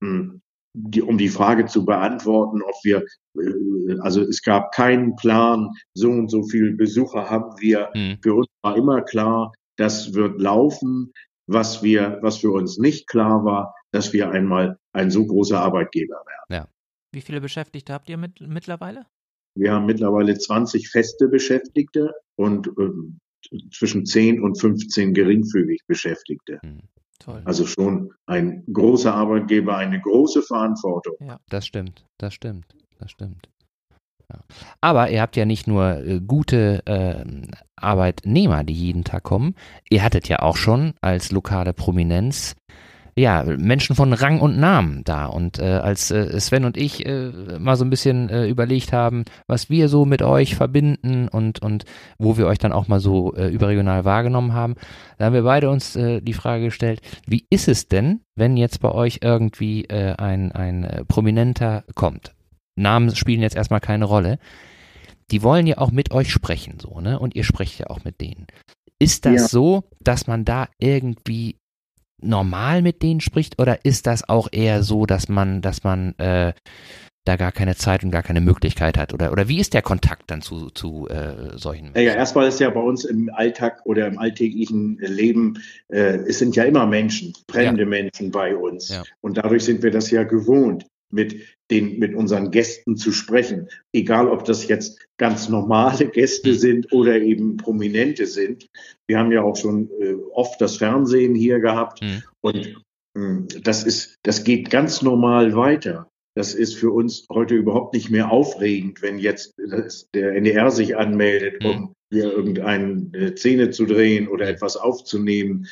mh, 0.01 0.41
die, 0.73 1.03
um 1.03 1.19
die 1.19 1.29
Frage 1.29 1.67
zu 1.67 1.85
beantworten, 1.85 2.63
ob 2.63 2.75
wir, 2.83 3.05
äh, 3.37 3.99
also 4.01 4.23
es 4.23 4.43
gab 4.43 4.73
keinen 4.73 5.17
Plan, 5.17 5.71
so 5.95 6.11
und 6.11 6.31
so 6.31 6.43
viele 6.45 6.73
Besucher 6.73 7.29
haben 7.29 7.53
wir. 7.61 7.91
Mhm. 7.95 8.19
Für 8.23 8.35
uns 8.35 8.47
war 8.63 8.77
immer 8.77 9.03
klar, 9.03 9.53
das 9.77 10.15
wird 10.15 10.41
laufen. 10.41 11.13
Was 11.47 11.83
wir, 11.83 12.21
was 12.23 12.39
für 12.39 12.53
uns 12.53 12.79
nicht 12.79 13.09
klar 13.09 13.45
war, 13.45 13.75
dass 13.91 14.13
wir 14.13 14.31
einmal 14.31 14.79
ein 14.93 15.11
so 15.11 15.27
großer 15.27 15.61
Arbeitgeber 15.61 16.15
werden. 16.15 16.41
Wie 17.13 17.21
viele 17.21 17.41
Beschäftigte 17.41 17.93
habt 17.93 18.09
ihr 18.09 18.17
mit, 18.17 18.41
mittlerweile? 18.41 19.07
Wir 19.57 19.73
haben 19.73 19.87
mittlerweile 19.87 20.39
20 20.39 20.89
feste 20.89 21.29
Beschäftigte 21.29 22.13
und 22.37 22.69
ähm, 22.79 23.19
zwischen 23.73 24.07
10 24.07 24.43
und 24.43 24.61
15 24.61 25.13
geringfügig 25.13 25.81
Beschäftigte. 25.87 26.61
Mhm. 26.63 26.83
Toll. 27.21 27.43
Also 27.45 27.67
schon 27.67 28.13
ein 28.27 28.65
großer 28.73 29.15
Arbeitgeber, 29.15 29.77
eine 29.77 30.01
große 30.01 30.43
Verantwortung. 30.43 31.15
Das 31.51 31.67
stimmt, 31.67 32.07
das 32.19 32.33
stimmt, 32.35 32.65
das 32.99 33.11
stimmt. 33.11 33.49
Ja. 34.33 34.41
Aber 34.81 35.11
ihr 35.11 35.21
habt 35.21 35.37
ja 35.37 35.45
nicht 35.45 35.67
nur 35.67 35.99
äh, 35.99 36.21
gute 36.21 36.83
äh, 36.87 37.25
Arbeitnehmer, 37.77 38.65
die 38.65 38.73
jeden 38.73 39.05
Tag 39.05 39.23
kommen, 39.23 39.55
ihr 39.91 40.03
hattet 40.03 40.29
ja 40.29 40.39
auch 40.41 40.57
schon 40.57 40.95
als 41.03 41.31
lokale 41.31 41.75
Prominenz 41.75 42.57
ja, 43.17 43.45
Menschen 43.45 43.97
von 43.97 44.13
Rang 44.13 44.41
und 44.41 44.59
Namen 44.59 45.03
da. 45.05 45.27
Und 45.27 45.59
äh, 45.59 45.65
als 45.65 46.11
äh, 46.11 46.39
Sven 46.41 46.65
und 46.65 46.77
ich 46.77 47.05
äh, 47.07 47.31
mal 47.59 47.77
so 47.77 47.85
ein 47.85 47.91
bisschen 47.91 48.29
äh, 48.29 48.47
überlegt 48.47 48.93
haben, 48.93 49.25
was 49.47 49.69
wir 49.71 49.89
so 49.89 50.05
mit 50.05 50.23
euch 50.23 50.55
verbinden 50.57 51.29
und, 51.29 51.61
und 51.63 51.85
wo 52.19 52.37
wir 52.37 52.47
euch 52.47 52.59
dann 52.59 52.73
auch 52.73 52.89
mal 52.89 53.01
so 53.01 53.35
äh, 53.35 53.49
überregional 53.49 54.05
wahrgenommen 54.05 54.53
haben, 54.55 54.75
da 55.19 55.27
haben 55.27 55.35
wir 55.35 55.43
beide 55.43 55.71
uns 55.71 55.97
äh, 55.97 56.21
die 56.21 56.33
Frage 56.33 56.65
gestellt, 56.65 57.01
wie 57.27 57.47
ist 57.51 57.69
es 57.69 57.89
denn, 57.89 58.21
wenn 58.37 58.57
jetzt 58.57 58.81
bei 58.81 58.91
euch 58.93 59.21
irgendwie 59.23 59.85
äh, 59.85 60.15
ein, 60.17 60.53
ein 60.53 60.85
äh, 60.85 61.05
Prominenter 61.05 61.85
kommt? 61.95 62.35
Namen 62.77 63.15
spielen 63.15 63.43
jetzt 63.43 63.57
erstmal 63.57 63.81
keine 63.81 64.07
Rolle. 64.07 64.39
Die 65.31 65.43
wollen 65.43 65.67
ja 65.67 65.79
auch 65.79 65.93
mit 65.93 66.11
euch 66.13 66.33
sprechen, 66.33 66.79
so, 66.81 67.01
ne? 67.01 67.19
Und 67.19 67.37
ihr 67.37 67.45
sprecht 67.45 67.79
ja 67.79 67.87
auch 67.89 68.03
mit 68.05 68.21
denen. 68.21 68.47
Ist 68.99 69.27
das 69.27 69.35
Ja. 69.35 69.49
so, 69.49 69.85
dass 70.01 70.27
man 70.27 70.45
da 70.45 70.69
irgendwie 70.79 71.57
normal 72.23 72.83
mit 72.83 73.03
denen 73.03 73.21
spricht 73.21 73.61
oder 73.61 73.85
ist 73.85 74.07
das 74.07 74.29
auch 74.29 74.49
eher 74.53 74.83
so, 74.83 75.07
dass 75.07 75.29
man, 75.29 75.63
dass 75.63 75.85
man 75.85 76.15
äh, 76.19 76.53
da 77.25 77.37
gar 77.37 77.53
keine 77.53 77.77
Zeit 77.77 78.03
und 78.03 78.11
gar 78.11 78.23
keine 78.23 78.41
Möglichkeit 78.41 78.97
hat? 78.97 79.13
Oder, 79.13 79.33
oder 79.33 79.49
wie 79.49 79.61
ist 79.61 79.75
der 79.75 79.83
Kontakt 79.83 80.31
dann 80.31 80.43
zu, 80.43 80.71
zu 80.71 81.09
äh, 81.09 81.57
solchen 81.57 81.93
Naja, 81.93 82.15
erstmal 82.15 82.49
ist 82.49 82.61
ja 82.61 82.71
bei 82.71 82.81
uns 82.81 83.05
im 83.05 83.31
Alltag 83.35 83.81
oder 83.85 84.07
im 84.07 84.19
alltäglichen 84.19 84.99
Leben, 84.99 85.63
äh, 85.89 86.17
es 86.27 86.39
sind 86.39 86.57
ja 86.57 86.65
immer 86.65 86.87
Menschen, 86.87 87.35
fremde 87.51 87.87
Menschen 87.87 88.31
bei 88.31 88.57
uns. 88.57 88.89
Ja. 88.89 89.03
Und 89.21 89.37
dadurch 89.37 89.65
sind 89.65 89.83
wir 89.83 89.91
das 89.91 90.11
ja 90.11 90.23
gewohnt, 90.25 90.87
mit 91.13 91.37
den, 91.71 91.99
mit 91.99 92.15
unseren 92.15 92.51
Gästen 92.51 92.97
zu 92.97 93.13
sprechen. 93.13 93.69
Egal, 93.93 94.29
ob 94.29 94.45
das 94.45 94.67
jetzt 94.69 95.07
ganz 95.19 95.49
normale 95.49 96.07
Gäste 96.09 96.51
Mhm. 96.51 96.55
sind 96.57 96.93
oder 96.93 97.21
eben 97.21 97.57
Prominente 97.57 98.27
sind. 98.27 98.69
Wir 99.07 99.19
haben 99.19 99.33
ja 99.33 99.43
auch 99.43 99.57
schon 99.57 99.89
äh, 100.01 100.15
oft 100.33 100.61
das 100.61 100.77
Fernsehen 100.77 101.35
hier 101.35 101.61
gehabt 101.61 102.03
Mhm. 102.03 102.23
und 102.41 102.83
mh, 103.15 103.47
das 103.63 103.85
ist, 103.85 104.17
das 104.23 104.45
geht 104.45 104.71
ganz 104.71 105.03
normal 105.03 105.55
weiter. 105.57 106.09
Das 106.37 106.55
ist 106.55 106.75
für 106.77 106.93
uns 106.93 107.27
heute 107.31 107.55
überhaupt 107.57 107.93
nicht 107.95 108.09
mehr 108.09 108.31
aufregend, 108.31 109.03
wenn 109.03 109.19
jetzt 109.19 109.55
der 110.15 110.33
NDR 110.35 110.71
sich 110.71 110.97
anmeldet, 110.97 111.61
Mhm. 111.63 111.69
um 111.69 111.93
hier 112.13 112.33
irgendeine 112.33 113.37
Szene 113.37 113.71
zu 113.71 113.85
drehen 113.85 114.27
oder 114.29 114.49
etwas 114.49 114.77
aufzunehmen. 114.77 115.67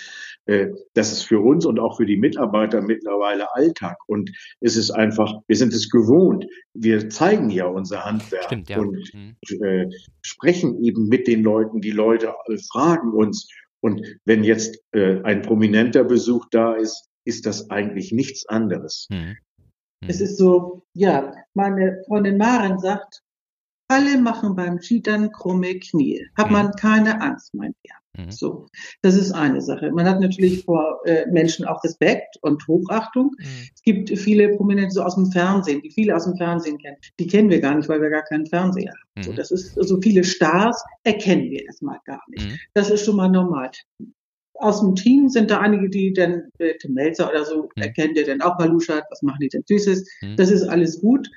Äh, 0.49 0.73
das 0.95 1.13
ist 1.13 1.23
für 1.23 1.41
uns 1.41 1.65
und 1.67 1.79
auch 1.79 1.97
für 1.99 2.07
die 2.07 2.17
Mitarbeiter 2.17 2.81
mittlerweile 2.83 3.55
Alltag. 3.55 3.97
Und 4.07 4.31
es 4.61 4.77
ist 4.77 4.91
einfach, 4.91 5.33
wir 5.47 5.57
sind 5.57 5.73
es 5.73 5.91
gewohnt. 5.91 6.47
Wir 6.75 7.09
zeigen 7.11 7.51
ja 7.51 7.67
unser 7.67 8.05
Handwerk 8.05 8.45
Stimmt, 8.45 8.69
ja. 8.71 8.79
und 8.79 8.97
Mhm. 9.15 9.37
äh, 9.63 9.87
sprechen 10.23 10.83
eben 10.83 11.07
mit 11.09 11.27
den 11.29 11.43
Leuten. 11.43 11.81
Die 11.81 11.91
Leute 11.93 12.35
äh, 12.47 12.57
fragen 12.73 13.13
uns. 13.13 13.49
Und 13.81 14.03
wenn 14.25 14.43
jetzt 14.43 14.83
äh, 14.93 15.23
ein 15.23 15.43
prominenter 15.43 16.03
Besuch 16.03 16.47
da 16.51 16.75
ist, 16.75 17.09
ist 17.25 17.47
das 17.47 17.71
eigentlich 17.71 18.11
nichts 18.11 18.49
anderes. 18.49 19.07
Mhm. 19.11 19.37
Es 20.07 20.21
ist 20.21 20.39
so, 20.39 20.83
ja, 20.95 21.33
meine 21.55 22.03
Freundin 22.07 22.39
Maren 22.39 22.79
sagt, 22.79 23.23
alle 23.91 24.19
machen 24.19 24.55
beim 24.57 24.79
Cheatern 24.81 25.31
krumme 25.31 25.79
Knie. 25.79 26.27
Hat 26.37 26.47
Mhm. 26.47 26.53
man 26.53 26.73
keine 26.73 27.21
Angst, 27.21 27.53
meint 27.55 27.77
er. 27.83 27.97
Mhm. 28.17 28.31
So, 28.31 28.67
das 29.03 29.15
ist 29.15 29.33
eine 29.33 29.61
Sache. 29.61 29.91
Man 29.93 30.07
hat 30.09 30.21
natürlich 30.21 30.65
vor 30.65 31.01
äh, 31.05 31.27
Menschen 31.31 31.65
auch 31.67 31.83
Respekt 31.85 32.37
und 32.43 32.67
Hochachtung. 32.67 33.33
Mhm. 33.39 33.45
Es 33.75 33.83
gibt 33.83 34.11
viele 34.19 34.57
Prominente 34.57 34.93
so 34.93 35.03
aus 35.03 35.15
dem 35.15 35.31
Fernsehen, 35.31 35.83
die 35.83 35.91
viele 35.91 36.17
aus 36.17 36.25
dem 36.25 36.37
Fernsehen 36.37 36.79
kennen. 36.79 36.97
Die 37.21 37.27
kennen 37.27 37.51
wir 37.51 37.61
gar 37.61 37.75
nicht, 37.75 37.89
weil 37.89 38.01
wir 38.01 38.11
gar 38.11 38.23
keinen 38.25 38.47
Fernseher 38.47 38.91
haben. 38.93 39.23
So, 39.25 39.33
Mhm. 39.33 39.37
das 39.37 39.51
ist 39.51 39.75
so 39.75 40.01
viele 40.01 40.25
Stars 40.25 40.83
erkennen 41.05 41.51
wir 41.51 41.65
erstmal 41.67 41.99
gar 42.07 42.23
nicht. 42.29 42.47
Mhm. 42.47 42.59
Das 42.75 42.91
ist 42.91 43.05
schon 43.05 43.17
mal 43.17 43.29
normal. 43.29 43.71
Aus 44.55 44.81
dem 44.81 44.97
Team 44.97 45.29
sind 45.29 45.51
da 45.53 45.61
einige, 45.61 45.89
die 45.89 46.13
dann, 46.13 46.49
äh, 46.59 46.75
Tim 46.81 46.95
Melzer 46.95 47.29
oder 47.31 47.45
so, 47.45 47.69
Mhm. 47.77 47.83
erkennt 47.83 48.17
ihr 48.17 48.25
denn 48.25 48.41
auch 48.43 48.59
Maluschat, 48.59 49.05
was 49.11 49.23
machen 49.23 49.39
die 49.43 49.49
denn 49.49 49.63
Süßes? 49.69 50.09
Das 50.37 50.51
ist 50.51 50.65
alles 50.65 51.01
gut. 51.01 51.29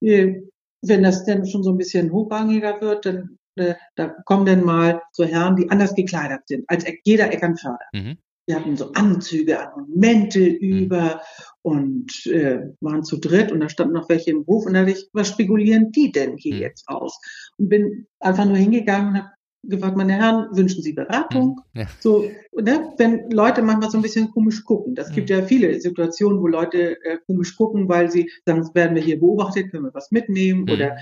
Äh, 0.00 0.40
Wenn 0.84 1.04
das 1.04 1.24
dann 1.24 1.46
schon 1.46 1.62
so 1.62 1.70
ein 1.70 1.78
bisschen 1.78 2.10
hochrangiger 2.10 2.80
wird, 2.80 3.06
dann 3.06 3.38
da 3.56 4.08
kommen 4.24 4.46
dann 4.46 4.64
mal 4.64 5.02
so 5.12 5.24
Herren, 5.24 5.56
die 5.56 5.70
anders 5.70 5.94
gekleidet 5.94 6.40
sind, 6.46 6.64
als 6.68 6.84
jeder 7.04 7.32
Eckernförder. 7.32 7.86
Mhm. 7.92 8.16
Die 8.48 8.54
hatten 8.56 8.76
so 8.76 8.90
Anzüge 8.92 9.60
an 9.60 9.72
und 9.74 9.96
Mäntel 9.96 10.46
über 10.48 11.20
und 11.62 12.26
äh, 12.26 12.70
waren 12.80 13.04
zu 13.04 13.18
dritt 13.18 13.52
und 13.52 13.60
da 13.60 13.68
standen 13.68 13.94
noch 13.94 14.08
welche 14.08 14.32
im 14.32 14.44
Hof 14.46 14.66
und 14.66 14.74
da 14.74 14.80
dachte 14.84 14.98
ich, 14.98 15.08
was 15.12 15.28
spekulieren 15.28 15.92
die 15.92 16.10
denn 16.10 16.36
hier 16.36 16.56
Mhm. 16.56 16.60
jetzt 16.60 16.88
aus? 16.88 17.20
Und 17.58 17.68
bin 17.68 18.06
einfach 18.18 18.44
nur 18.44 18.56
hingegangen 18.56 19.10
und 19.14 19.18
habe 19.18 19.30
gefragt, 19.62 19.96
meine 19.96 20.14
Herren, 20.14 20.48
wünschen 20.56 20.82
Sie 20.82 20.92
Beratung? 20.92 21.60
Mhm. 21.72 21.80
Ja. 21.82 21.86
So, 22.00 22.28
ne, 22.52 22.92
wenn 22.98 23.30
Leute 23.30 23.62
manchmal 23.62 23.90
so 23.90 23.98
ein 23.98 24.02
bisschen 24.02 24.28
komisch 24.32 24.64
gucken. 24.64 24.96
Das 24.96 25.12
gibt 25.12 25.30
Mhm. 25.30 25.36
ja 25.36 25.42
viele 25.44 25.80
Situationen, 25.80 26.40
wo 26.40 26.48
Leute 26.48 26.96
äh, 27.04 27.18
komisch 27.26 27.54
gucken, 27.56 27.88
weil 27.88 28.10
sie 28.10 28.28
sagen, 28.44 28.68
werden 28.74 28.96
wir 28.96 29.02
hier 29.04 29.20
beobachtet, 29.20 29.70
können 29.70 29.84
wir 29.84 29.94
was 29.94 30.10
mitnehmen 30.10 30.62
Mhm. 30.64 30.70
oder 30.70 30.96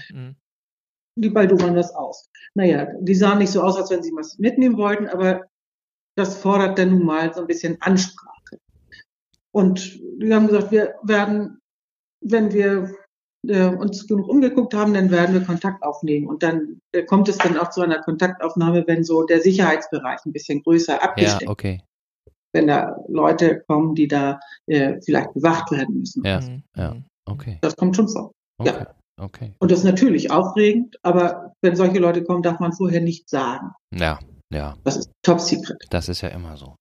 Die 1.16 1.30
baldowern 1.30 1.74
das 1.74 1.94
aus. 1.94 2.30
Naja, 2.54 2.88
die 3.00 3.14
sahen 3.14 3.38
nicht 3.38 3.50
so 3.52 3.62
aus, 3.62 3.76
als 3.76 3.90
wenn 3.90 4.02
sie 4.02 4.12
was 4.12 4.38
mitnehmen 4.38 4.76
wollten, 4.76 5.08
aber 5.08 5.46
das 6.16 6.36
fordert 6.36 6.78
dann 6.78 6.90
nun 6.90 7.04
mal 7.04 7.32
so 7.34 7.40
ein 7.42 7.46
bisschen 7.46 7.76
Ansprache. 7.80 8.58
Und 9.52 10.00
wir 10.18 10.34
haben 10.34 10.46
gesagt, 10.46 10.70
wir 10.70 10.94
werden, 11.02 11.60
wenn 12.20 12.52
wir 12.52 12.94
äh, 13.46 13.66
uns 13.66 14.06
genug 14.06 14.28
umgeguckt 14.28 14.74
haben, 14.74 14.94
dann 14.94 15.10
werden 15.10 15.34
wir 15.34 15.44
Kontakt 15.44 15.82
aufnehmen. 15.82 16.26
Und 16.26 16.42
dann 16.42 16.80
äh, 16.92 17.04
kommt 17.04 17.28
es 17.28 17.38
dann 17.38 17.56
auch 17.56 17.70
zu 17.70 17.80
einer 17.80 18.00
Kontaktaufnahme, 18.02 18.86
wenn 18.86 19.02
so 19.04 19.24
der 19.24 19.40
Sicherheitsbereich 19.40 20.20
ein 20.26 20.32
bisschen 20.32 20.62
größer 20.62 20.94
Ja, 20.94 21.00
abgesteckt 21.00 21.50
okay. 21.50 21.82
wenn 22.52 22.66
da 22.66 22.96
Leute 23.08 23.62
kommen, 23.66 23.94
die 23.94 24.08
da 24.08 24.38
äh, 24.66 25.00
vielleicht 25.02 25.32
bewacht 25.34 25.70
werden 25.72 25.98
müssen. 25.98 26.24
Ja, 26.24 26.40
Mhm. 26.40 26.62
ja. 26.76 26.94
Mhm. 26.94 27.04
Okay. 27.26 27.58
Das 27.62 27.76
kommt 27.76 27.96
schon 27.96 28.08
vor. 28.08 28.32
Okay. 28.58 28.72
Ja. 28.74 28.94
Okay. 29.20 29.52
Und 29.58 29.70
das 29.70 29.80
ist 29.80 29.84
natürlich 29.84 30.30
aufregend, 30.30 30.96
aber 31.02 31.52
wenn 31.60 31.76
solche 31.76 31.98
Leute 31.98 32.24
kommen, 32.24 32.42
darf 32.42 32.58
man 32.58 32.72
vorher 32.72 33.02
nichts 33.02 33.30
sagen. 33.30 33.72
Ja, 33.94 34.18
ja. 34.52 34.76
Das 34.84 34.96
ist 34.96 35.10
top 35.22 35.40
secret. 35.40 35.76
Das 35.90 36.08
ist 36.08 36.22
ja 36.22 36.28
immer 36.28 36.56
so. 36.56 36.76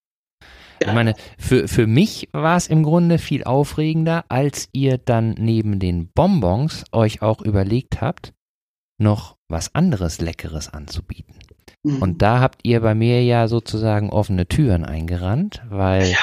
Ja. 0.81 0.87
Ich 0.87 0.93
meine, 0.93 1.15
für, 1.37 1.67
für 1.67 1.87
mich 1.87 2.29
war 2.31 2.55
es 2.55 2.67
im 2.67 2.83
Grunde 2.83 3.17
viel 3.17 3.43
aufregender, 3.43 4.23
als 4.29 4.69
ihr 4.71 4.97
dann 4.97 5.31
neben 5.31 5.79
den 5.79 6.09
Bonbons 6.15 6.85
euch 6.93 7.21
auch 7.21 7.41
überlegt 7.41 7.99
habt, 7.99 8.33
noch 8.97 9.35
was 9.49 9.75
anderes 9.75 10.21
Leckeres 10.21 10.69
anzubieten. 10.69 11.35
Mhm. 11.83 12.01
Und 12.01 12.21
da 12.21 12.39
habt 12.39 12.61
ihr 12.63 12.79
bei 12.79 12.95
mir 12.95 13.23
ja 13.23 13.49
sozusagen 13.49 14.09
offene 14.09 14.47
Türen 14.47 14.85
eingerannt, 14.85 15.61
weil 15.69 16.15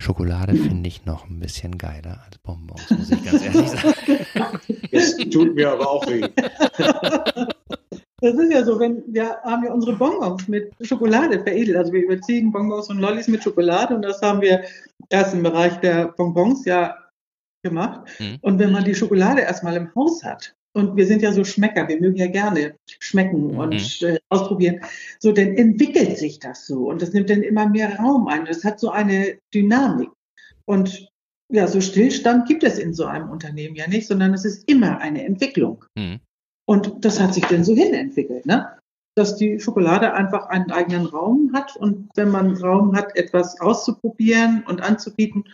Schokolade 0.00 0.54
finde 0.54 0.88
ich 0.88 1.04
noch 1.04 1.28
ein 1.28 1.40
bisschen 1.40 1.78
geiler 1.78 2.22
als 2.24 2.38
Bonbons, 2.38 2.90
muss 2.90 3.10
ich 3.10 3.24
ganz 3.24 3.42
ehrlich 3.42 3.68
sagen. 3.70 4.66
Es 4.96 5.16
tut 5.16 5.54
mir 5.54 5.70
aber 5.70 5.88
auch 5.88 6.06
weh. 6.06 6.22
Das 8.22 8.34
ist 8.34 8.50
ja 8.50 8.64
so, 8.64 8.80
wenn 8.80 9.02
wir 9.08 9.36
haben 9.44 9.64
ja 9.64 9.72
unsere 9.72 9.94
Bonbons 9.94 10.48
mit 10.48 10.72
Schokolade 10.80 11.38
veredelt. 11.42 11.76
Also 11.76 11.92
wir 11.92 12.02
überziehen 12.02 12.50
Bonbons 12.50 12.88
und 12.88 12.98
Lollis 12.98 13.28
mit 13.28 13.42
Schokolade 13.42 13.94
und 13.94 14.02
das 14.02 14.22
haben 14.22 14.40
wir 14.40 14.64
erst 15.10 15.34
im 15.34 15.42
Bereich 15.42 15.76
der 15.80 16.08
Bonbons 16.08 16.64
ja 16.64 16.96
gemacht. 17.62 18.08
Mhm. 18.18 18.38
Und 18.40 18.58
wenn 18.58 18.72
man 18.72 18.84
die 18.84 18.94
Schokolade 18.94 19.42
erstmal 19.42 19.76
im 19.76 19.94
Haus 19.94 20.24
hat, 20.24 20.54
und 20.72 20.94
wir 20.96 21.06
sind 21.06 21.22
ja 21.22 21.32
so 21.32 21.42
Schmecker, 21.42 21.88
wir 21.88 21.98
mögen 22.00 22.16
ja 22.16 22.26
gerne 22.26 22.76
schmecken 23.00 23.52
Mhm. 23.52 23.58
und 23.58 24.02
äh, 24.02 24.18
ausprobieren, 24.28 24.80
so 25.18 25.32
dann 25.32 25.54
entwickelt 25.56 26.18
sich 26.18 26.38
das 26.38 26.66
so 26.66 26.88
und 26.88 27.00
das 27.00 27.12
nimmt 27.12 27.30
dann 27.30 27.42
immer 27.42 27.68
mehr 27.68 27.96
Raum 27.98 28.28
ein. 28.28 28.44
Das 28.44 28.64
hat 28.64 28.80
so 28.80 28.90
eine 28.90 29.38
Dynamik. 29.54 30.10
Und 30.66 31.08
ja, 31.52 31.66
so 31.68 31.80
Stillstand 31.80 32.48
gibt 32.48 32.64
es 32.64 32.78
in 32.78 32.94
so 32.94 33.04
einem 33.04 33.30
Unternehmen 33.30 33.76
ja 33.76 33.86
nicht, 33.86 34.06
sondern 34.06 34.34
es 34.34 34.44
ist 34.44 34.68
immer 34.68 34.98
eine 34.98 35.24
Entwicklung. 35.24 35.84
Mhm. 35.96 36.20
Und 36.68 37.04
das 37.04 37.20
hat 37.20 37.34
sich 37.34 37.44
dann 37.44 37.64
so 37.64 37.74
hinentwickelt, 37.74 38.46
ne? 38.46 38.76
dass 39.16 39.36
die 39.36 39.60
Schokolade 39.60 40.12
einfach 40.12 40.46
einen 40.48 40.70
eigenen 40.70 41.06
Raum 41.06 41.52
hat. 41.54 41.76
Und 41.76 42.10
wenn 42.16 42.30
man 42.30 42.56
Raum 42.56 42.94
hat, 42.94 43.16
etwas 43.16 43.60
auszuprobieren 43.60 44.62
und 44.66 44.82
anzubieten, 44.82 45.44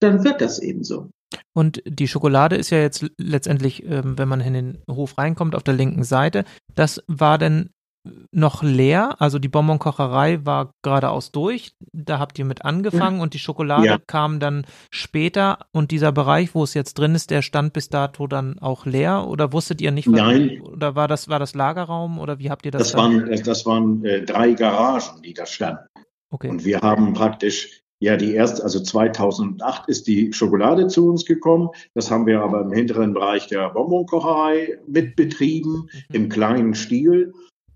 dann 0.00 0.24
wird 0.24 0.40
das 0.40 0.58
eben 0.58 0.82
so. 0.82 1.10
Und 1.52 1.82
die 1.86 2.08
Schokolade 2.08 2.56
ist 2.56 2.70
ja 2.70 2.78
jetzt 2.78 3.06
letztendlich, 3.18 3.84
ähm, 3.84 4.18
wenn 4.18 4.28
man 4.28 4.40
in 4.40 4.54
den 4.54 4.78
Hof 4.90 5.16
reinkommt, 5.18 5.54
auf 5.54 5.62
der 5.62 5.74
linken 5.74 6.04
Seite. 6.04 6.44
Das 6.74 7.02
war 7.06 7.38
denn 7.38 7.70
noch 8.32 8.62
leer, 8.62 9.16
also 9.18 9.38
die 9.38 9.48
Bonbonkocherei 9.48 10.44
war 10.44 10.72
geradeaus 10.82 11.32
durch. 11.32 11.72
Da 11.92 12.18
habt 12.18 12.38
ihr 12.38 12.44
mit 12.44 12.64
angefangen 12.64 13.20
und 13.20 13.32
die 13.32 13.38
Schokolade 13.38 13.86
Ja. 13.86 13.98
kam 14.06 14.40
dann 14.40 14.66
später. 14.90 15.60
Und 15.72 15.90
dieser 15.90 16.12
Bereich, 16.12 16.54
wo 16.54 16.62
es 16.64 16.74
jetzt 16.74 16.94
drin 16.98 17.14
ist, 17.14 17.30
der 17.30 17.40
stand 17.42 17.72
bis 17.72 17.88
dato 17.88 18.26
dann 18.26 18.58
auch 18.58 18.84
leer? 18.84 19.26
Oder 19.26 19.52
wusstet 19.52 19.80
ihr 19.80 19.90
nicht? 19.90 20.06
was- 20.06 20.20
Nein. 20.20 20.60
Oder 20.60 20.94
war 20.94 21.08
das, 21.08 21.28
war 21.28 21.38
das 21.38 21.54
Lagerraum? 21.54 22.18
Oder 22.18 22.38
wie 22.38 22.50
habt 22.50 22.66
ihr 22.66 22.72
das? 22.72 22.82
Das 22.90 22.94
waren, 22.94 23.26
das 23.44 23.64
waren 23.66 24.04
äh, 24.04 24.22
drei 24.22 24.52
Garagen, 24.52 25.22
die 25.22 25.32
da 25.34 25.46
standen. 25.46 25.84
okay. 26.30 26.50
Und 26.50 26.64
wir 26.64 26.80
haben 26.80 27.14
praktisch, 27.14 27.80
ja, 28.00 28.16
die 28.18 28.34
erste, 28.34 28.62
also 28.64 28.80
2008 28.80 29.88
ist 29.88 30.06
die 30.08 30.32
Schokolade 30.32 30.88
zu 30.88 31.08
uns 31.08 31.24
gekommen. 31.24 31.70
Das 31.94 32.10
haben 32.10 32.26
wir 32.26 32.42
aber 32.42 32.60
im 32.60 32.72
hinteren 32.72 33.14
Bereich 33.14 33.46
der 33.46 33.70
Bonbonkocherei 33.70 34.78
mitbetrieben, 34.86 35.72
Mhm. 36.10 36.14
im 36.14 36.28
kleinen 36.28 36.74
Stil. 36.74 37.32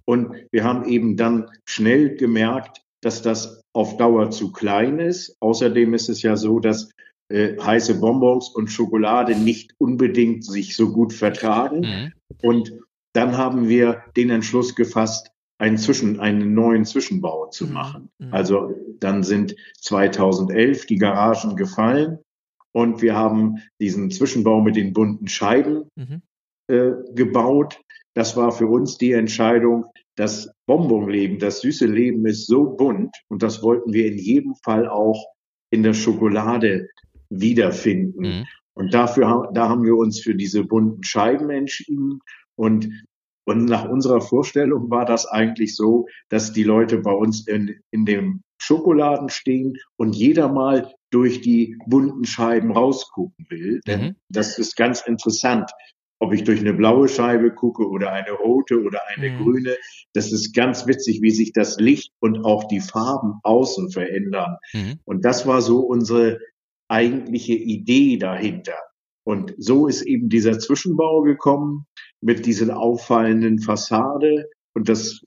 Und 0.09 0.35
wir 0.53 0.65
haben 0.65 0.89
eben 0.89 1.19
dann 1.19 1.51
schnell 1.67 2.17
gemerkt, 2.17 2.81
dass 3.03 3.21
das 3.21 3.61
auf 3.75 3.99
Dauer 3.99 4.31
zu 4.31 4.53
klein 4.53 4.99
ist. 5.01 5.37
Außerdem 5.41 5.93
ist 5.93 6.09
es 6.09 6.23
ja 6.23 6.35
so, 6.35 6.61
dass 6.61 6.91
äh, 7.31 7.59
heiße 7.61 8.01
Bonbons 8.01 8.49
und 8.49 8.69
Schokolade 8.69 9.37
nicht 9.37 9.75
unbedingt 9.77 10.47
sich 10.47 10.77
so 10.77 10.93
gut 10.95 11.13
vertragen. 11.13 11.81
Mhm. 11.81 12.13
Und 12.43 12.73
dann 13.13 13.37
haben 13.37 13.69
wir 13.69 14.03
den 14.17 14.31
Entschluss 14.31 14.75
gefasst, 14.75 15.31
einen, 15.59 15.77
Zwischen, 15.77 16.21
einen 16.21 16.55
neuen 16.55 16.87
Zwischenbau 16.87 17.49
zu 17.51 17.67
Mhm. 17.67 17.73
machen. 17.75 18.09
Mhm. 18.19 18.33
Also 18.33 18.75
dann 19.01 19.23
sind 19.23 19.57
2011 19.83 20.87
die 20.87 20.97
Garagen 20.97 21.55
gefallen 21.55 22.19
und 22.73 23.03
wir 23.03 23.15
haben 23.15 23.59
diesen 23.79 24.11
Zwischenbau 24.11 24.63
mit 24.63 24.77
den 24.77 24.95
bunten 24.95 25.29
Scheiben 25.29 25.91
Mhm. 25.97 26.23
äh, 26.71 26.93
gebaut. 27.15 27.79
Das 28.19 28.37
war 28.37 28.51
für 28.51 28.67
uns 28.67 28.99
die 28.99 29.13
Entscheidung, 29.13 29.87
das 30.17 30.51
Bonbonleben, 30.67 31.39
das 31.39 31.61
süße 31.61 31.87
Leben 31.87 32.27
ist 32.27 32.49
so 32.49 32.65
bunt 32.65 33.15
und 33.29 33.45
das 33.45 33.63
wollten 33.63 33.93
wir 33.93 34.07
in 34.11 34.19
jedem 34.19 34.57
Fall 34.65 34.89
auch 34.89 35.25
in 35.71 35.85
der 35.85 35.95
Schokolade 35.95 36.89
wiederfinden. 37.31 38.21
Mhm. 38.21 38.47
Und 38.75 38.93
dafür, 38.93 39.51
da 39.55 39.69
haben 39.69 39.85
wir 39.85 39.95
uns 39.95 40.19
für 40.21 40.35
diese 40.35 40.65
bunten 40.65 41.05
Scheiben 41.05 41.49
entschieden. 41.51 42.19
Und, 42.57 42.89
und 43.45 43.67
nach 43.67 43.89
unserer 43.89 44.21
Vorstellung 44.21 44.91
war 44.91 45.05
das 45.05 45.25
eigentlich 45.25 45.77
so, 45.77 46.09
dass 46.29 46.53
die 46.53 46.65
Leute 46.65 46.99
bei 46.99 47.13
uns 47.13 47.47
in, 47.47 47.77
in 47.93 48.05
dem 48.05 48.43
Schokoladen 48.61 49.29
stehen 49.29 49.77
und 49.97 50.17
jeder 50.17 50.49
mal 50.49 50.93
durch 51.11 51.41
die 51.41 51.77
bunten 51.87 52.25
Scheiben 52.25 52.73
rausgucken 52.73 53.47
will. 53.49 53.81
Denn 53.87 54.01
Mhm. 54.01 54.17
das 54.29 54.59
ist 54.59 54.77
ganz 54.77 55.03
interessant. 55.03 55.71
Ob 56.21 56.33
ich 56.33 56.45
durch 56.45 56.61
eine 56.61 56.75
blaue 56.75 57.09
Scheibe 57.09 57.53
gucke 57.53 57.89
oder 57.89 58.13
eine 58.13 58.33
rote 58.33 58.83
oder 58.83 59.01
eine 59.09 59.31
Mhm. 59.31 59.39
grüne. 59.45 59.77
Das 60.15 60.33
ist 60.33 60.53
ganz 60.55 60.87
witzig, 60.87 61.23
wie 61.23 61.31
sich 61.31 61.53
das 61.53 61.79
Licht 61.79 62.13
und 62.21 62.45
auch 62.45 62.65
die 62.65 62.81
Farben 62.81 63.35
außen 63.43 63.91
verändern. 63.91 64.57
Mhm. 64.73 64.99
Und 65.05 65.25
das 65.25 65.47
war 65.47 65.63
so 65.63 65.81
unsere 65.81 66.41
eigentliche 66.89 67.55
Idee 67.55 68.17
dahinter. 68.17 68.79
Und 69.25 69.55
so 69.59 69.87
ist 69.87 70.03
eben 70.03 70.29
dieser 70.29 70.59
Zwischenbau 70.59 71.23
gekommen 71.23 71.87
mit 72.21 72.47
dieser 72.47 72.77
auffallenden 72.77 73.61
Fassade. 73.61 74.49
Und 74.75 74.89
das 74.89 75.23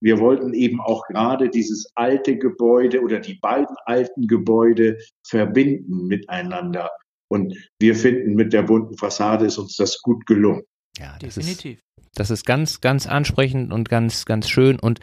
wir 0.00 0.20
wollten 0.20 0.54
eben 0.54 0.80
auch 0.80 1.04
gerade 1.08 1.48
dieses 1.48 1.90
alte 1.96 2.38
Gebäude 2.38 3.00
oder 3.00 3.18
die 3.20 3.34
beiden 3.34 3.74
alten 3.84 4.26
Gebäude 4.26 4.98
verbinden 5.26 6.06
miteinander. 6.06 6.90
Und 7.28 7.54
wir 7.78 7.94
finden, 7.94 8.34
mit 8.34 8.52
der 8.52 8.62
bunten 8.62 8.96
Fassade 8.96 9.46
ist 9.46 9.58
uns 9.58 9.76
das 9.76 10.00
gut 10.00 10.26
gelungen. 10.26 10.62
Ja, 10.98 11.16
das 11.20 11.34
definitiv. 11.34 11.78
Ist, 11.78 12.08
das 12.14 12.30
ist 12.30 12.44
ganz, 12.44 12.80
ganz 12.80 13.06
ansprechend 13.06 13.72
und 13.72 13.88
ganz, 13.88 14.24
ganz 14.24 14.48
schön. 14.48 14.78
Und 14.78 15.00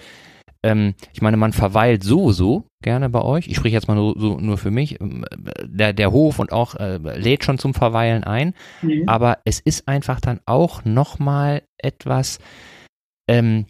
ähm, 0.64 0.96
ich 1.14 1.22
meine, 1.22 1.38
man 1.38 1.54
verweilt 1.54 2.04
sowieso 2.04 2.66
gerne 2.82 3.10
bei 3.10 3.22
euch. 3.22 3.48
Ich 3.48 3.58
spreche 3.58 3.76
jetzt 3.76 3.88
mal 3.88 3.96
nur, 3.96 4.16
so, 4.18 4.40
nur 4.40 4.58
für 4.58 4.72
mich. 4.72 5.00
Ähm, 5.00 5.24
der, 5.62 5.94
der 5.94 6.12
Hof 6.12 6.40
und 6.40 6.52
auch 6.52 6.76
äh, 6.76 6.98
lädt 6.98 7.44
schon 7.44 7.60
zum 7.60 7.76
Verweilen 7.76 8.24
ein. 8.24 8.56
Mhm. 8.82 9.04
Aber 9.08 9.38
es 9.46 9.60
ist 9.60 9.88
einfach 9.88 10.20
dann 10.20 10.40
auch 10.46 10.84
nochmal 10.84 11.62
etwas, 11.78 12.40
ähm, 13.30 13.68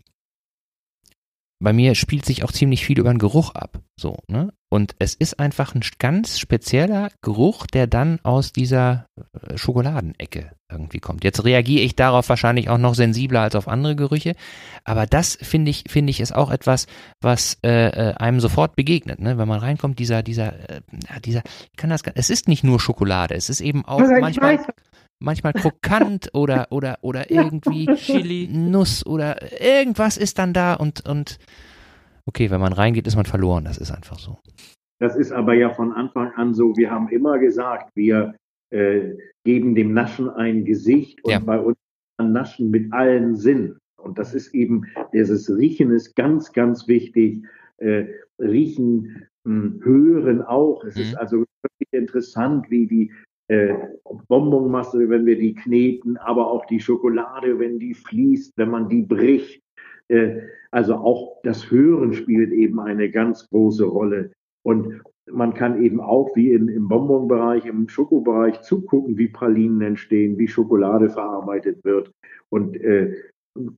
bei 1.61 1.73
mir 1.73 1.95
spielt 1.95 2.25
sich 2.25 2.43
auch 2.43 2.51
ziemlich 2.51 2.85
viel 2.85 2.99
über 2.99 3.11
den 3.11 3.19
Geruch 3.19 3.51
ab. 3.51 3.81
So, 3.99 4.19
ne? 4.27 4.53
Und 4.69 4.95
es 4.97 5.13
ist 5.13 5.39
einfach 5.39 5.75
ein 5.75 5.81
ganz 5.99 6.39
spezieller 6.39 7.09
Geruch, 7.21 7.67
der 7.67 7.87
dann 7.87 8.19
aus 8.23 8.51
dieser 8.51 9.05
äh, 9.15 9.57
Schokoladenecke 9.57 10.51
irgendwie 10.69 10.99
kommt. 10.99 11.23
Jetzt 11.23 11.45
reagiere 11.45 11.83
ich 11.83 11.95
darauf 11.95 12.27
wahrscheinlich 12.29 12.69
auch 12.69 12.79
noch 12.79 12.95
sensibler 12.95 13.41
als 13.41 13.55
auf 13.55 13.67
andere 13.67 13.95
Gerüche, 13.95 14.35
aber 14.83 15.05
das 15.05 15.37
finde 15.39 15.69
ich, 15.69 15.83
finde 15.87 16.09
ich, 16.09 16.19
ist 16.19 16.33
auch 16.33 16.49
etwas, 16.49 16.87
was 17.21 17.59
äh, 17.63 17.87
äh, 17.89 18.13
einem 18.15 18.39
sofort 18.39 18.75
begegnet, 18.75 19.19
ne? 19.19 19.37
Wenn 19.37 19.47
man 19.47 19.59
reinkommt, 19.59 19.99
dieser, 19.99 20.23
dieser, 20.23 20.69
äh, 20.69 20.81
dieser, 21.23 21.43
ich 21.71 21.77
kann 21.77 21.91
das, 21.91 22.01
es 22.15 22.31
ist 22.31 22.47
nicht 22.47 22.63
nur 22.63 22.79
Schokolade, 22.79 23.35
es 23.35 23.49
ist 23.49 23.61
eben 23.61 23.85
auch 23.85 23.99
also 23.99 24.13
manchmal, 24.19 24.65
manchmal 25.19 25.53
krokant 25.53 26.29
oder 26.33 26.67
oder 26.71 26.97
oder 27.01 27.29
irgendwie 27.29 27.85
Chili, 27.95 28.49
Nuss 28.51 29.05
oder 29.05 29.61
irgendwas 29.61 30.17
ist 30.17 30.39
dann 30.39 30.53
da 30.53 30.73
und 30.73 31.07
und 31.07 31.37
okay, 32.25 32.49
wenn 32.51 32.61
man 32.61 32.73
reingeht, 32.73 33.07
ist 33.07 33.15
man 33.15 33.25
verloren. 33.25 33.65
Das 33.65 33.77
ist 33.77 33.91
einfach 33.91 34.19
so. 34.19 34.39
Das 34.99 35.15
ist 35.15 35.31
aber 35.31 35.53
ja 35.53 35.73
von 35.73 35.93
Anfang 35.93 36.31
an 36.35 36.53
so. 36.53 36.75
Wir 36.77 36.89
haben 36.89 37.09
immer 37.09 37.37
gesagt, 37.39 37.91
wir 37.95 38.35
äh, 38.71 39.13
geben 39.43 39.75
dem 39.75 39.93
Naschen 39.93 40.29
ein 40.29 40.65
Gesicht 40.65 41.23
und 41.23 41.31
ja. 41.31 41.39
bei 41.39 41.59
uns 41.59 41.77
Naschen 42.17 42.71
mit 42.71 42.93
allen 42.93 43.35
Sinnen. 43.35 43.77
Und 43.97 44.17
das 44.17 44.33
ist 44.33 44.53
eben, 44.53 44.85
dieses 45.13 45.49
Riechen 45.49 45.91
ist 45.91 46.15
ganz, 46.15 46.53
ganz 46.53 46.87
wichtig. 46.87 47.43
Äh, 47.77 48.05
riechen, 48.39 49.27
mh, 49.43 49.53
hm, 49.53 49.81
hören 49.83 50.41
auch. 50.41 50.83
Es 50.85 50.95
mhm. 50.95 51.01
ist 51.01 51.15
also 51.15 51.37
wirklich 51.39 51.91
interessant, 51.91 52.69
wie 52.69 52.87
die 52.87 53.11
äh, 53.47 53.73
Bonbonmasse, 54.27 55.09
wenn 55.09 55.25
wir 55.25 55.37
die 55.37 55.55
kneten, 55.55 56.17
aber 56.17 56.49
auch 56.49 56.65
die 56.67 56.79
Schokolade, 56.79 57.59
wenn 57.59 57.79
die 57.79 57.93
fließt, 57.93 58.53
wenn 58.57 58.69
man 58.69 58.89
die 58.89 59.01
bricht. 59.01 59.61
Äh, 60.07 60.41
also 60.71 60.95
auch 60.95 61.37
das 61.43 61.71
Hören 61.71 62.13
spielt 62.13 62.51
eben 62.51 62.79
eine 62.79 63.09
ganz 63.09 63.49
große 63.49 63.85
Rolle. 63.85 64.31
Und 64.63 65.01
man 65.31 65.53
kann 65.53 65.81
eben 65.81 65.99
auch 66.01 66.35
wie 66.35 66.51
in, 66.51 66.67
im 66.67 66.87
Bonbonbereich, 66.87 67.65
im 67.65 67.89
Schokobereich 67.89 68.61
zugucken, 68.61 69.17
wie 69.17 69.27
Pralinen 69.27 69.81
entstehen, 69.81 70.37
wie 70.37 70.47
Schokolade 70.47 71.09
verarbeitet 71.09 71.83
wird. 71.83 72.11
Und 72.49 72.75
äh, 72.77 73.15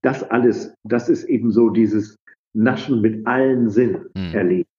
das 0.02 0.24
alles, 0.24 0.74
das 0.84 1.10
ist 1.10 1.26
eben 1.26 1.52
so 1.52 1.70
dieses 1.70 2.18
Naschen 2.54 3.02
mit 3.02 3.26
allen 3.28 3.70
Sinnen 3.70 4.08
mhm. 4.16 4.34
erleben. 4.34 4.70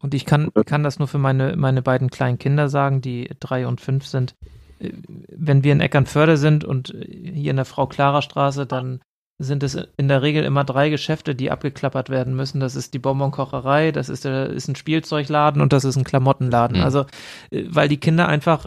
Und 0.00 0.14
ich 0.14 0.26
kann, 0.26 0.50
kann 0.66 0.82
das 0.82 0.98
nur 0.98 1.08
für 1.08 1.18
meine, 1.18 1.56
meine 1.56 1.82
beiden 1.82 2.10
kleinen 2.10 2.38
Kinder 2.38 2.68
sagen, 2.68 3.00
die 3.00 3.30
drei 3.40 3.66
und 3.66 3.80
fünf 3.80 4.06
sind. 4.06 4.34
Äh, 4.78 4.92
wenn 5.28 5.64
wir 5.64 5.72
in 5.72 5.80
Eckernförde 5.80 6.36
sind 6.36 6.64
und 6.64 6.94
hier 7.06 7.50
in 7.50 7.56
der 7.56 7.64
Frau 7.64 7.86
Clara 7.86 8.22
Straße, 8.22 8.66
dann 8.66 9.00
sind 9.38 9.62
es 9.62 9.78
in 9.96 10.08
der 10.08 10.22
Regel 10.22 10.44
immer 10.44 10.64
drei 10.64 10.90
Geschäfte, 10.90 11.34
die 11.34 11.50
abgeklappert 11.50 12.10
werden 12.10 12.34
müssen. 12.34 12.58
Das 12.60 12.74
ist 12.74 12.92
die 12.92 12.98
Bonbonkocherei, 12.98 13.92
das 13.92 14.08
ist, 14.08 14.24
der, 14.24 14.50
ist 14.50 14.68
ein 14.68 14.74
Spielzeugladen 14.74 15.62
und 15.62 15.72
das 15.72 15.84
ist 15.84 15.96
ein 15.96 16.04
Klamottenladen. 16.04 16.78
Mhm. 16.78 16.82
Also, 16.82 17.06
äh, 17.50 17.64
weil 17.68 17.88
die 17.88 18.00
Kinder 18.00 18.28
einfach 18.28 18.66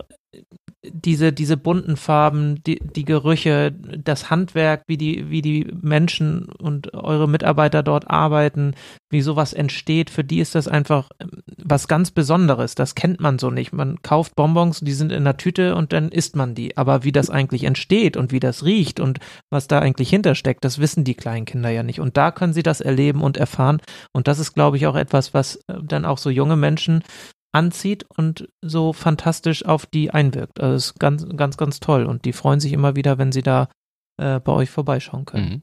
diese, 0.84 1.32
diese 1.32 1.58
bunten 1.58 1.96
Farben, 1.96 2.64
die, 2.64 2.80
die 2.80 3.06
Gerüche, 3.06 3.72
das 3.72 4.32
Handwerk, 4.32 4.84
wie 4.88 4.98
die, 4.98 5.30
wie 5.30 5.44
die 5.44 5.72
Menschen 5.80 6.46
und 6.46 6.94
eure 6.96 7.30
Mitarbeiter 7.30 7.84
dort 7.84 8.10
arbeiten, 8.10 8.74
wie 9.12 9.22
sowas 9.22 9.54
entsteht, 9.54 10.10
für 10.10 10.24
die 10.24 10.40
ist 10.40 10.56
das 10.56 10.68
einfach 10.68 11.10
ähm, 11.20 11.44
was 11.64 11.88
ganz 11.88 12.10
Besonderes. 12.10 12.74
Das 12.74 12.96
kennt 12.96 13.20
man 13.20 13.38
so 13.38 13.52
nicht. 13.52 13.74
Man 13.74 14.02
kauft 14.02 14.36
Bonbons, 14.36 14.80
die 14.80 14.94
sind 14.94 15.12
in 15.12 15.24
der 15.24 15.38
Tüte 15.38 15.76
und 15.76 15.94
dann 15.94 16.10
isst 16.10 16.36
man 16.36 16.56
die. 16.56 16.76
Aber 16.78 17.04
wie 17.04 17.12
das 17.12 17.30
eigentlich 17.30 17.64
entsteht 17.64 18.18
und 18.18 18.32
wie 18.32 18.40
das 18.40 18.66
riecht 18.66 19.00
und 19.00 19.20
was 19.52 19.68
da 19.68 19.80
eigentlich 19.80 20.10
hintersteckt, 20.10 20.66
das 20.66 20.80
wissen 20.80 21.04
die 21.04 21.16
kleinen 21.16 21.46
Kinder 21.46 21.70
ja 21.70 21.84
nicht. 21.84 22.00
Und 22.00 22.18
da 22.18 22.32
können 22.32 22.54
sie 22.54 22.64
das 22.64 22.82
erleben 22.82 23.22
und 23.22 23.38
erfahren. 23.38 23.82
Und 24.14 24.28
das 24.28 24.40
ist, 24.40 24.54
glaube 24.54 24.78
ich, 24.78 24.88
auch 24.88 24.96
etwas, 24.96 25.36
was 25.36 25.58
äh, 25.68 25.76
dann 25.84 26.06
auch 26.06 26.18
so 26.18 26.32
junge 26.32 26.56
Menschen 26.56 27.04
anzieht 27.52 28.06
und 28.18 28.50
so 28.62 28.94
fantastisch 28.94 29.66
auf 29.66 29.86
die 29.86 30.12
einwirkt. 30.12 30.60
Also 30.62 30.76
es 30.76 30.86
ist 30.88 31.00
ganz, 31.00 31.28
ganz, 31.36 31.58
ganz 31.58 31.80
toll. 31.80 32.06
Und 32.06 32.26
die 32.26 32.34
freuen 32.34 32.60
sich 32.60 32.74
immer 32.74 32.96
wieder, 32.96 33.18
wenn 33.18 33.32
sie 33.32 33.44
da 33.44 33.70
äh, 34.18 34.40
bei 34.40 34.52
euch 34.54 34.70
vorbeischauen 34.70 35.26
können. 35.26 35.50
Mhm. 35.50 35.62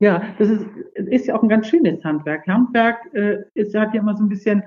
Ja, 0.00 0.22
das 0.38 0.48
ist, 0.50 0.66
ist 0.94 1.26
ja 1.26 1.36
auch 1.36 1.42
ein 1.42 1.48
ganz 1.48 1.68
schönes 1.68 2.02
Handwerk. 2.04 2.46
Handwerk 2.46 2.98
äh, 3.14 3.44
ist, 3.54 3.74
hat 3.74 3.94
ja 3.94 4.00
immer 4.00 4.16
so 4.16 4.24
ein 4.24 4.28
bisschen, 4.28 4.62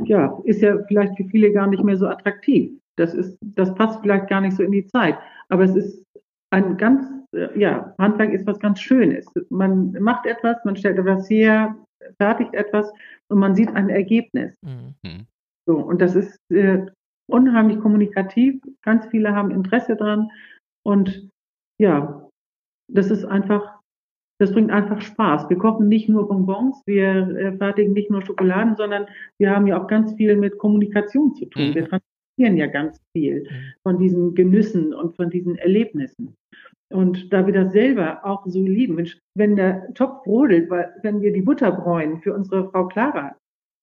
ja, 0.00 0.36
ist 0.44 0.62
ja 0.62 0.78
vielleicht 0.88 1.16
für 1.16 1.24
viele 1.24 1.52
gar 1.52 1.66
nicht 1.66 1.84
mehr 1.84 1.96
so 1.96 2.08
attraktiv. 2.08 2.72
Das 2.96 3.14
ist, 3.14 3.38
das 3.40 3.74
passt 3.74 4.00
vielleicht 4.00 4.28
gar 4.28 4.40
nicht 4.40 4.56
so 4.56 4.62
in 4.62 4.72
die 4.72 4.86
Zeit. 4.86 5.18
Aber 5.48 5.64
es 5.64 5.76
ist 5.76 6.02
ein 6.50 6.76
ganz, 6.78 7.04
äh, 7.32 7.58
ja, 7.58 7.94
Handwerk 7.98 8.32
ist 8.32 8.46
was 8.46 8.58
ganz 8.58 8.80
Schönes. 8.80 9.26
Man 9.50 9.92
macht 10.00 10.26
etwas, 10.26 10.56
man 10.64 10.76
stellt 10.76 10.98
etwas 10.98 11.28
her, 11.28 11.76
fertigt 12.18 12.54
etwas 12.54 12.90
und 13.28 13.38
man 13.38 13.54
sieht 13.54 13.74
ein 13.74 13.90
Ergebnis. 13.90 14.54
Mhm. 14.62 15.26
So, 15.70 15.76
und 15.76 16.02
das 16.02 16.16
ist 16.16 16.36
äh, 16.50 16.84
unheimlich 17.28 17.78
kommunikativ. 17.78 18.60
Ganz 18.82 19.06
viele 19.06 19.36
haben 19.36 19.52
Interesse 19.52 19.94
dran. 19.94 20.28
Und 20.84 21.30
ja, 21.78 22.28
das 22.88 23.12
ist 23.12 23.24
einfach, 23.24 23.78
das 24.40 24.50
bringt 24.50 24.72
einfach 24.72 25.00
Spaß. 25.00 25.48
Wir 25.48 25.58
kochen 25.58 25.86
nicht 25.86 26.08
nur 26.08 26.26
Bonbons, 26.26 26.82
wir 26.86 27.36
äh, 27.36 27.56
fertigen 27.56 27.92
nicht 27.92 28.10
nur 28.10 28.26
Schokoladen, 28.26 28.74
sondern 28.74 29.06
wir 29.38 29.54
haben 29.54 29.68
ja 29.68 29.80
auch 29.80 29.86
ganz 29.86 30.12
viel 30.14 30.34
mit 30.34 30.58
Kommunikation 30.58 31.36
zu 31.36 31.44
tun. 31.46 31.68
Mhm. 31.68 31.74
Wir 31.76 31.88
transportieren 31.88 32.56
ja 32.56 32.66
ganz 32.66 33.00
viel 33.12 33.44
mhm. 33.44 33.72
von 33.84 33.98
diesen 34.00 34.34
Genüssen 34.34 34.92
und 34.92 35.14
von 35.14 35.30
diesen 35.30 35.54
Erlebnissen. 35.54 36.34
Und 36.92 37.32
da 37.32 37.46
wir 37.46 37.54
das 37.54 37.70
selber 37.70 38.24
auch 38.24 38.44
so 38.46 38.60
lieben, 38.66 39.08
wenn 39.36 39.54
der 39.54 39.94
Topf 39.94 40.24
brodelt, 40.24 40.68
weil 40.68 40.92
wenn 41.04 41.20
wir 41.20 41.32
die 41.32 41.42
Butter 41.42 41.70
bräunen 41.70 42.18
für 42.18 42.34
unsere 42.34 42.68
Frau 42.70 42.88
Clara 42.88 43.36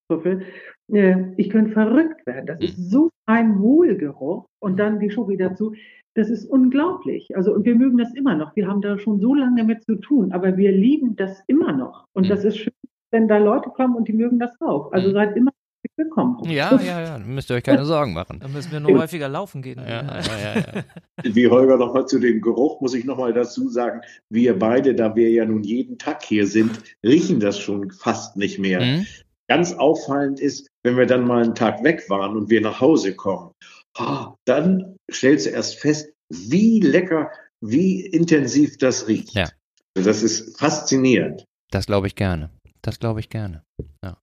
Trüffel, 0.07 0.43
äh, 0.91 1.15
ich 1.37 1.49
könnte 1.49 1.71
verrückt 1.71 2.25
werden. 2.25 2.47
Das 2.47 2.59
ist 2.59 2.77
mhm. 2.77 2.83
so 2.83 3.11
ein 3.25 3.59
Wohlgeruch 3.59 4.45
und 4.59 4.77
dann 4.77 4.99
die 4.99 5.09
Schoki 5.09 5.37
dazu. 5.37 5.73
Das 6.15 6.29
ist 6.29 6.45
unglaublich. 6.45 7.35
Also, 7.35 7.53
und 7.53 7.65
wir 7.65 7.75
mögen 7.75 7.97
das 7.97 8.13
immer 8.15 8.35
noch. 8.35 8.55
Wir 8.55 8.67
haben 8.67 8.81
da 8.81 8.97
schon 8.97 9.19
so 9.19 9.35
lange 9.35 9.63
mit 9.63 9.83
zu 9.83 9.97
tun, 9.97 10.31
aber 10.31 10.57
wir 10.57 10.71
lieben 10.71 11.15
das 11.15 11.43
immer 11.47 11.73
noch. 11.73 12.05
Und 12.13 12.29
das 12.29 12.41
mhm. 12.41 12.47
ist 12.49 12.57
schön, 12.57 12.73
wenn 13.11 13.27
da 13.27 13.37
Leute 13.37 13.69
kommen 13.69 13.95
und 13.95 14.07
die 14.07 14.13
mögen 14.13 14.39
das 14.39 14.59
auch. 14.59 14.91
Also 14.91 15.09
mhm. 15.09 15.13
seid 15.13 15.37
immer 15.37 15.51
willkommen. 15.95 16.37
Ja, 16.45 16.79
ja, 16.81 17.01
ja. 17.01 17.19
Müsst 17.19 17.49
ihr 17.49 17.55
euch 17.55 17.63
keine 17.63 17.85
Sorgen 17.85 18.13
machen. 18.13 18.39
Dann 18.41 18.51
müssen 18.51 18.71
wir 18.71 18.79
nur 18.79 18.99
häufiger 18.99 19.29
laufen 19.29 19.61
gehen. 19.61 19.79
Ja, 19.79 20.03
ja, 20.03 20.21
ja, 20.21 20.55
ja. 20.55 20.83
Wie 21.35 21.47
Holger 21.47 21.77
nochmal 21.77 22.07
zu 22.07 22.19
dem 22.19 22.41
Geruch, 22.41 22.81
muss 22.81 22.93
ich 22.93 23.05
nochmal 23.05 23.33
dazu 23.33 23.69
sagen, 23.69 24.01
wir 24.29 24.57
beide, 24.57 24.95
da 24.95 25.15
wir 25.15 25.29
ja 25.29 25.45
nun 25.45 25.63
jeden 25.63 25.97
Tag 25.97 26.23
hier 26.23 26.47
sind, 26.47 26.79
riechen 27.03 27.39
das 27.39 27.59
schon 27.59 27.91
fast 27.91 28.37
nicht 28.37 28.59
mehr. 28.59 28.81
Mhm. 28.81 29.05
Ganz 29.49 29.73
auffallend 29.73 30.39
ist, 30.39 30.67
wenn 30.83 30.97
wir 30.97 31.05
dann 31.05 31.25
mal 31.25 31.43
einen 31.43 31.55
Tag 31.55 31.83
weg 31.83 32.09
waren 32.09 32.35
und 32.35 32.49
wir 32.49 32.61
nach 32.61 32.81
Hause 32.81 33.15
kommen, 33.15 33.51
dann 34.45 34.97
stellst 35.11 35.45
du 35.45 35.51
erst 35.51 35.79
fest, 35.79 36.09
wie 36.29 36.81
lecker, 36.81 37.31
wie 37.61 38.05
intensiv 38.05 38.77
das 38.77 39.07
riecht. 39.07 39.33
Ja. 39.33 39.49
Also 39.95 40.09
das 40.09 40.21
ist 40.21 40.59
faszinierend. 40.59 41.45
Das 41.71 41.85
glaube 41.85 42.07
ich 42.07 42.15
gerne. 42.15 42.51
Das 42.81 42.99
glaube 42.99 43.19
ich 43.19 43.29
gerne. 43.29 43.63
Ja. 44.03 44.17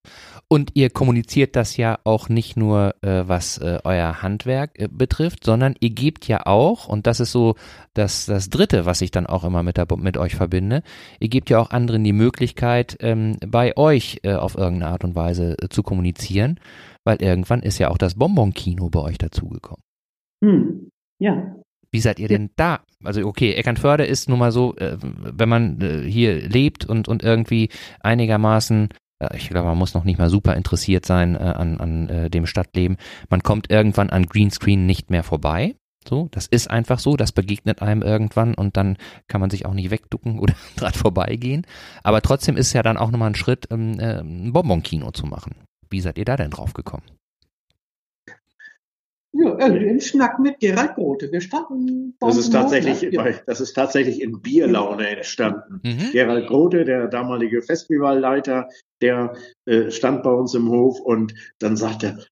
Und 0.48 0.70
ihr 0.74 0.90
kommuniziert 0.90 1.56
das 1.56 1.76
ja 1.76 1.98
auch 2.04 2.28
nicht 2.28 2.56
nur, 2.56 2.94
äh, 3.02 3.26
was 3.26 3.58
äh, 3.58 3.78
euer 3.84 4.22
Handwerk 4.22 4.78
äh, 4.78 4.88
betrifft, 4.90 5.44
sondern 5.44 5.74
ihr 5.80 5.90
gebt 5.90 6.26
ja 6.28 6.46
auch, 6.46 6.88
und 6.88 7.06
das 7.06 7.20
ist 7.20 7.32
so 7.32 7.54
das, 7.94 8.26
das 8.26 8.50
Dritte, 8.50 8.86
was 8.86 9.00
ich 9.00 9.10
dann 9.10 9.26
auch 9.26 9.44
immer 9.44 9.62
mit, 9.62 9.76
der, 9.76 9.86
mit 9.96 10.16
euch 10.16 10.34
verbinde, 10.34 10.82
ihr 11.20 11.28
gebt 11.28 11.50
ja 11.50 11.58
auch 11.58 11.70
anderen 11.70 12.04
die 12.04 12.12
Möglichkeit, 12.12 12.96
ähm, 13.00 13.36
bei 13.46 13.76
euch 13.76 14.20
äh, 14.22 14.34
auf 14.34 14.56
irgendeine 14.56 14.92
Art 14.92 15.04
und 15.04 15.14
Weise 15.14 15.56
äh, 15.60 15.68
zu 15.68 15.82
kommunizieren, 15.82 16.60
weil 17.04 17.22
irgendwann 17.22 17.62
ist 17.62 17.78
ja 17.78 17.90
auch 17.90 17.98
das 17.98 18.14
Bonbon-Kino 18.14 18.90
bei 18.90 19.00
euch 19.00 19.18
dazugekommen. 19.18 19.82
Hm. 20.42 20.90
Ja, 21.20 21.54
wie 21.94 22.00
seid 22.00 22.18
ihr 22.18 22.26
denn 22.26 22.50
da? 22.56 22.80
Also 23.04 23.24
okay, 23.24 23.52
Eckernförde 23.52 24.04
ist 24.04 24.28
nun 24.28 24.40
mal 24.40 24.50
so, 24.50 24.74
äh, 24.76 24.98
wenn 25.00 25.48
man 25.48 25.80
äh, 25.80 26.02
hier 26.10 26.40
lebt 26.48 26.84
und, 26.84 27.06
und 27.06 27.22
irgendwie 27.22 27.68
einigermaßen 28.00 28.88
äh, 29.20 29.36
ich 29.36 29.48
glaube, 29.48 29.68
man 29.68 29.78
muss 29.78 29.94
noch 29.94 30.02
nicht 30.02 30.18
mal 30.18 30.28
super 30.28 30.56
interessiert 30.56 31.06
sein 31.06 31.36
an, 31.36 31.78
an 31.78 32.30
dem 32.30 32.46
Stadtleben. 32.46 32.96
Man 33.30 33.44
kommt 33.44 33.70
irgendwann 33.70 34.10
an 34.10 34.26
Greenscreen 34.26 34.86
nicht 34.86 35.08
mehr 35.08 35.22
vorbei. 35.22 35.76
So, 36.06 36.28
das 36.32 36.48
ist 36.48 36.68
einfach 36.68 36.98
so, 36.98 37.16
das 37.16 37.30
begegnet 37.30 37.80
einem 37.80 38.02
irgendwann 38.02 38.54
und 38.54 38.76
dann 38.76 38.98
kann 39.28 39.40
man 39.40 39.50
sich 39.50 39.64
auch 39.64 39.72
nicht 39.72 39.90
wegducken 39.90 40.40
oder 40.40 40.54
dran 40.76 40.92
vorbeigehen. 40.92 41.64
Aber 42.02 42.22
trotzdem 42.22 42.56
ist 42.56 42.72
ja 42.72 42.82
dann 42.82 42.96
auch 42.96 43.12
nochmal 43.12 43.30
ein 43.30 43.36
Schritt, 43.36 43.68
ähm, 43.70 44.00
äh, 44.00 44.18
ein 44.20 44.52
Bonbon-Kino 44.52 45.12
zu 45.12 45.26
machen. 45.26 45.54
Wie 45.88 46.00
seid 46.00 46.18
ihr 46.18 46.24
da 46.24 46.36
denn 46.36 46.50
drauf 46.50 46.74
gekommen? 46.74 47.04
Ja, 49.44 49.66
im 49.66 50.00
Schnack 50.00 50.38
mit 50.38 50.58
Gerald 50.60 50.94
Grote. 50.94 51.30
Wir 51.30 51.40
standen. 51.40 52.16
Das 52.20 52.36
ist 52.36 52.52
tatsächlich, 52.52 53.02
ja. 53.12 53.26
das 53.46 53.60
ist 53.60 53.74
tatsächlich 53.74 54.20
in 54.20 54.40
Bierlaune 54.40 55.08
entstanden. 55.08 55.80
Mhm. 55.82 56.12
Gerald 56.12 56.46
Grote, 56.48 56.84
der 56.84 57.08
damalige 57.08 57.62
Festivalleiter, 57.62 58.68
der 59.00 59.34
äh, 59.66 59.90
stand 59.90 60.22
bei 60.22 60.30
uns 60.30 60.54
im 60.54 60.68
Hof 60.70 61.00
und 61.00 61.34
dann 61.58 61.76
sagte, 61.76 62.26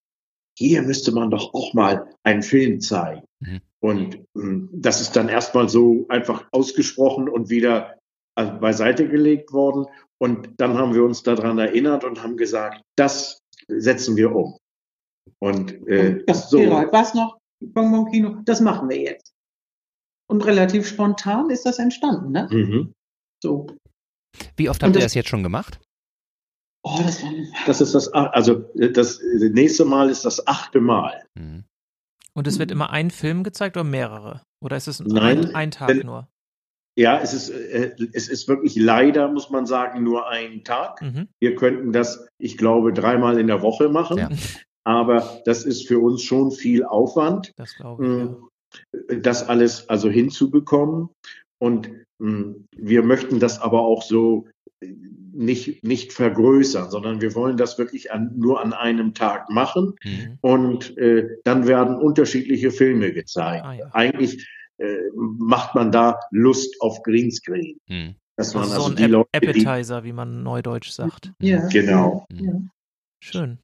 hier 0.59 0.83
müsste 0.83 1.13
man 1.13 1.31
doch 1.31 1.55
auch 1.55 1.75
mal 1.75 2.07
einen 2.23 2.43
Film 2.43 2.81
zeigen. 2.81 3.23
Mhm. 3.41 3.61
Und 3.81 4.19
mh, 4.35 4.43
hm, 4.43 4.69
das 4.73 5.01
ist 5.01 5.17
dann 5.17 5.29
erstmal 5.29 5.69
so 5.69 6.07
einfach 6.09 6.47
ausgesprochen 6.53 7.29
und 7.29 7.51
wieder 7.51 7.99
äh, 8.37 8.47
beiseite 8.47 9.09
gelegt 9.09 9.53
worden. 9.53 9.87
Und 10.19 10.51
dann 10.59 10.79
haben 10.79 10.95
wir 10.95 11.05
uns 11.05 11.23
daran 11.23 11.59
erinnert 11.59 12.05
und 12.05 12.23
haben 12.23 12.37
gesagt, 12.37 12.83
das 12.97 13.41
setzen 13.69 14.17
wir 14.17 14.35
um. 14.35 14.57
Und, 15.43 15.73
äh, 15.89 16.21
und 16.21 16.29
das 16.29 16.51
so. 16.51 16.61
was 16.61 17.15
noch? 17.15 17.39
Bonbon 17.61 18.09
Kino, 18.13 18.41
das 18.45 18.61
machen 18.61 18.89
wir 18.89 19.01
jetzt. 19.01 19.35
Und 20.31 20.47
relativ 20.47 20.87
spontan 20.87 21.51
ist 21.51 21.67
das 21.67 21.81
entstanden, 21.81 22.31
ne? 22.31 22.49
Mhm. 22.49 22.93
So. 23.43 23.67
Wie 24.57 24.71
oft 24.71 24.83
habt 24.83 24.95
ihr 24.95 25.03
das 25.03 25.15
jetzt 25.15 25.29
schon 25.29 25.43
gemacht? 25.43 25.81
Oh, 26.85 27.01
das, 27.03 27.23
das 27.67 27.81
ist 27.81 27.95
das, 27.95 28.09
also 28.13 28.65
das 28.75 29.21
nächste 29.21 29.85
Mal 29.85 30.11
ist 30.11 30.25
das 30.25 30.47
achte 30.47 30.81
Mal. 30.81 31.25
Mhm. 31.35 31.65
Und 32.35 32.47
es 32.47 32.61
wird 32.61 32.71
immer 32.71 32.91
ein 32.91 33.11
Film 33.11 33.43
gezeigt 33.43 33.77
oder 33.77 33.85
mehrere? 33.85 34.43
Oder 34.65 34.77
ist 34.77 34.87
es 34.87 35.01
Nein, 35.01 35.47
ein, 35.47 35.55
ein 35.55 35.71
Tag 35.73 35.89
denn, 35.89 36.07
nur? 36.07 36.29
Ja, 36.97 37.19
es 37.19 37.35
ist, 37.35 37.51
äh, 37.51 37.97
es 38.13 38.29
ist 38.29 38.47
wirklich 38.47 38.77
leider, 38.77 39.29
muss 39.29 39.51
man 39.51 39.67
sagen, 39.67 40.05
nur 40.05 40.29
ein 40.29 40.63
Tag. 40.63 41.03
Mhm. 41.03 41.29
Wir 41.41 41.57
könnten 41.57 41.93
das, 41.93 42.29
ich 42.39 42.57
glaube, 42.57 42.93
dreimal 42.93 43.39
in 43.39 43.49
der 43.49 43.61
Woche 43.61 43.89
machen. 43.89 44.19
Ja. 44.19 44.29
Aber 44.85 45.43
das 45.45 45.65
ist 45.65 45.87
für 45.87 46.01
uns 46.01 46.23
schon 46.23 46.51
viel 46.51 46.85
Aufwand, 46.85 47.53
das, 47.57 47.75
glaube 47.77 48.39
ich, 48.73 49.11
ja. 49.11 49.17
das 49.21 49.49
alles 49.49 49.89
also 49.89 50.09
hinzubekommen. 50.09 51.09
Und 51.59 51.91
hm, 52.21 52.67
wir 52.77 53.03
möchten 53.03 53.39
das 53.39 53.61
aber 53.61 53.83
auch 53.83 54.03
so 54.03 54.47
nicht, 55.33 55.83
nicht 55.83 56.13
vergrößern, 56.13 56.91
sondern 56.91 57.21
wir 57.21 57.35
wollen 57.35 57.57
das 57.57 57.79
wirklich 57.79 58.13
an, 58.13 58.33
nur 58.37 58.61
an 58.61 58.73
einem 58.73 59.15
Tag 59.15 59.49
machen 59.49 59.95
mhm. 60.05 60.39
und 60.41 60.97
äh, 60.99 61.39
dann 61.45 61.67
werden 61.67 61.97
unterschiedliche 61.97 62.71
Filme 62.71 63.13
gezeigt. 63.13 63.65
Ah, 63.65 63.73
ja. 63.73 63.87
Eigentlich 63.93 64.47
äh, 64.79 64.97
macht 65.15 65.75
man 65.75 65.91
da 65.91 66.19
Lust 66.31 66.81
auf 66.81 67.03
Greenscreen. 67.03 67.79
Mhm. 67.89 68.15
Dass 68.37 68.55
man 68.55 68.65
also, 68.65 68.75
also 68.75 68.89
so 68.89 68.97
ein 68.97 69.11
Leute, 69.11 69.29
Appetizer, 69.33 70.01
die, 70.03 70.09
wie 70.09 70.13
man 70.13 70.43
neudeutsch 70.43 70.91
sagt. 70.91 71.33
Ja, 71.41 71.67
genau. 71.69 72.27
Ja. 72.33 72.53
Schön. 73.23 73.59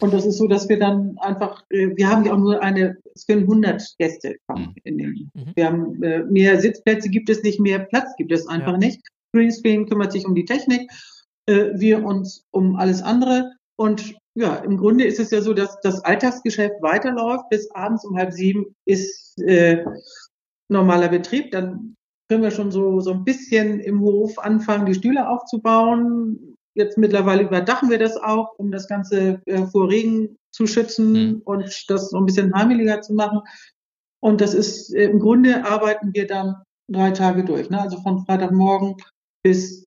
Und 0.00 0.12
das 0.12 0.26
ist 0.26 0.38
so, 0.38 0.46
dass 0.46 0.68
wir 0.68 0.78
dann 0.78 1.16
einfach, 1.18 1.64
äh, 1.70 1.96
wir 1.96 2.08
haben 2.08 2.24
ja 2.24 2.34
auch 2.34 2.38
nur 2.38 2.62
eine, 2.62 2.96
es 3.14 3.26
können 3.26 3.42
100 3.42 3.82
Gäste 3.98 4.36
kommen. 4.46 4.68
Mhm. 4.68 4.74
In 4.84 4.98
dem, 4.98 5.30
mhm. 5.34 5.52
Wir 5.54 5.66
haben 5.66 6.02
äh, 6.02 6.24
mehr 6.24 6.60
Sitzplätze 6.60 7.08
gibt 7.08 7.30
es 7.30 7.42
nicht, 7.42 7.60
mehr 7.60 7.80
Platz 7.80 8.14
gibt 8.16 8.32
es 8.32 8.46
einfach 8.46 8.72
ja. 8.72 8.78
nicht. 8.78 9.00
Greenscreen 9.32 9.86
kümmert 9.86 10.12
sich 10.12 10.26
um 10.26 10.34
die 10.34 10.44
Technik, 10.44 10.90
äh, 11.46 11.70
wir 11.74 12.04
uns 12.04 12.44
um 12.50 12.76
alles 12.76 13.02
andere. 13.02 13.52
Und 13.76 14.14
ja, 14.34 14.56
im 14.56 14.76
Grunde 14.76 15.04
ist 15.04 15.20
es 15.20 15.30
ja 15.30 15.40
so, 15.40 15.54
dass 15.54 15.80
das 15.80 16.04
Alltagsgeschäft 16.04 16.82
weiterläuft. 16.82 17.48
Bis 17.50 17.70
abends 17.70 18.04
um 18.04 18.16
halb 18.16 18.32
sieben 18.32 18.66
ist 18.84 19.38
äh, 19.40 19.84
normaler 20.68 21.08
Betrieb. 21.08 21.52
Dann 21.52 21.96
können 22.28 22.42
wir 22.42 22.50
schon 22.50 22.70
so, 22.70 23.00
so 23.00 23.12
ein 23.12 23.24
bisschen 23.24 23.80
im 23.80 24.00
Hof 24.00 24.38
anfangen, 24.38 24.86
die 24.86 24.94
Stühle 24.94 25.28
aufzubauen. 25.28 26.55
Jetzt 26.76 26.98
mittlerweile 26.98 27.42
überdachen 27.42 27.88
wir 27.88 27.98
das 27.98 28.16
auch, 28.16 28.58
um 28.58 28.70
das 28.70 28.86
Ganze 28.86 29.40
äh, 29.46 29.66
vor 29.66 29.88
Regen 29.88 30.36
zu 30.50 30.66
schützen 30.66 31.12
mhm. 31.12 31.42
und 31.44 31.84
das 31.88 32.10
so 32.10 32.18
ein 32.18 32.26
bisschen 32.26 32.54
heimeliger 32.54 33.00
zu 33.00 33.14
machen. 33.14 33.40
Und 34.20 34.40
das 34.40 34.54
ist, 34.54 34.94
äh, 34.94 35.04
im 35.04 35.18
Grunde 35.18 35.64
arbeiten 35.64 36.12
wir 36.12 36.26
dann 36.26 36.56
drei 36.88 37.12
Tage 37.12 37.44
durch. 37.44 37.70
Ne? 37.70 37.80
Also 37.80 38.00
von 38.02 38.24
Freitagmorgen 38.26 38.96
bis 39.42 39.86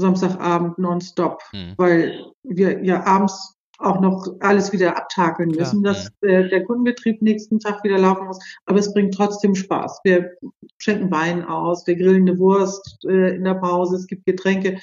Samstagabend 0.00 0.76
nonstop, 0.78 1.40
mhm. 1.52 1.74
weil 1.76 2.32
wir 2.42 2.82
ja 2.84 3.04
abends 3.04 3.54
auch 3.78 4.00
noch 4.00 4.26
alles 4.40 4.72
wieder 4.72 4.96
abtakeln 4.96 5.50
müssen, 5.50 5.82
Klar, 5.82 5.94
dass 5.94 6.10
ja. 6.22 6.28
äh, 6.28 6.48
der 6.48 6.64
Kundenbetrieb 6.64 7.22
nächsten 7.22 7.58
Tag 7.58 7.82
wieder 7.84 7.98
laufen 7.98 8.26
muss. 8.26 8.38
Aber 8.66 8.78
es 8.78 8.92
bringt 8.92 9.14
trotzdem 9.14 9.54
Spaß. 9.54 10.00
Wir 10.04 10.32
schenken 10.78 11.10
Wein 11.10 11.44
aus, 11.44 11.86
wir 11.86 11.96
grillen 11.96 12.28
eine 12.28 12.38
Wurst 12.38 13.04
äh, 13.04 13.36
in 13.36 13.44
der 13.44 13.54
Pause, 13.54 13.96
es 13.96 14.06
gibt 14.06 14.26
Getränke 14.26 14.78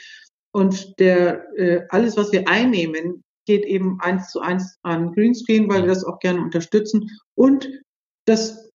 und 0.54 1.00
der 1.00 1.48
äh, 1.58 1.86
alles, 1.90 2.18
was 2.18 2.32
wir 2.32 2.48
einnehmen, 2.48 3.24
geht 3.46 3.66
eben 3.66 4.00
eins 4.02 4.30
zu 4.30 4.40
eins 4.42 4.78
an 4.84 5.14
Greenscreen, 5.14 5.70
weil 5.70 5.82
wir 5.82 5.88
das 5.88 6.04
auch 6.04 6.20
gerne 6.20 6.42
unterstützen. 6.42 7.10
Und 7.36 7.70
das 8.26 8.70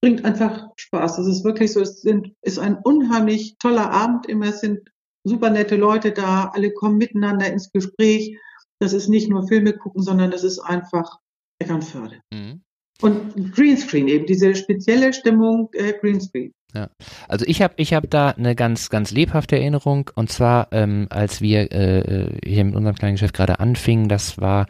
bringt 0.00 0.24
einfach 0.24 0.68
Spaß. 0.76 1.18
Es 1.18 1.26
ist 1.26 1.44
wirklich 1.44 1.72
so, 1.72 1.80
es 1.80 2.00
sind, 2.00 2.32
ist 2.42 2.58
ein 2.58 2.78
unheimlich 2.82 3.56
toller 3.58 3.90
Abend 3.90 4.26
immer. 4.26 4.46
Es 4.46 4.60
sind 4.60 4.90
super 5.24 5.50
nette 5.50 5.76
Leute 5.76 6.12
da, 6.12 6.50
alle 6.54 6.72
kommen 6.72 6.96
miteinander 6.96 7.46
ins 7.52 7.70
Gespräch. 7.72 8.38
Das 8.78 8.92
ist 8.92 9.08
nicht 9.08 9.28
nur 9.28 9.46
Filme 9.46 9.74
gucken, 9.74 10.02
sondern 10.02 10.30
das 10.30 10.44
ist 10.44 10.60
einfach 10.60 11.18
Eckernförde. 11.58 12.20
Mhm. 12.32 12.62
Und 13.00 13.54
Greenscreen 13.54 14.08
eben, 14.08 14.26
diese 14.26 14.54
spezielle 14.54 15.12
Stimmung 15.12 15.70
äh, 15.72 15.92
Greenscreen. 16.00 16.52
Ja, 16.74 16.88
also 17.28 17.44
ich 17.48 17.62
habe 17.62 17.74
ich 17.78 17.94
hab 17.94 18.08
da 18.10 18.30
eine 18.30 18.54
ganz 18.54 18.90
ganz 18.90 19.10
lebhafte 19.10 19.56
Erinnerung 19.56 20.10
und 20.14 20.30
zwar 20.30 20.68
ähm, 20.70 21.08
als 21.10 21.40
wir 21.40 21.72
äh, 21.72 22.38
hier 22.44 22.64
mit 22.64 22.76
unserem 22.76 22.94
kleinen 22.94 23.14
Geschäft 23.14 23.34
gerade 23.34 23.58
anfingen, 23.58 24.08
das 24.08 24.38
war 24.38 24.66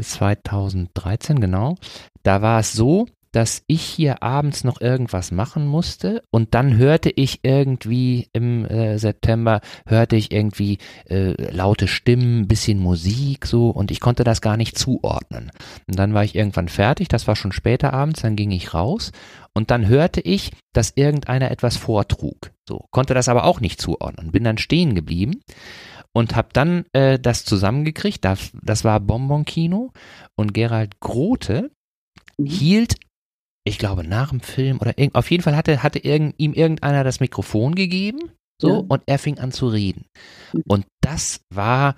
2013 0.00 1.40
genau. 1.40 1.76
Da 2.22 2.42
war 2.42 2.60
es 2.60 2.72
so, 2.72 3.06
dass 3.32 3.64
ich 3.66 3.82
hier 3.82 4.22
abends 4.22 4.62
noch 4.62 4.80
irgendwas 4.80 5.32
machen 5.32 5.66
musste 5.66 6.22
und 6.30 6.54
dann 6.54 6.76
hörte 6.76 7.10
ich 7.10 7.40
irgendwie 7.42 8.28
im 8.32 8.64
äh, 8.66 8.98
September, 8.98 9.60
hörte 9.86 10.16
ich 10.16 10.30
irgendwie 10.30 10.78
äh, 11.08 11.32
laute 11.50 11.88
Stimmen, 11.88 12.46
bisschen 12.46 12.78
Musik 12.78 13.46
so 13.46 13.70
und 13.70 13.90
ich 13.90 14.00
konnte 14.00 14.22
das 14.24 14.40
gar 14.40 14.56
nicht 14.56 14.78
zuordnen. 14.78 15.50
Und 15.88 15.98
dann 15.98 16.14
war 16.14 16.24
ich 16.24 16.34
irgendwann 16.34 16.68
fertig, 16.68 17.08
das 17.08 17.26
war 17.26 17.34
schon 17.34 17.52
später 17.52 17.92
abends, 17.92 18.22
dann 18.22 18.36
ging 18.36 18.50
ich 18.50 18.74
raus 18.74 19.12
und 19.54 19.70
dann 19.70 19.88
hörte 19.88 20.20
ich, 20.20 20.52
dass 20.72 20.92
irgendeiner 20.94 21.50
etwas 21.50 21.76
vortrug. 21.76 22.52
So, 22.68 22.86
konnte 22.90 23.14
das 23.14 23.28
aber 23.28 23.44
auch 23.44 23.60
nicht 23.60 23.80
zuordnen, 23.80 24.30
bin 24.30 24.44
dann 24.44 24.58
stehen 24.58 24.94
geblieben 24.94 25.40
und 26.12 26.36
habe 26.36 26.48
dann 26.52 26.84
äh, 26.92 27.18
das 27.18 27.44
zusammengekriegt. 27.44 28.24
Das, 28.24 28.52
das 28.62 28.84
war 28.84 29.00
Bonbon 29.00 29.44
Kino 29.44 29.92
und 30.36 30.54
Gerald 30.54 31.00
Grote 31.00 31.70
mhm. 32.38 32.46
hielt 32.46 32.96
ich 33.64 33.78
glaube, 33.78 34.04
nach 34.04 34.30
dem 34.30 34.40
Film 34.40 34.78
oder 34.80 34.98
irgend, 34.98 35.14
auf 35.14 35.30
jeden 35.30 35.42
Fall 35.42 35.56
hatte, 35.56 35.82
hatte 35.82 35.98
irgend, 35.98 36.34
ihm 36.38 36.52
irgendeiner 36.52 37.04
das 37.04 37.20
Mikrofon 37.20 37.74
gegeben, 37.74 38.18
so, 38.60 38.68
ja. 38.68 38.84
und 38.88 39.02
er 39.06 39.18
fing 39.18 39.38
an 39.38 39.52
zu 39.52 39.68
reden. 39.68 40.06
Und 40.66 40.86
das 41.00 41.40
war 41.50 41.96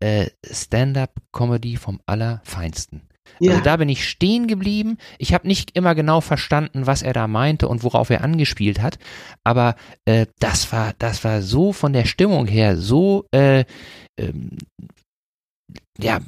äh, 0.00 0.28
Stand-up-Comedy 0.48 1.76
vom 1.76 2.00
Allerfeinsten. 2.06 3.02
Ja. 3.40 3.52
Also 3.52 3.64
da 3.64 3.76
bin 3.76 3.88
ich 3.88 4.08
stehen 4.08 4.46
geblieben. 4.46 4.98
Ich 5.18 5.34
habe 5.34 5.48
nicht 5.48 5.76
immer 5.76 5.94
genau 5.94 6.20
verstanden, 6.20 6.86
was 6.86 7.02
er 7.02 7.12
da 7.12 7.26
meinte 7.26 7.68
und 7.68 7.82
worauf 7.82 8.10
er 8.10 8.22
angespielt 8.22 8.80
hat, 8.80 8.98
aber 9.44 9.76
äh, 10.04 10.26
das 10.38 10.72
war, 10.72 10.92
das 10.98 11.24
war 11.24 11.42
so 11.42 11.72
von 11.72 11.92
der 11.92 12.04
Stimmung 12.04 12.46
her 12.46 12.76
so 12.76 13.26
äh, 13.32 13.64
ähm, 14.18 14.58
ja, 15.98 16.20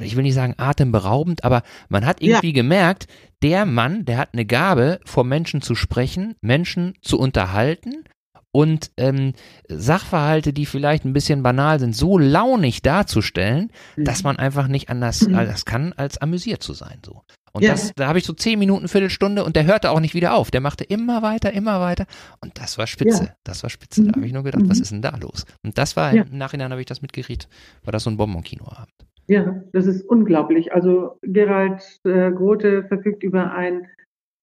ich 0.00 0.16
will 0.16 0.24
nicht 0.24 0.34
sagen 0.34 0.54
atemberaubend, 0.56 1.44
aber 1.44 1.62
man 1.88 2.04
hat 2.04 2.20
irgendwie 2.20 2.48
ja. 2.48 2.54
gemerkt, 2.54 3.06
der 3.42 3.64
Mann, 3.64 4.04
der 4.04 4.18
hat 4.18 4.30
eine 4.32 4.44
Gabe, 4.44 5.00
vor 5.04 5.24
Menschen 5.24 5.62
zu 5.62 5.74
sprechen, 5.74 6.34
Menschen 6.40 6.94
zu 7.00 7.18
unterhalten 7.18 8.04
und 8.52 8.90
ähm, 8.96 9.34
Sachverhalte, 9.68 10.52
die 10.52 10.66
vielleicht 10.66 11.04
ein 11.04 11.12
bisschen 11.12 11.42
banal 11.42 11.78
sind, 11.78 11.94
so 11.94 12.18
launig 12.18 12.82
darzustellen, 12.82 13.70
mhm. 13.96 14.04
dass 14.04 14.24
man 14.24 14.38
einfach 14.38 14.66
nicht 14.66 14.88
anders, 14.88 15.20
mhm. 15.28 15.36
anders 15.36 15.64
kann, 15.64 15.92
als 15.92 16.18
amüsiert 16.18 16.62
zu 16.62 16.72
sein. 16.72 16.98
So. 17.04 17.22
Und 17.52 17.62
ja. 17.62 17.72
das, 17.72 17.92
da 17.94 18.06
habe 18.06 18.18
ich 18.18 18.24
so 18.24 18.32
zehn 18.32 18.58
Minuten, 18.58 18.88
Viertelstunde 18.88 19.44
und 19.44 19.56
der 19.56 19.66
hörte 19.66 19.90
auch 19.90 20.00
nicht 20.00 20.14
wieder 20.14 20.34
auf. 20.34 20.50
Der 20.50 20.60
machte 20.60 20.84
immer 20.84 21.22
weiter, 21.22 21.52
immer 21.52 21.80
weiter. 21.80 22.06
Und 22.40 22.58
das 22.60 22.78
war 22.78 22.86
spitze. 22.86 23.24
Ja. 23.24 23.34
Das 23.44 23.62
war 23.62 23.70
spitze. 23.70 24.04
Da 24.04 24.12
habe 24.12 24.26
ich 24.26 24.32
nur 24.32 24.42
gedacht, 24.42 24.62
mhm. 24.62 24.70
was 24.70 24.80
ist 24.80 24.92
denn 24.92 25.02
da 25.02 25.16
los? 25.16 25.44
Und 25.64 25.78
das 25.78 25.96
war, 25.96 26.14
ja. 26.14 26.22
im 26.22 26.38
Nachhinein 26.38 26.70
habe 26.70 26.80
ich 26.80 26.86
das 26.86 27.02
mitgeriet, 27.02 27.48
war 27.84 27.92
das 27.92 28.04
so 28.04 28.10
ein 28.10 28.16
Bonbon-Kinoabend. 28.16 28.94
Ja, 29.26 29.62
das 29.72 29.86
ist 29.86 30.02
unglaublich. 30.08 30.72
Also 30.72 31.18
Gerald 31.22 31.82
äh, 32.04 32.32
Grote 32.32 32.84
verfügt 32.84 33.22
über 33.22 33.52
ein 33.52 33.86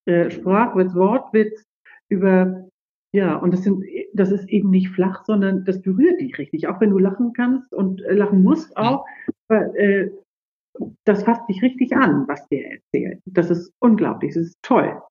äh, 0.06 0.30
Sprachwitz, 0.30 0.96
Wortwitz, 0.96 1.66
über 2.10 2.68
ja, 3.14 3.36
und 3.36 3.54
das 3.54 3.64
sind, 3.64 3.84
das 4.14 4.32
ist 4.32 4.48
eben 4.50 4.70
nicht 4.70 4.90
flach, 4.90 5.24
sondern 5.26 5.66
das 5.66 5.82
berührt 5.82 6.20
dich 6.20 6.38
richtig, 6.38 6.68
auch 6.68 6.80
wenn 6.82 6.90
du 6.90 7.00
lachen 7.00 7.34
kannst 7.34 7.74
und 7.74 8.02
äh, 8.04 8.14
lachen 8.14 8.44
musst 8.44 8.76
auch. 8.78 9.06
Aber, 9.48 9.76
äh, 9.76 10.12
das 11.06 11.24
fasst 11.24 11.42
dich 11.50 11.62
richtig 11.62 11.96
an, 11.96 12.26
was 12.28 12.48
der 12.50 12.72
erzählt. 12.74 13.22
Das 13.26 13.50
ist 13.50 13.72
unglaublich, 13.80 14.34
das 14.34 14.48
ist 14.48 14.58
toll. 14.62 15.02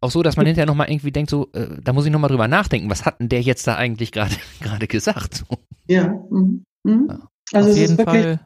Auch 0.00 0.10
so, 0.10 0.22
dass 0.22 0.36
man 0.36 0.46
hinterher 0.46 0.66
nochmal 0.66 0.90
irgendwie 0.90 1.10
denkt, 1.10 1.30
so, 1.30 1.48
äh, 1.52 1.66
da 1.82 1.92
muss 1.92 2.06
ich 2.06 2.12
nochmal 2.12 2.30
drüber 2.30 2.48
nachdenken, 2.48 2.90
was 2.90 3.04
hat 3.04 3.20
denn 3.20 3.28
der 3.28 3.42
jetzt 3.42 3.66
da 3.66 3.76
eigentlich 3.76 4.12
gerade 4.12 4.34
gerade 4.60 4.86
gesagt? 4.86 5.34
So. 5.34 5.58
Ja. 5.88 6.08
Mhm. 6.30 6.64
Mhm. 6.84 7.06
Ja. 7.08 7.28
Also 7.52 7.70
Auf 7.70 7.76
jeden 7.76 7.96
Fall 7.96 8.40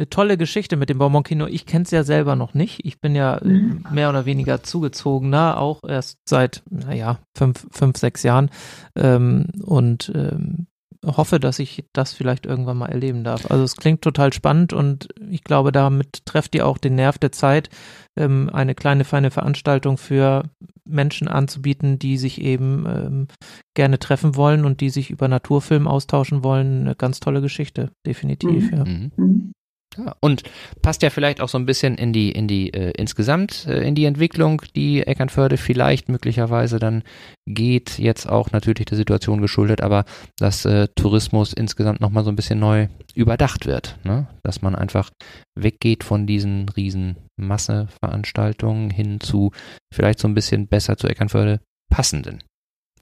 eine 0.00 0.08
tolle 0.08 0.38
Geschichte 0.38 0.76
mit 0.76 0.88
dem 0.88 0.98
Bonbon-Kino. 0.98 1.46
Ich 1.46 1.66
kenne 1.66 1.84
es 1.84 1.90
ja 1.90 2.04
selber 2.04 2.34
noch 2.34 2.54
nicht. 2.54 2.86
Ich 2.86 3.00
bin 3.00 3.14
ja 3.14 3.38
mhm. 3.42 3.84
mehr 3.90 4.08
oder 4.08 4.24
weniger 4.24 4.62
zugezogener, 4.62 5.58
auch 5.58 5.80
erst 5.86 6.18
seit, 6.26 6.62
naja, 6.70 7.18
fünf, 7.36 7.66
fünf, 7.70 7.98
sechs 7.98 8.22
Jahren. 8.22 8.50
Ähm, 8.96 9.46
und 9.62 10.10
ähm, 10.14 10.66
hoffe, 11.04 11.40
dass 11.40 11.58
ich 11.58 11.84
das 11.92 12.12
vielleicht 12.12 12.46
irgendwann 12.46 12.78
mal 12.78 12.90
erleben 12.90 13.24
darf. 13.24 13.50
Also 13.50 13.64
es 13.64 13.76
klingt 13.76 14.02
total 14.02 14.32
spannend 14.32 14.72
und 14.72 15.08
ich 15.30 15.44
glaube, 15.44 15.72
damit 15.72 16.26
trefft 16.26 16.54
ihr 16.54 16.66
auch 16.66 16.78
den 16.78 16.94
Nerv 16.94 17.18
der 17.18 17.32
Zeit, 17.32 17.70
ähm, 18.16 18.50
eine 18.52 18.74
kleine, 18.74 19.04
feine 19.04 19.30
Veranstaltung 19.30 19.96
für 19.96 20.44
Menschen 20.84 21.28
anzubieten, 21.28 21.98
die 21.98 22.18
sich 22.18 22.40
eben 22.40 22.84
ähm, 22.86 23.28
gerne 23.74 23.98
treffen 23.98 24.36
wollen 24.36 24.64
und 24.64 24.80
die 24.80 24.90
sich 24.90 25.10
über 25.10 25.28
Naturfilm 25.28 25.86
austauschen 25.86 26.44
wollen. 26.44 26.82
Eine 26.82 26.96
ganz 26.96 27.20
tolle 27.20 27.40
Geschichte, 27.40 27.90
definitiv. 28.06 28.70
Mhm. 28.70 28.76
Ja. 28.76 28.84
Mhm. 28.84 29.52
Ja, 29.98 30.14
und 30.20 30.44
passt 30.82 31.02
ja 31.02 31.10
vielleicht 31.10 31.40
auch 31.40 31.48
so 31.48 31.58
ein 31.58 31.66
bisschen 31.66 31.96
in 31.96 32.12
die, 32.12 32.30
in 32.30 32.46
die, 32.46 32.72
äh, 32.72 32.92
insgesamt 32.96 33.66
äh, 33.66 33.82
in 33.82 33.96
die 33.96 34.04
Entwicklung, 34.04 34.62
die 34.76 35.02
Eckernförde 35.02 35.56
vielleicht 35.56 36.08
möglicherweise 36.08 36.78
dann 36.78 37.02
geht, 37.46 37.98
jetzt 37.98 38.28
auch 38.28 38.52
natürlich 38.52 38.86
der 38.86 38.96
Situation 38.96 39.40
geschuldet, 39.40 39.80
aber 39.80 40.04
dass 40.38 40.64
äh, 40.64 40.86
Tourismus 40.94 41.52
insgesamt 41.52 42.00
nochmal 42.00 42.22
so 42.22 42.30
ein 42.30 42.36
bisschen 42.36 42.60
neu 42.60 42.86
überdacht 43.14 43.66
wird, 43.66 43.98
ne? 44.04 44.28
Dass 44.44 44.62
man 44.62 44.76
einfach 44.76 45.10
weggeht 45.58 46.04
von 46.04 46.26
diesen 46.26 46.68
riesen 46.68 47.16
Masseveranstaltungen 47.36 48.90
hin 48.90 49.18
zu 49.20 49.50
vielleicht 49.92 50.20
so 50.20 50.28
ein 50.28 50.34
bisschen 50.34 50.68
besser 50.68 50.96
zu 50.96 51.08
Eckernförde 51.08 51.60
passenden 51.90 52.44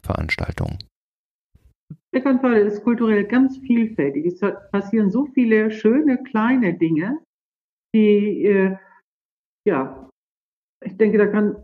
Veranstaltungen. 0.02 0.78
Eckernförde 2.12 2.60
ist 2.60 2.82
kulturell 2.82 3.24
ganz 3.24 3.58
vielfältig. 3.58 4.26
Es 4.26 4.40
passieren 4.72 5.10
so 5.10 5.26
viele 5.26 5.70
schöne 5.70 6.22
kleine 6.22 6.74
Dinge, 6.74 7.18
die, 7.94 8.44
äh, 8.44 8.76
ja, 9.66 10.08
ich 10.84 10.96
denke, 10.96 11.18
da 11.18 11.26
kann, 11.26 11.56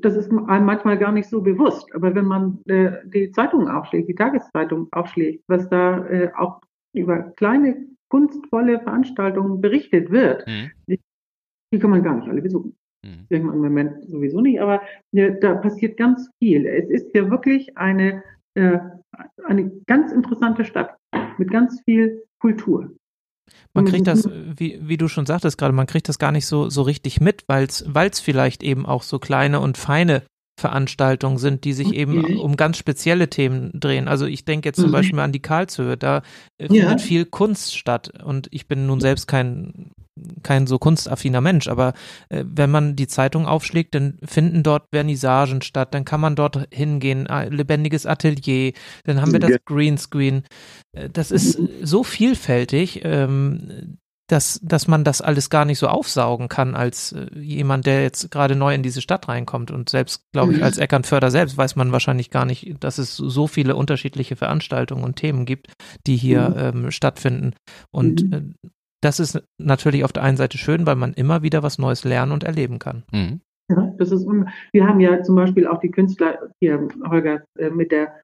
das 0.00 0.16
ist 0.16 0.30
einem 0.30 0.64
manchmal 0.64 0.98
gar 0.98 1.12
nicht 1.12 1.28
so 1.28 1.42
bewusst. 1.42 1.94
Aber 1.94 2.14
wenn 2.14 2.26
man 2.26 2.60
äh, 2.66 2.92
die 3.04 3.30
Zeitung 3.32 3.68
aufschlägt, 3.68 4.08
die 4.08 4.14
Tageszeitung 4.14 4.88
aufschlägt, 4.92 5.44
was 5.48 5.68
da 5.68 6.06
äh, 6.06 6.32
auch 6.34 6.60
über 6.94 7.22
kleine 7.36 7.86
kunstvolle 8.08 8.80
Veranstaltungen 8.80 9.60
berichtet 9.60 10.10
wird, 10.10 10.46
mhm. 10.46 10.70
die, 10.86 11.00
die, 11.72 11.78
kann 11.78 11.90
man 11.90 12.02
gar 12.02 12.16
nicht 12.16 12.28
alle 12.28 12.42
besuchen. 12.42 12.74
Mhm. 13.04 13.26
Im 13.28 13.46
Moment 13.46 14.08
sowieso 14.08 14.40
nicht, 14.40 14.60
aber 14.60 14.82
äh, 15.12 15.38
da 15.40 15.54
passiert 15.56 15.96
ganz 15.98 16.30
viel. 16.38 16.66
Es 16.66 16.88
ist 16.88 17.14
ja 17.14 17.30
wirklich 17.30 17.76
eine 17.76 18.22
äh, 18.58 18.80
eine 19.44 19.70
ganz 19.86 20.12
interessante 20.12 20.64
Stadt 20.64 20.96
mit 21.38 21.50
ganz 21.50 21.80
viel 21.84 22.24
Kultur. 22.40 22.90
Man 23.72 23.86
kriegt 23.86 24.06
das, 24.06 24.28
wie, 24.28 24.78
wie 24.82 24.96
du 24.96 25.08
schon 25.08 25.24
sagtest 25.24 25.56
gerade, 25.56 25.72
man 25.72 25.86
kriegt 25.86 26.08
das 26.08 26.18
gar 26.18 26.32
nicht 26.32 26.46
so, 26.46 26.68
so 26.68 26.82
richtig 26.82 27.20
mit, 27.20 27.44
weil 27.46 27.64
es 27.66 28.20
vielleicht 28.20 28.62
eben 28.62 28.84
auch 28.84 29.02
so 29.02 29.18
kleine 29.18 29.60
und 29.60 29.78
feine 29.78 30.22
Veranstaltungen 30.60 31.38
sind, 31.38 31.64
die 31.64 31.72
sich 31.72 31.88
okay. 31.88 31.96
eben 31.96 32.38
um 32.38 32.56
ganz 32.56 32.76
spezielle 32.76 33.30
Themen 33.30 33.70
drehen. 33.72 34.08
Also 34.08 34.26
ich 34.26 34.44
denke 34.44 34.68
jetzt 34.68 34.80
zum 34.80 34.88
mhm. 34.88 34.94
Beispiel 34.94 35.20
an 35.20 35.32
die 35.32 35.40
Karlshöhe, 35.40 35.96
da 35.96 36.22
äh, 36.58 36.66
findet 36.66 37.00
ja. 37.00 37.06
viel 37.06 37.24
Kunst 37.24 37.76
statt 37.76 38.10
und 38.24 38.48
ich 38.50 38.66
bin 38.66 38.86
nun 38.86 39.00
selbst 39.00 39.28
kein 39.28 39.92
kein 40.42 40.66
so 40.66 40.78
kunstaffiner 40.78 41.40
Mensch, 41.40 41.68
aber 41.68 41.94
äh, 42.28 42.44
wenn 42.46 42.70
man 42.70 42.96
die 42.96 43.06
Zeitung 43.06 43.46
aufschlägt, 43.46 43.94
dann 43.94 44.18
finden 44.24 44.62
dort 44.62 44.86
Vernissagen 44.92 45.62
statt, 45.62 45.94
dann 45.94 46.04
kann 46.04 46.20
man 46.20 46.36
dort 46.36 46.68
hingehen, 46.72 47.26
äh, 47.26 47.48
lebendiges 47.48 48.06
Atelier, 48.06 48.72
dann 49.04 49.20
haben 49.20 49.32
wir 49.32 49.40
das 49.40 49.58
Greenscreen. 49.64 50.44
Äh, 50.92 51.10
das 51.10 51.30
ist 51.30 51.58
so 51.82 52.04
vielfältig, 52.04 53.02
ähm, 53.04 53.98
dass, 54.28 54.60
dass 54.62 54.86
man 54.86 55.04
das 55.04 55.22
alles 55.22 55.48
gar 55.48 55.64
nicht 55.64 55.78
so 55.78 55.88
aufsaugen 55.88 56.48
kann 56.48 56.74
als 56.74 57.12
äh, 57.12 57.26
jemand, 57.38 57.86
der 57.86 58.02
jetzt 58.02 58.30
gerade 58.30 58.54
neu 58.54 58.74
in 58.74 58.82
diese 58.82 59.00
Stadt 59.00 59.26
reinkommt. 59.26 59.70
Und 59.70 59.88
selbst, 59.88 60.22
glaube 60.32 60.52
ich, 60.52 60.62
als 60.62 60.78
Eckernförder 60.78 61.30
selbst 61.30 61.56
weiß 61.56 61.76
man 61.76 61.92
wahrscheinlich 61.92 62.30
gar 62.30 62.44
nicht, 62.44 62.76
dass 62.80 62.98
es 62.98 63.16
so 63.16 63.46
viele 63.46 63.74
unterschiedliche 63.74 64.36
Veranstaltungen 64.36 65.02
und 65.02 65.16
Themen 65.16 65.46
gibt, 65.46 65.72
die 66.06 66.16
hier 66.16 66.54
ähm, 66.56 66.90
stattfinden. 66.90 67.54
Und 67.90 68.32
äh, 68.32 68.42
das 69.00 69.20
ist 69.20 69.42
natürlich 69.58 70.04
auf 70.04 70.12
der 70.12 70.22
einen 70.22 70.36
Seite 70.36 70.58
schön, 70.58 70.86
weil 70.86 70.96
man 70.96 71.12
immer 71.14 71.42
wieder 71.42 71.62
was 71.62 71.78
Neues 71.78 72.04
lernen 72.04 72.32
und 72.32 72.44
erleben 72.44 72.78
kann. 72.78 73.04
Mhm. 73.12 73.40
Ja, 73.70 73.94
das 73.98 74.12
ist, 74.12 74.26
wir 74.72 74.86
haben 74.86 75.00
ja 75.00 75.22
zum 75.22 75.34
Beispiel 75.34 75.66
auch 75.66 75.80
die 75.80 75.90
Künstler 75.90 76.50
hier, 76.60 76.88
Holger, 77.06 77.44
äh, 77.58 77.70
mit 77.70 77.92
der, 77.92 78.22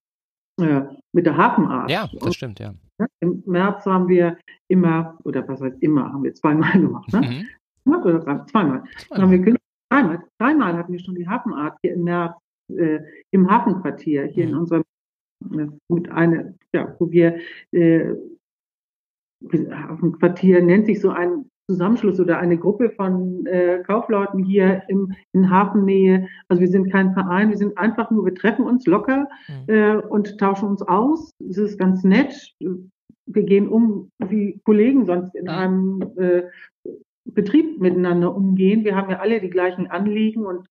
äh, 0.61 0.83
mit 1.13 1.27
der 1.27 1.37
Hafenart. 1.37 1.91
Ja, 1.91 2.09
das 2.21 2.35
stimmt, 2.35 2.61
ja. 2.61 2.75
Im 3.21 3.43
März 3.45 3.85
haben 3.85 4.09
wir 4.09 4.39
immer, 4.69 5.19
oder 5.25 5.47
was 5.47 5.61
heißt 5.61 5.83
immer, 5.83 6.13
haben 6.13 6.25
wir 6.25 6.35
zweimal 6.35 6.73
gemacht, 6.81 7.13
ne? 7.13 7.21
Mhm. 7.21 7.93
Oder 7.93 8.21
drei, 8.21 8.39
zweimal. 8.47 8.85
Dann 9.11 9.23
haben 9.23 9.31
wir 9.31 9.43
Künstler, 9.43 9.61
dreimal, 9.91 10.25
dreimal 10.39 10.77
hatten 10.79 10.93
wir 10.93 11.01
schon 11.01 11.15
die 11.15 11.29
Hafenart 11.29 11.77
hier 11.83 11.93
im 11.93 12.05
März, 12.05 12.35
äh, 12.75 13.01
im 13.31 13.51
Hafenquartier, 13.51 14.25
hier 14.25 14.47
mhm. 14.47 14.51
in 14.51 14.57
unserem, 14.57 14.85
äh, 15.53 15.67
mit 15.89 16.11
eine, 16.11 16.55
ja, 16.73 16.97
wo 16.99 17.11
wir 17.11 17.39
äh, 17.73 18.15
auf 19.91 20.01
dem 20.01 20.13
Quartier 20.19 20.63
nennt 20.63 20.87
sich 20.87 21.01
so 21.01 21.11
ein 21.11 21.45
Zusammenschluss 21.67 22.21
oder 22.21 22.39
eine 22.39 22.59
Gruppe 22.59 22.91
von 22.91 23.47
äh, 23.47 23.83
Kaufleuten 23.87 24.45
hier 24.45 24.83
im, 24.89 25.13
in 25.33 25.51
Hafennähe. 25.51 26.29
Also 26.49 26.61
wir 26.61 26.69
sind 26.69 26.91
kein 26.91 27.15
Verein, 27.15 27.51
wir 27.51 27.57
sind 27.57 27.77
einfach 27.79 28.11
nur, 28.11 28.25
wir 28.27 28.35
treffen 28.35 28.67
uns 28.67 28.87
locker 28.87 29.29
mhm. 29.49 29.75
äh, 29.75 29.97
und 29.97 30.39
tauschen 30.39 30.69
uns 30.69 30.83
aus. 30.83 31.31
Es 31.49 31.57
ist 31.57 31.79
ganz 31.79 32.05
nett. 32.05 32.35
Wir 33.27 33.43
gehen 33.45 33.69
um, 33.69 34.11
wie 34.19 34.61
Kollegen 34.65 35.07
sonst 35.07 35.35
in 35.35 35.49
einem 35.49 36.03
äh, 36.19 36.43
Betrieb 37.25 37.81
miteinander 37.81 38.35
umgehen. 38.35 38.85
Wir 38.85 38.95
haben 38.95 39.11
ja 39.11 39.21
alle 39.21 39.41
die 39.41 39.49
gleichen 39.49 39.87
Anliegen 39.87 40.45
und 40.45 40.67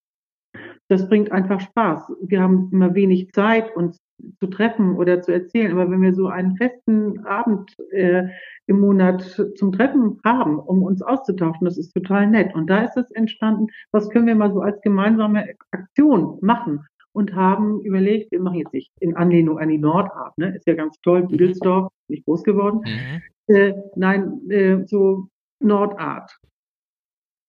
das 0.88 1.10
bringt 1.10 1.32
einfach 1.32 1.60
Spaß. 1.60 2.12
Wir 2.22 2.42
haben 2.42 2.70
immer 2.72 2.94
wenig 2.94 3.32
Zeit, 3.32 3.76
uns 3.76 4.00
zu 4.40 4.48
treffen 4.48 4.96
oder 4.96 5.22
zu 5.22 5.32
erzählen. 5.32 5.72
Aber 5.72 5.90
wenn 5.90 6.02
wir 6.02 6.14
so 6.14 6.28
einen 6.28 6.56
festen 6.58 7.26
Abend 7.26 7.74
äh, 7.92 8.28
im 8.68 8.80
Monat 8.80 9.22
zum 9.56 9.72
Treffen 9.72 10.20
haben, 10.24 10.60
um 10.60 10.84
uns 10.84 11.02
auszutauschen, 11.02 11.66
das 11.66 11.78
ist 11.78 11.94
total 11.94 12.28
nett. 12.28 12.54
Und 12.56 12.70
da 12.70 12.84
ist 12.84 12.98
es 12.98 13.10
entstanden, 13.12 13.68
was 13.92 14.10
können 14.10 14.28
wir 14.28 14.36
mal 14.36 14.54
so 14.54 14.62
als 14.62 14.80
gemeinsame 14.82 15.54
Aktion 15.72 16.38
machen? 16.42 16.86
Und 17.16 17.36
haben 17.36 17.82
überlegt, 17.82 18.32
wir 18.32 18.42
machen 18.42 18.58
jetzt 18.58 18.74
nicht 18.74 18.92
in 19.00 19.16
Anlehnung 19.16 19.60
an 19.60 19.70
die 19.70 19.78
Nordart, 19.78 20.36
ne? 20.40 20.56
ist 20.56 20.66
ja 20.66 20.74
ganz 20.74 21.00
toll, 21.02 21.28
Büdelsdorf, 21.28 21.92
nicht 22.08 22.26
groß 22.26 22.44
geworden. 22.44 22.82
Mhm. 22.84 23.56
Äh, 23.56 23.74
nein, 23.96 24.50
äh, 24.50 24.84
so 24.88 25.28
Nordart, 25.60 26.36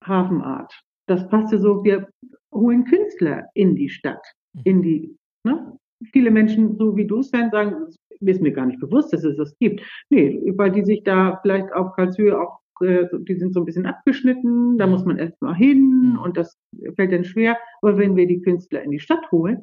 Hafenart. 0.05 0.71
Das 1.07 1.27
passte 1.29 1.59
so, 1.59 1.83
wir 1.83 2.09
holen 2.53 2.85
Künstler 2.85 3.47
in 3.55 3.75
die 3.75 3.89
Stadt, 3.89 4.23
mhm. 4.53 4.61
in 4.65 4.83
die, 4.83 5.17
ne? 5.45 5.79
viele 6.13 6.31
Menschen, 6.31 6.77
so 6.77 6.95
wie 6.97 7.07
du 7.07 7.21
es 7.21 7.31
dann 7.31 7.51
sagen, 7.51 7.87
ist 8.21 8.43
mir 8.43 8.53
gar 8.53 8.67
nicht 8.67 8.81
bewusst, 8.81 9.13
dass 9.13 9.25
es 9.25 9.37
das 9.37 9.57
gibt. 9.59 9.83
Nee, 10.11 10.41
weil 10.57 10.71
die 10.71 10.85
sich 10.85 11.03
da 11.05 11.39
vielleicht 11.43 11.73
auf 11.73 11.95
Karlshöhe 11.95 12.39
auch, 12.39 12.61
äh, 12.81 13.07
die 13.13 13.35
sind 13.35 13.55
so 13.55 13.61
ein 13.61 13.67
bisschen 13.67 13.87
abgeschnitten, 13.87 14.79
da 14.79 14.87
muss 14.87 15.05
man 15.05 15.19
erst 15.19 15.41
mal 15.43 15.55
hin 15.55 16.13
mhm. 16.13 16.19
und 16.19 16.37
das 16.37 16.57
fällt 16.97 17.13
dann 17.13 17.25
schwer. 17.25 17.57
Aber 17.83 17.99
wenn 17.99 18.17
wir 18.17 18.27
die 18.27 18.41
Künstler 18.41 18.83
in 18.83 18.91
die 18.91 19.01
Stadt 19.01 19.31
holen, 19.31 19.63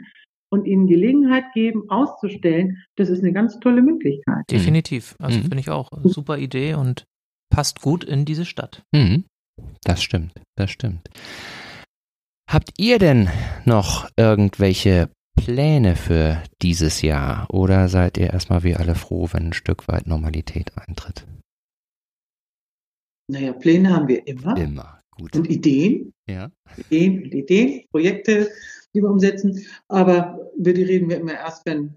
und 0.53 0.65
ihnen 0.65 0.85
Gelegenheit 0.85 1.45
geben, 1.53 1.89
auszustellen, 1.89 2.83
das 2.97 3.09
ist 3.09 3.23
eine 3.23 3.33
ganz 3.33 3.59
tolle 3.59 3.81
Möglichkeit. 3.81 4.43
Definitiv. 4.51 5.15
Also 5.19 5.37
mhm. 5.37 5.43
finde 5.43 5.59
ich 5.59 5.69
auch 5.69 5.89
eine 5.91 6.09
super 6.09 6.37
Idee 6.37 6.73
und 6.75 7.05
passt 7.49 7.81
gut 7.81 8.03
in 8.03 8.25
diese 8.25 8.45
Stadt. 8.45 8.83
Mhm. 8.91 9.25
Das 9.83 10.03
stimmt, 10.03 10.33
das 10.57 10.71
stimmt. 10.71 11.09
Habt 12.49 12.71
ihr 12.77 12.99
denn 12.99 13.29
noch 13.65 14.09
irgendwelche 14.17 15.09
Pläne 15.35 15.95
für 15.95 16.43
dieses 16.61 17.01
Jahr 17.01 17.47
oder 17.49 17.87
seid 17.87 18.17
ihr 18.17 18.31
erstmal 18.31 18.63
wie 18.63 18.75
alle 18.75 18.95
froh, 18.95 19.27
wenn 19.31 19.47
ein 19.47 19.53
Stück 19.53 19.87
weit 19.87 20.07
Normalität 20.07 20.71
eintritt? 20.77 21.25
Naja, 23.31 23.53
Pläne 23.53 23.89
haben 23.89 24.07
wir 24.07 24.27
immer. 24.27 24.57
Immer, 24.57 24.99
gut. 25.11 25.35
Und 25.35 25.49
Ideen. 25.49 26.13
Ja. 26.27 26.51
Ideen 26.77 27.23
und 27.23 27.33
Ideen, 27.33 27.85
Projekte, 27.89 28.49
die 28.93 29.01
wir 29.01 29.09
umsetzen. 29.09 29.65
Aber 29.87 30.51
über 30.57 30.73
die 30.73 30.83
reden 30.83 31.09
wir 31.09 31.17
immer 31.17 31.33
erst, 31.33 31.65
wenn, 31.65 31.95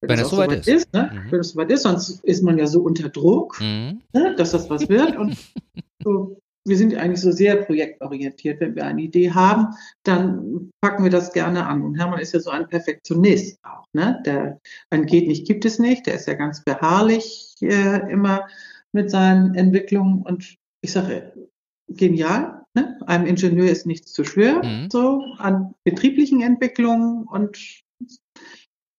wenn, 0.00 0.10
wenn 0.10 0.20
es 0.20 0.30
soweit 0.30 0.52
ist. 0.52 0.68
ist 0.68 0.92
ne? 0.92 1.10
mhm. 1.12 1.32
Wenn 1.32 1.40
es 1.40 1.50
soweit 1.50 1.70
ist, 1.70 1.82
sonst 1.82 2.24
ist 2.24 2.42
man 2.42 2.58
ja 2.58 2.66
so 2.66 2.80
unter 2.82 3.08
Druck, 3.08 3.60
mhm. 3.60 4.02
ne? 4.12 4.34
dass 4.36 4.52
das 4.52 4.70
was 4.70 4.88
wird. 4.88 5.16
Und 5.16 5.36
so 6.02 6.38
wir 6.68 6.76
sind 6.76 6.94
eigentlich 6.96 7.20
so 7.20 7.32
sehr 7.32 7.56
projektorientiert. 7.56 8.60
Wenn 8.60 8.76
wir 8.76 8.84
eine 8.86 9.02
Idee 9.02 9.30
haben, 9.32 9.68
dann 10.04 10.70
packen 10.80 11.04
wir 11.04 11.10
das 11.10 11.32
gerne 11.32 11.66
an. 11.66 11.82
Und 11.82 11.96
Hermann 11.98 12.20
ist 12.20 12.34
ja 12.34 12.40
so 12.40 12.50
ein 12.50 12.68
Perfektionist 12.68 13.58
auch. 13.64 13.84
Ne? 13.92 14.22
Der, 14.26 14.60
ein 14.90 15.06
geht 15.06 15.26
nicht, 15.26 15.46
gibt 15.46 15.64
es 15.64 15.78
nicht. 15.78 16.06
Der 16.06 16.14
ist 16.14 16.28
ja 16.28 16.34
ganz 16.34 16.62
beharrlich 16.64 17.54
äh, 17.60 18.10
immer 18.10 18.46
mit 18.92 19.10
seinen 19.10 19.54
Entwicklungen. 19.54 20.22
Und 20.22 20.56
ich 20.82 20.92
sage, 20.92 21.32
genial. 21.88 22.62
ne? 22.74 22.98
einem 23.06 23.26
Ingenieur 23.26 23.70
ist 23.70 23.86
nichts 23.86 24.12
zu 24.12 24.24
schwer, 24.24 24.62
Mhm. 24.62 24.88
so 24.92 25.22
an 25.38 25.74
betrieblichen 25.84 26.42
Entwicklungen 26.42 27.24
und 27.26 27.56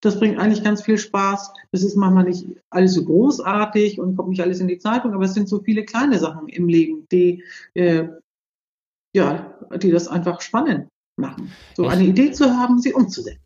das 0.01 0.19
bringt 0.19 0.39
eigentlich 0.39 0.63
ganz 0.63 0.81
viel 0.81 0.97
Spaß. 0.97 1.51
Das 1.71 1.83
ist 1.83 1.95
manchmal 1.95 2.23
nicht 2.25 2.45
alles 2.69 2.93
so 2.93 3.03
großartig 3.03 3.99
und 3.99 4.15
kommt 4.15 4.29
nicht 4.29 4.41
alles 4.41 4.59
in 4.59 4.67
die 4.67 4.77
Zeitung, 4.79 5.13
aber 5.13 5.25
es 5.25 5.33
sind 5.33 5.49
so 5.49 5.59
viele 5.61 5.83
kleine 5.83 6.19
Sachen 6.19 6.47
im 6.47 6.67
Leben, 6.67 7.05
die 7.11 7.43
äh, 7.73 8.07
ja, 9.15 9.57
die 9.81 9.91
das 9.91 10.07
einfach 10.07 10.41
spannend 10.41 10.87
machen. 11.17 11.51
So 11.75 11.87
eine 11.87 12.03
Idee 12.03 12.31
zu 12.31 12.45
haben, 12.45 12.79
sie 12.79 12.93
umzusetzen. 12.93 13.39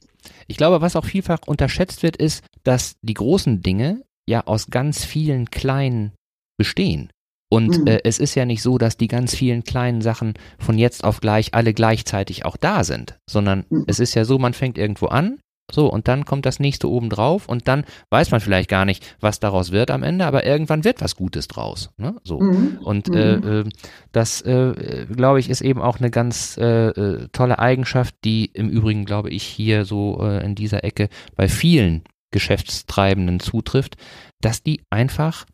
Ich 0.47 0.57
glaube, 0.57 0.81
was 0.81 0.95
auch 0.95 1.05
vielfach 1.05 1.39
unterschätzt 1.47 2.03
wird, 2.03 2.17
ist, 2.17 2.43
dass 2.63 2.95
die 3.01 3.13
großen 3.13 3.61
Dinge 3.61 4.03
ja 4.27 4.45
aus 4.45 4.67
ganz 4.67 5.05
vielen 5.05 5.49
kleinen 5.51 6.11
bestehen. 6.57 7.09
Und 7.51 7.79
Mhm. 7.79 7.87
äh, 7.87 7.99
es 8.03 8.19
ist 8.19 8.35
ja 8.35 8.45
nicht 8.45 8.61
so, 8.61 8.77
dass 8.77 8.97
die 8.97 9.07
ganz 9.07 9.35
vielen 9.35 9.63
kleinen 9.63 10.01
Sachen 10.01 10.33
von 10.59 10.77
jetzt 10.77 11.03
auf 11.03 11.19
gleich 11.21 11.53
alle 11.53 11.73
gleichzeitig 11.73 12.45
auch 12.45 12.57
da 12.57 12.83
sind, 12.83 13.17
sondern 13.29 13.65
Mhm. 13.69 13.85
es 13.87 13.99
ist 13.99 14.15
ja 14.15 14.25
so, 14.25 14.39
man 14.39 14.53
fängt 14.53 14.77
irgendwo 14.77 15.07
an, 15.07 15.39
so, 15.71 15.87
und 15.91 16.07
dann 16.07 16.25
kommt 16.25 16.45
das 16.45 16.59
nächste 16.59 16.89
oben 16.89 17.09
drauf 17.09 17.47
und 17.47 17.67
dann 17.67 17.85
weiß 18.09 18.31
man 18.31 18.41
vielleicht 18.41 18.69
gar 18.69 18.85
nicht, 18.85 19.15
was 19.21 19.39
daraus 19.39 19.71
wird 19.71 19.91
am 19.91 20.03
Ende, 20.03 20.25
aber 20.25 20.45
irgendwann 20.45 20.83
wird 20.83 21.01
was 21.01 21.15
Gutes 21.15 21.47
draus. 21.47 21.89
Ne? 21.97 22.15
So. 22.23 22.41
Mhm. 22.41 22.77
Und 22.83 23.07
Mhm. 23.09 23.15
äh, 23.15 23.35
äh, 23.35 23.69
das, 24.11 24.41
äh, 24.41 25.05
glaube 25.09 25.39
ich, 25.39 25.49
ist 25.49 25.61
eben 25.61 25.81
auch 25.81 25.99
eine 25.99 26.11
ganz 26.11 26.57
äh, 26.57 26.89
äh, 26.89 27.27
tolle 27.31 27.59
Eigenschaft, 27.59 28.13
die 28.25 28.45
im 28.45 28.69
Übrigen, 28.69 29.05
glaube 29.05 29.29
ich, 29.29 29.43
hier 29.43 29.85
so 29.85 30.19
äh, 30.21 30.43
in 30.43 30.53
dieser 30.55 30.83
Ecke 30.83 31.07
bei 31.35 31.47
vielen 31.47 32.03
Geschäftstreibenden 32.31 33.39
zutrifft, 33.39 33.95
dass 34.41 34.63
die 34.63 34.81
einfach 34.89 35.45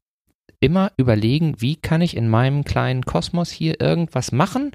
immer 0.60 0.92
überlegen, 0.98 1.56
wie 1.60 1.76
kann 1.76 2.02
ich 2.02 2.18
in 2.18 2.28
meinem 2.30 2.64
kleinen 2.66 3.06
Kosmos 3.06 3.50
hier 3.52 3.80
irgendwas 3.80 4.32
machen, 4.32 4.72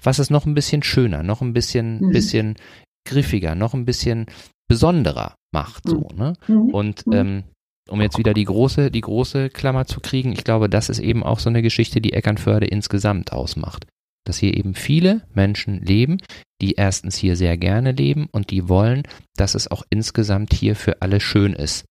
was 0.00 0.18
es 0.18 0.30
noch 0.30 0.46
ein 0.46 0.54
bisschen 0.54 0.82
schöner, 0.82 1.22
noch 1.22 1.40
ein 1.40 1.52
bisschen, 1.54 2.00
Mhm. 2.00 2.12
bisschen 2.12 2.56
griffiger, 3.04 3.54
noch 3.54 3.72
ein 3.74 3.86
bisschen 3.86 4.26
besonderer 4.68 5.34
macht. 5.52 5.88
So, 5.88 6.08
ne? 6.14 6.34
Mhm. 6.46 6.70
Und 6.70 7.06
Mhm. 7.06 7.12
ähm, 7.12 7.44
um 7.88 8.02
jetzt 8.02 8.18
wieder 8.18 8.34
die 8.34 8.44
große, 8.44 8.90
die 8.90 9.00
große 9.00 9.48
Klammer 9.48 9.86
zu 9.86 10.00
kriegen, 10.00 10.32
ich 10.32 10.44
glaube, 10.44 10.68
das 10.68 10.90
ist 10.90 10.98
eben 10.98 11.22
auch 11.22 11.38
so 11.38 11.48
eine 11.48 11.62
Geschichte, 11.62 12.00
die 12.02 12.12
Eckernförde 12.12 12.66
insgesamt 12.66 13.32
ausmacht. 13.32 13.86
Dass 14.26 14.36
hier 14.36 14.54
eben 14.54 14.74
viele 14.74 15.22
Menschen 15.32 15.80
leben, 15.82 16.18
die 16.60 16.72
erstens 16.72 17.16
hier 17.16 17.34
sehr 17.34 17.56
gerne 17.56 17.92
leben 17.92 18.28
und 18.30 18.50
die 18.50 18.68
wollen, 18.68 19.04
dass 19.36 19.54
es 19.54 19.70
auch 19.70 19.84
insgesamt 19.88 20.52
hier 20.52 20.76
für 20.76 21.00
alle 21.00 21.20
schön 21.20 21.54
ist, 21.54 21.86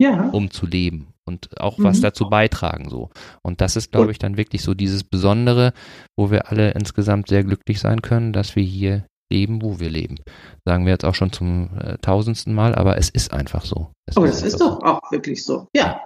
ja. 0.00 0.28
um 0.30 0.50
zu 0.50 0.66
leben 0.66 1.08
und 1.24 1.60
auch 1.60 1.78
was 1.78 1.98
Mhm. 1.98 2.02
dazu 2.02 2.28
beitragen 2.28 2.88
so. 2.88 3.10
Und 3.44 3.60
das 3.60 3.76
ist, 3.76 3.92
glaube 3.92 4.10
ich, 4.10 4.18
dann 4.18 4.36
wirklich 4.36 4.62
so 4.62 4.74
dieses 4.74 5.04
Besondere, 5.04 5.72
wo 6.16 6.32
wir 6.32 6.50
alle 6.50 6.72
insgesamt 6.72 7.28
sehr 7.28 7.44
glücklich 7.44 7.78
sein 7.78 8.02
können, 8.02 8.32
dass 8.32 8.56
wir 8.56 8.64
hier 8.64 9.04
leben, 9.30 9.62
wo 9.62 9.78
wir 9.80 9.90
leben. 9.90 10.16
Sagen 10.64 10.84
wir 10.86 10.92
jetzt 10.92 11.04
auch 11.04 11.14
schon 11.14 11.32
zum 11.32 11.70
äh, 11.78 11.98
tausendsten 11.98 12.54
Mal, 12.54 12.74
aber 12.74 12.96
es 12.98 13.08
ist 13.10 13.32
einfach 13.32 13.64
so. 13.64 13.92
Es 14.06 14.16
Aber 14.16 14.26
das 14.26 14.42
ist 14.42 14.54
einfach 14.60 14.78
doch 14.80 14.84
auch 14.84 15.12
wirklich 15.12 15.44
so. 15.44 15.68
Ja. 15.74 16.02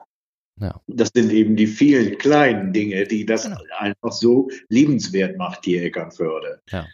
Das 0.86 1.10
sind 1.14 1.32
eben 1.32 1.56
die 1.56 1.66
vielen 1.66 2.18
kleinen 2.18 2.72
Dinge, 2.72 3.04
die 3.04 3.26
das 3.26 3.44
Genau. 3.44 3.58
einfach 3.78 4.12
so 4.12 4.48
liebenswert 4.68 5.36
macht, 5.36 5.64
hier 5.64 5.82
Eckernförde. 5.82 6.60
Ja. 6.70 6.86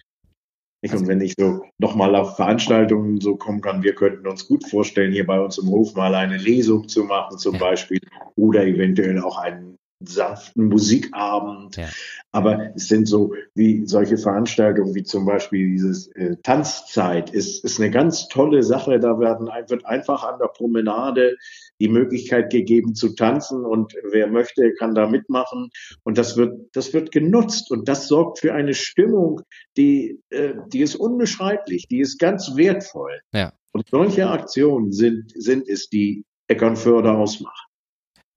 Nicht? 0.81 0.95
Und 0.95 1.09
wenn 1.09 1.21
ich 1.21 1.35
so 1.37 1.65
nochmal 1.79 2.15
auf 2.15 2.37
Veranstaltungen 2.37 3.21
so 3.21 3.37
kommen 3.37 3.61
kann, 3.61 3.83
wir 3.83 3.95
könnten 3.95 4.27
uns 4.29 4.47
gut 4.47 4.65
vorstellen, 4.69 5.13
hier 5.13 5.27
bei 5.27 5.41
uns 5.41 5.59
im 5.59 5.69
Hof 5.69 5.95
mal 5.95 6.15
eine 6.15 6.37
Lesung 6.37 6.89
zu 6.89 7.05
machen, 7.05 7.37
zum 7.37 7.55
Ja. 7.55 7.61
Beispiel, 7.61 8.01
oder 8.37 8.65
eventuell 8.65 9.19
auch 9.21 9.39
einen 9.39 9.77
sanften 10.01 10.69
Musikabend. 10.69 11.77
Ja. 11.77 11.89
Aber 12.31 12.75
es 12.77 12.89
sind 12.89 13.09
so 13.09 13.35
wie 13.55 13.87
solche 13.87 14.17
Veranstaltungen 14.17 14.95
wie 14.95 15.03
zum 15.03 15.27
Beispiel 15.27 15.71
dieses 15.71 16.09
äh, 16.09 16.37
Tanzzeit 16.43 17.31
ist, 17.31 17.65
ist 17.65 17.81
eine 17.81 17.91
ganz 17.91 18.29
tolle 18.29 18.63
Sache. 18.63 19.01
Da 19.01 19.19
werden, 19.19 19.49
wird 19.69 19.85
einfach 19.87 20.23
an 20.23 20.39
der 20.39 20.49
Promenade 20.49 21.37
die 21.81 21.89
Möglichkeit 21.89 22.51
gegeben 22.51 22.95
zu 22.95 23.15
tanzen 23.15 23.65
und 23.65 23.95
wer 24.11 24.29
möchte, 24.29 24.73
kann 24.75 24.95
da 24.95 25.09
mitmachen. 25.09 25.71
Und 26.05 26.19
das 26.19 26.37
wird, 26.37 26.69
das 26.73 26.93
wird 26.93 27.11
genutzt 27.11 27.71
und 27.71 27.89
das 27.89 28.09
sorgt 28.09 28.41
für 28.41 28.55
eine 28.55 28.75
Stimmung, 28.75 29.43
die, 29.77 30.21
äh, 30.31 30.55
die 30.73 30.81
ist 30.81 30.97
unbeschreiblich, 30.97 31.89
die 31.89 32.01
ist 32.01 32.19
ganz 32.19 32.57
wertvoll. 32.57 33.21
Ja. 33.33 33.53
Und 33.73 33.89
solche 33.89 34.29
Aktionen 34.29 34.93
sind, 34.93 35.33
sind 35.35 35.69
es, 35.69 35.89
die 35.89 36.25
Eckernförde 36.49 37.13
ausmachen. 37.13 37.67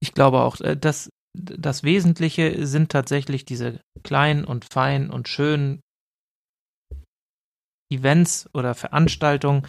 Ich 0.00 0.12
glaube 0.12 0.40
auch, 0.40 0.60
äh, 0.60 0.76
dass 0.76 1.08
das 1.34 1.82
Wesentliche 1.82 2.66
sind 2.66 2.90
tatsächlich 2.90 3.44
diese 3.44 3.80
kleinen 4.02 4.44
und 4.44 4.66
feinen 4.72 5.10
und 5.10 5.28
schönen 5.28 5.80
Events 7.92 8.48
oder 8.54 8.74
Veranstaltungen, 8.74 9.66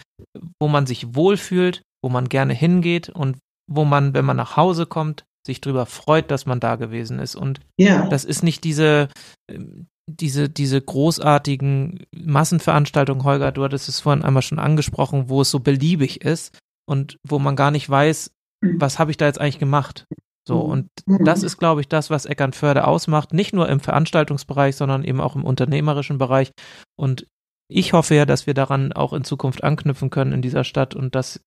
wo 0.60 0.68
man 0.68 0.86
sich 0.86 1.14
wohlfühlt, 1.14 1.82
wo 2.02 2.08
man 2.08 2.28
gerne 2.28 2.54
hingeht 2.54 3.08
und 3.08 3.38
wo 3.70 3.84
man, 3.84 4.14
wenn 4.14 4.24
man 4.24 4.36
nach 4.36 4.56
Hause 4.56 4.86
kommt, 4.86 5.24
sich 5.46 5.60
darüber 5.60 5.86
freut, 5.86 6.30
dass 6.30 6.46
man 6.46 6.60
da 6.60 6.76
gewesen 6.76 7.18
ist. 7.18 7.34
Und 7.34 7.60
Ja. 7.78 8.08
das 8.08 8.24
ist 8.24 8.42
nicht 8.42 8.64
diese, 8.64 9.08
ähm, 9.50 9.86
diese, 10.10 10.48
diese 10.48 10.80
großartigen 10.80 12.04
Massenveranstaltungen, 12.14 13.24
Holger, 13.24 13.52
du 13.52 13.64
hattest 13.64 13.88
es 13.88 14.00
vorhin 14.00 14.24
einmal 14.24 14.42
schon 14.42 14.58
angesprochen, 14.58 15.28
wo 15.28 15.40
es 15.42 15.50
so 15.50 15.60
beliebig 15.60 16.22
ist 16.24 16.58
und 16.86 17.18
wo 17.26 17.38
man 17.38 17.56
gar 17.56 17.70
nicht 17.70 17.88
weiß, 17.88 18.30
was 18.62 18.98
habe 18.98 19.10
ich 19.10 19.16
da 19.16 19.26
jetzt 19.26 19.40
eigentlich 19.40 19.58
gemacht. 19.58 20.06
So, 20.46 20.60
und 20.60 20.88
Mhm. 21.06 21.24
das 21.24 21.42
ist, 21.42 21.56
glaube 21.58 21.80
ich, 21.80 21.88
das, 21.88 22.10
was 22.10 22.26
Eckernförde 22.26 22.86
ausmacht, 22.86 23.32
nicht 23.32 23.54
nur 23.54 23.68
im 23.68 23.80
Veranstaltungsbereich, 23.80 24.76
sondern 24.76 25.04
eben 25.04 25.20
auch 25.20 25.36
im 25.36 25.44
unternehmerischen 25.44 26.18
Bereich. 26.18 26.52
Und 26.96 27.26
ich 27.70 27.94
hoffe 27.94 28.14
ja, 28.14 28.26
dass 28.26 28.46
wir 28.46 28.54
daran 28.54 28.92
auch 28.92 29.12
in 29.14 29.24
Zukunft 29.24 29.64
anknüpfen 29.64 30.10
können 30.10 30.32
in 30.32 30.42
dieser 30.42 30.64
Stadt 30.64 30.94
und 30.94 31.14
dass 31.14 31.40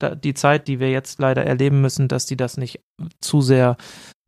da 0.00 0.14
die 0.14 0.34
Zeit, 0.34 0.66
die 0.66 0.80
wir 0.80 0.90
jetzt 0.90 1.20
leider 1.20 1.44
erleben 1.44 1.80
müssen, 1.80 2.08
dass 2.08 2.26
die 2.26 2.36
das 2.36 2.56
nicht 2.56 2.80
zu 3.20 3.40
sehr 3.42 3.76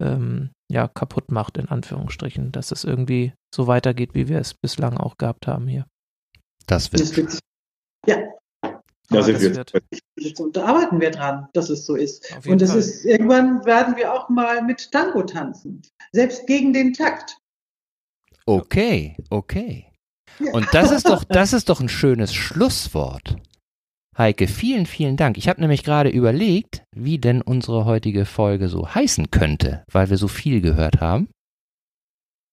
ähm, 0.00 0.50
ja, 0.70 0.86
kaputt 0.88 1.30
macht, 1.30 1.56
in 1.56 1.68
Anführungsstrichen, 1.68 2.52
dass 2.52 2.72
es 2.72 2.84
irgendwie 2.84 3.32
so 3.54 3.66
weitergeht, 3.66 4.14
wie 4.14 4.28
wir 4.28 4.38
es 4.38 4.54
bislang 4.54 4.98
auch 4.98 5.16
gehabt 5.16 5.46
haben 5.46 5.66
hier. 5.66 5.86
Das 6.66 6.92
wird, 6.92 7.00
ja, 8.06 8.16
Da 9.08 9.16
Aber 9.16 9.24
sind 9.24 9.34
das 9.34 9.42
wir 9.42 9.56
wird 9.56 9.72
jetzt 10.16 10.42
da 10.52 10.64
arbeiten 10.64 11.00
wir 11.00 11.10
dran, 11.10 11.48
dass 11.52 11.68
es 11.68 11.84
so 11.84 11.94
ist. 11.94 12.34
Und 12.46 12.60
das 12.62 12.70
Fall. 12.70 12.78
ist, 12.78 13.04
irgendwann 13.04 13.64
werden 13.64 13.96
wir 13.96 14.12
auch 14.12 14.28
mal 14.28 14.62
mit 14.62 14.90
Tango 14.90 15.22
tanzen. 15.22 15.82
Selbst 16.12 16.46
gegen 16.46 16.72
den 16.72 16.92
Takt. 16.92 17.38
Okay, 18.46 19.16
okay. 19.30 19.86
Ja. 20.38 20.52
Und 20.52 20.66
das 20.72 20.90
ist 20.90 21.08
doch, 21.08 21.24
das 21.24 21.52
ist 21.52 21.68
doch 21.68 21.80
ein 21.80 21.88
schönes 21.88 22.34
Schlusswort. 22.34 23.36
Heike, 24.16 24.46
vielen, 24.46 24.86
vielen 24.86 25.16
Dank. 25.16 25.36
Ich 25.38 25.48
habe 25.48 25.60
nämlich 25.60 25.82
gerade 25.82 26.08
überlegt, 26.08 26.84
wie 26.94 27.18
denn 27.18 27.42
unsere 27.42 27.84
heutige 27.84 28.24
Folge 28.24 28.68
so 28.68 28.94
heißen 28.94 29.30
könnte, 29.30 29.84
weil 29.90 30.08
wir 30.08 30.18
so 30.18 30.28
viel 30.28 30.60
gehört 30.60 31.00
haben. 31.00 31.28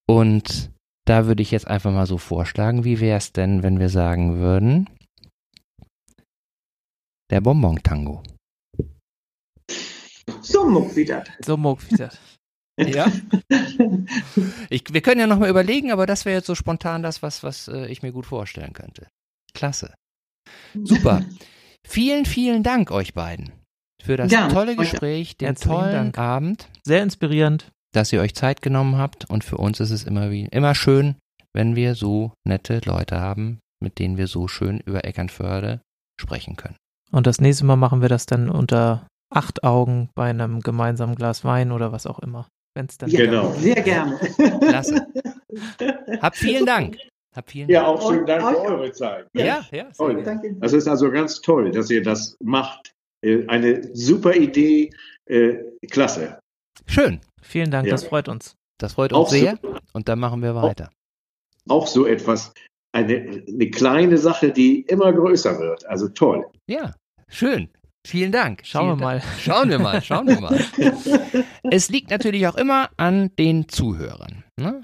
Und 0.08 0.70
da 1.04 1.26
würde 1.26 1.42
ich 1.42 1.50
jetzt 1.50 1.68
einfach 1.68 1.92
mal 1.92 2.06
so 2.06 2.18
vorschlagen, 2.18 2.84
wie 2.84 3.00
wäre 3.00 3.18
es 3.18 3.32
denn, 3.32 3.62
wenn 3.62 3.78
wir 3.78 3.88
sagen 3.88 4.38
würden, 4.38 4.88
der 7.32 7.40
Bonbon-Tango. 7.40 8.22
So 10.42 10.68
muck 10.68 10.94
wieder. 10.94 11.24
So 11.44 11.56
Moog 11.56 11.90
wieder. 11.90 12.10
Ja? 12.78 13.12
Ich, 14.70 14.84
wir 14.92 15.02
können 15.02 15.20
ja 15.20 15.26
nochmal 15.26 15.50
überlegen, 15.50 15.92
aber 15.92 16.06
das 16.06 16.24
wäre 16.24 16.38
jetzt 16.38 16.46
so 16.46 16.54
spontan 16.54 17.02
das, 17.02 17.22
was, 17.22 17.42
was 17.42 17.68
äh, 17.68 17.86
ich 17.88 18.02
mir 18.02 18.12
gut 18.12 18.24
vorstellen 18.24 18.72
könnte. 18.72 19.08
Klasse. 19.52 19.94
Super. 20.82 21.22
Vielen, 21.86 22.24
vielen 22.24 22.62
Dank 22.62 22.90
euch 22.90 23.12
beiden 23.12 23.52
für 24.02 24.16
das 24.16 24.30
Gerne. 24.30 24.54
tolle 24.54 24.74
Gespräch, 24.74 25.36
den 25.36 25.54
tollen 25.54 25.92
Dank. 25.92 26.18
Abend, 26.18 26.68
Sehr 26.82 27.02
inspirierend. 27.02 27.70
dass 27.92 28.10
ihr 28.12 28.22
euch 28.22 28.34
Zeit 28.34 28.62
genommen 28.62 28.96
habt. 28.96 29.28
Und 29.28 29.44
für 29.44 29.58
uns 29.58 29.78
ist 29.78 29.90
es 29.90 30.04
immer, 30.04 30.30
wie, 30.30 30.46
immer 30.46 30.74
schön, 30.74 31.16
wenn 31.54 31.76
wir 31.76 31.94
so 31.94 32.32
nette 32.48 32.80
Leute 32.86 33.20
haben, 33.20 33.60
mit 33.82 33.98
denen 33.98 34.16
wir 34.16 34.28
so 34.28 34.48
schön 34.48 34.80
über 34.80 35.04
Eckernförde 35.04 35.82
sprechen 36.18 36.56
können. 36.56 36.76
Und 37.12 37.26
das 37.26 37.40
nächste 37.40 37.64
Mal 37.64 37.76
machen 37.76 38.00
wir 38.02 38.08
das 38.08 38.26
dann 38.26 38.50
unter 38.50 39.06
acht 39.30 39.64
Augen 39.64 40.08
bei 40.14 40.30
einem 40.30 40.60
gemeinsamen 40.60 41.14
Glas 41.14 41.44
Wein 41.44 41.72
oder 41.72 41.92
was 41.92 42.06
auch 42.06 42.18
immer. 42.20 42.48
Wenn 42.74 42.86
es 42.86 42.96
dann 42.98 43.10
Ja, 43.10 43.26
Genau. 43.26 43.52
Sehr 43.52 43.82
gerne. 43.82 44.18
Klasse. 44.60 45.06
Habt 46.20 46.36
vielen 46.36 46.66
Dank. 46.66 46.96
Habt 47.34 47.50
vielen 47.50 47.68
Ja, 47.68 47.82
Dank. 47.84 47.98
auch 47.98 48.10
schönen 48.10 48.26
Dank 48.26 48.42
für 48.42 48.60
eure 48.62 48.92
Zeit. 48.92 49.26
Ja, 49.34 49.62
ja, 49.70 49.84
Toll. 49.96 50.22
Danke. 50.22 50.54
Das 50.60 50.72
ist 50.72 50.86
also 50.88 51.10
ganz 51.10 51.40
toll, 51.40 51.70
dass 51.70 51.90
ihr 51.90 52.02
das 52.02 52.36
macht. 52.42 52.92
Äh, 53.24 53.46
Eine 53.48 53.94
super 53.94 54.34
Idee. 54.34 54.90
Äh, 55.26 55.56
Klasse. 55.90 56.38
Schön. 56.86 57.20
Vielen 57.42 57.70
Dank, 57.70 57.86
Ja. 57.86 57.92
das 57.92 58.04
freut 58.04 58.28
uns. 58.28 58.54
Das 58.78 58.94
freut 58.94 59.12
uns 59.12 59.18
Auch 59.20 59.28
so- 59.30 59.36
sehr. 59.36 59.58
Und 59.92 60.08
dann 60.08 60.18
machen 60.18 60.42
wir 60.42 60.54
weiter. 60.54 60.90
Auch 61.68 61.86
so 61.86 62.06
etwas, 62.06 62.52
eine, 62.92 63.44
eine 63.48 63.70
kleine 63.70 64.18
Sache, 64.18 64.50
die 64.50 64.80
immer 64.82 65.12
größer 65.12 65.58
wird. 65.60 65.86
Also 65.86 66.08
toll. 66.08 66.46
Ja, 66.68 66.94
schön. 67.32 67.68
Vielen 68.06 68.32
Dank. 68.32 68.62
Schauen 68.64 68.98
Vielen 68.98 69.00
wir 69.00 69.06
Dank. 69.06 69.24
mal. 69.24 69.38
Schauen 69.40 69.70
wir 69.70 69.78
mal, 69.78 70.02
schauen 70.02 70.26
wir 70.26 70.40
mal. 70.40 71.44
es 71.70 71.88
liegt 71.88 72.10
natürlich 72.10 72.46
auch 72.48 72.56
immer 72.56 72.90
an 72.96 73.30
den 73.36 73.68
Zuhörern. 73.68 74.44
Ne? 74.56 74.82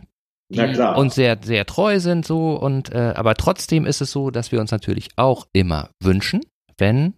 die 0.51 0.61
uns 0.61 1.15
sehr, 1.15 1.39
sehr 1.43 1.67
treu 1.67 2.01
sind 2.01 2.27
so 2.27 2.55
und 2.55 2.91
äh, 2.93 3.13
aber 3.15 3.35
trotzdem 3.35 3.85
ist 3.85 4.01
es 4.01 4.11
so, 4.11 4.31
dass 4.31 4.51
wir 4.51 4.61
uns 4.61 4.71
natürlich 4.71 5.11
auch 5.17 5.47
immer 5.53 5.91
wünschen, 6.03 6.41
wenn 6.79 7.15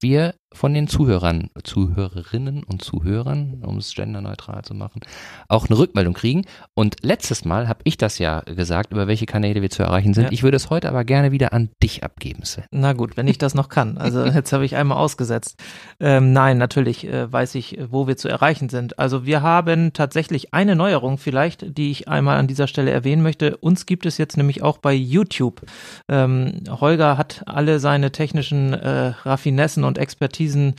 wir 0.00 0.34
von 0.52 0.74
den 0.74 0.88
Zuhörern, 0.88 1.48
Zuhörerinnen 1.62 2.64
und 2.64 2.82
Zuhörern, 2.82 3.62
um 3.64 3.78
es 3.78 3.94
genderneutral 3.94 4.62
zu 4.62 4.74
machen, 4.74 5.00
auch 5.48 5.68
eine 5.68 5.78
Rückmeldung 5.78 6.14
kriegen. 6.14 6.44
Und 6.74 6.96
letztes 7.02 7.44
Mal 7.44 7.68
habe 7.68 7.80
ich 7.84 7.98
das 7.98 8.18
ja 8.18 8.40
gesagt, 8.40 8.92
über 8.92 9.06
welche 9.06 9.26
Kanäle 9.26 9.62
wir 9.62 9.70
zu 9.70 9.84
erreichen 9.84 10.12
sind. 10.12 10.24
Ja. 10.24 10.32
Ich 10.32 10.42
würde 10.42 10.56
es 10.56 10.68
heute 10.68 10.88
aber 10.88 11.04
gerne 11.04 11.30
wieder 11.30 11.52
an 11.52 11.70
dich 11.82 12.02
abgeben, 12.02 12.44
Sven. 12.44 12.64
Na 12.72 12.94
gut, 12.94 13.16
wenn 13.16 13.28
ich 13.28 13.38
das 13.38 13.54
noch 13.54 13.68
kann. 13.68 13.96
Also 13.96 14.24
jetzt 14.24 14.52
habe 14.52 14.64
ich 14.64 14.74
einmal 14.74 14.98
ausgesetzt. 14.98 15.56
Ähm, 16.00 16.32
nein, 16.32 16.58
natürlich 16.58 17.06
äh, 17.06 17.32
weiß 17.32 17.54
ich, 17.54 17.78
wo 17.88 18.08
wir 18.08 18.16
zu 18.16 18.28
erreichen 18.28 18.68
sind. 18.68 18.98
Also 18.98 19.24
wir 19.24 19.42
haben 19.42 19.92
tatsächlich 19.92 20.52
eine 20.52 20.74
Neuerung 20.74 21.18
vielleicht, 21.18 21.78
die 21.78 21.92
ich 21.92 22.08
einmal 22.08 22.38
an 22.38 22.48
dieser 22.48 22.66
Stelle 22.66 22.90
erwähnen 22.90 23.22
möchte. 23.22 23.56
Uns 23.58 23.86
gibt 23.86 24.04
es 24.04 24.18
jetzt 24.18 24.36
nämlich 24.36 24.62
auch 24.62 24.78
bei 24.78 24.92
YouTube. 24.94 25.62
Ähm, 26.08 26.64
Holger 26.68 27.16
hat 27.16 27.44
alle 27.46 27.78
seine 27.78 28.10
technischen 28.10 28.72
äh, 28.72 29.12
Raffinessen 29.22 29.84
und 29.84 29.96
Expertise 29.96 30.39
Expertisen 30.40 30.74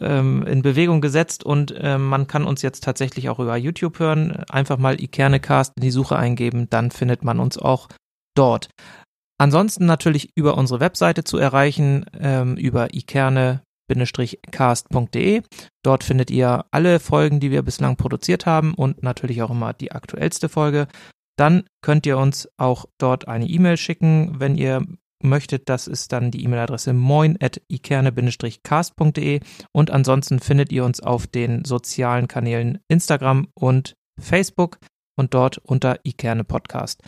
ähm, 0.00 0.44
in 0.46 0.62
Bewegung 0.62 1.00
gesetzt 1.00 1.44
und 1.44 1.72
äh, 1.72 1.98
man 1.98 2.26
kann 2.26 2.44
uns 2.44 2.62
jetzt 2.62 2.82
tatsächlich 2.84 3.28
auch 3.28 3.38
über 3.38 3.56
YouTube 3.56 3.98
hören. 3.98 4.44
Einfach 4.48 4.78
mal 4.78 5.00
Ikernecast 5.00 5.72
in 5.76 5.82
die 5.82 5.90
Suche 5.90 6.16
eingeben, 6.16 6.68
dann 6.70 6.90
findet 6.90 7.24
man 7.24 7.40
uns 7.40 7.58
auch 7.58 7.88
dort. 8.36 8.70
Ansonsten 9.38 9.86
natürlich 9.86 10.30
über 10.36 10.56
unsere 10.56 10.80
Webseite 10.80 11.24
zu 11.24 11.38
erreichen, 11.38 12.06
ähm, 12.18 12.56
über 12.56 12.94
ikerne-cast.de. 12.94 15.42
Dort 15.84 16.04
findet 16.04 16.30
ihr 16.30 16.64
alle 16.70 17.00
Folgen, 17.00 17.40
die 17.40 17.50
wir 17.50 17.62
bislang 17.62 17.96
produziert 17.96 18.46
haben 18.46 18.74
und 18.74 19.02
natürlich 19.02 19.42
auch 19.42 19.50
immer 19.50 19.72
die 19.72 19.90
aktuellste 19.92 20.48
Folge. 20.48 20.86
Dann 21.36 21.64
könnt 21.82 22.06
ihr 22.06 22.16
uns 22.16 22.48
auch 22.58 22.84
dort 22.98 23.26
eine 23.26 23.46
E-Mail 23.46 23.76
schicken, 23.76 24.36
wenn 24.38 24.56
ihr 24.56 24.86
möchtet, 25.28 25.68
das 25.68 25.86
ist 25.86 26.12
dann 26.12 26.30
die 26.30 26.42
E-Mail-Adresse 26.44 26.92
moin.ikerne-cast.de 26.92 29.40
und 29.72 29.90
ansonsten 29.90 30.40
findet 30.40 30.72
ihr 30.72 30.84
uns 30.84 31.00
auf 31.00 31.26
den 31.26 31.64
sozialen 31.64 32.28
Kanälen 32.28 32.78
Instagram 32.88 33.48
und 33.54 33.94
Facebook 34.20 34.78
und 35.16 35.32
dort 35.34 35.58
unter 35.58 35.98
Ikerne 36.04 36.44
Podcast. 36.44 37.02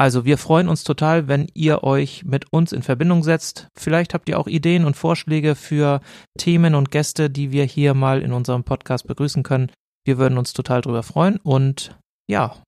Also 0.00 0.24
wir 0.24 0.38
freuen 0.38 0.68
uns 0.68 0.82
total, 0.82 1.28
wenn 1.28 1.46
ihr 1.52 1.84
euch 1.84 2.24
mit 2.24 2.50
uns 2.52 2.72
in 2.72 2.82
Verbindung 2.82 3.22
setzt. 3.22 3.68
Vielleicht 3.76 4.14
habt 4.14 4.30
ihr 4.30 4.38
auch 4.38 4.46
Ideen 4.46 4.86
und 4.86 4.96
Vorschläge 4.96 5.54
für 5.54 6.00
Themen 6.38 6.74
und 6.74 6.90
Gäste, 6.90 7.28
die 7.28 7.52
wir 7.52 7.64
hier 7.64 7.92
mal 7.92 8.22
in 8.22 8.32
unserem 8.32 8.64
Podcast 8.64 9.06
begrüßen 9.06 9.42
können. 9.42 9.70
Wir 10.06 10.16
würden 10.16 10.38
uns 10.38 10.54
total 10.54 10.80
drüber 10.80 11.02
freuen 11.02 11.36
und 11.36 11.98
ja, 12.30 12.62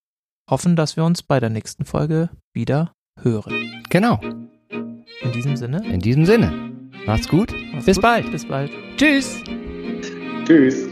hoffen, 0.50 0.76
dass 0.76 0.96
wir 0.96 1.04
uns 1.04 1.22
bei 1.22 1.40
der 1.40 1.48
nächsten 1.48 1.86
Folge 1.86 2.28
wieder 2.54 2.92
hören. 3.18 3.82
Genau. 3.88 4.20
In 5.22 5.32
diesem 5.32 5.56
Sinne? 5.56 5.82
In 5.90 6.00
diesem 6.00 6.24
Sinne. 6.24 6.52
Macht's 7.06 7.28
gut. 7.28 7.52
Macht's 7.72 7.86
Bis 7.86 7.96
gut. 7.96 8.02
bald. 8.02 8.30
Bis 8.30 8.44
bald. 8.44 8.70
Tschüss. 8.96 9.42
Tschüss. 10.46 10.91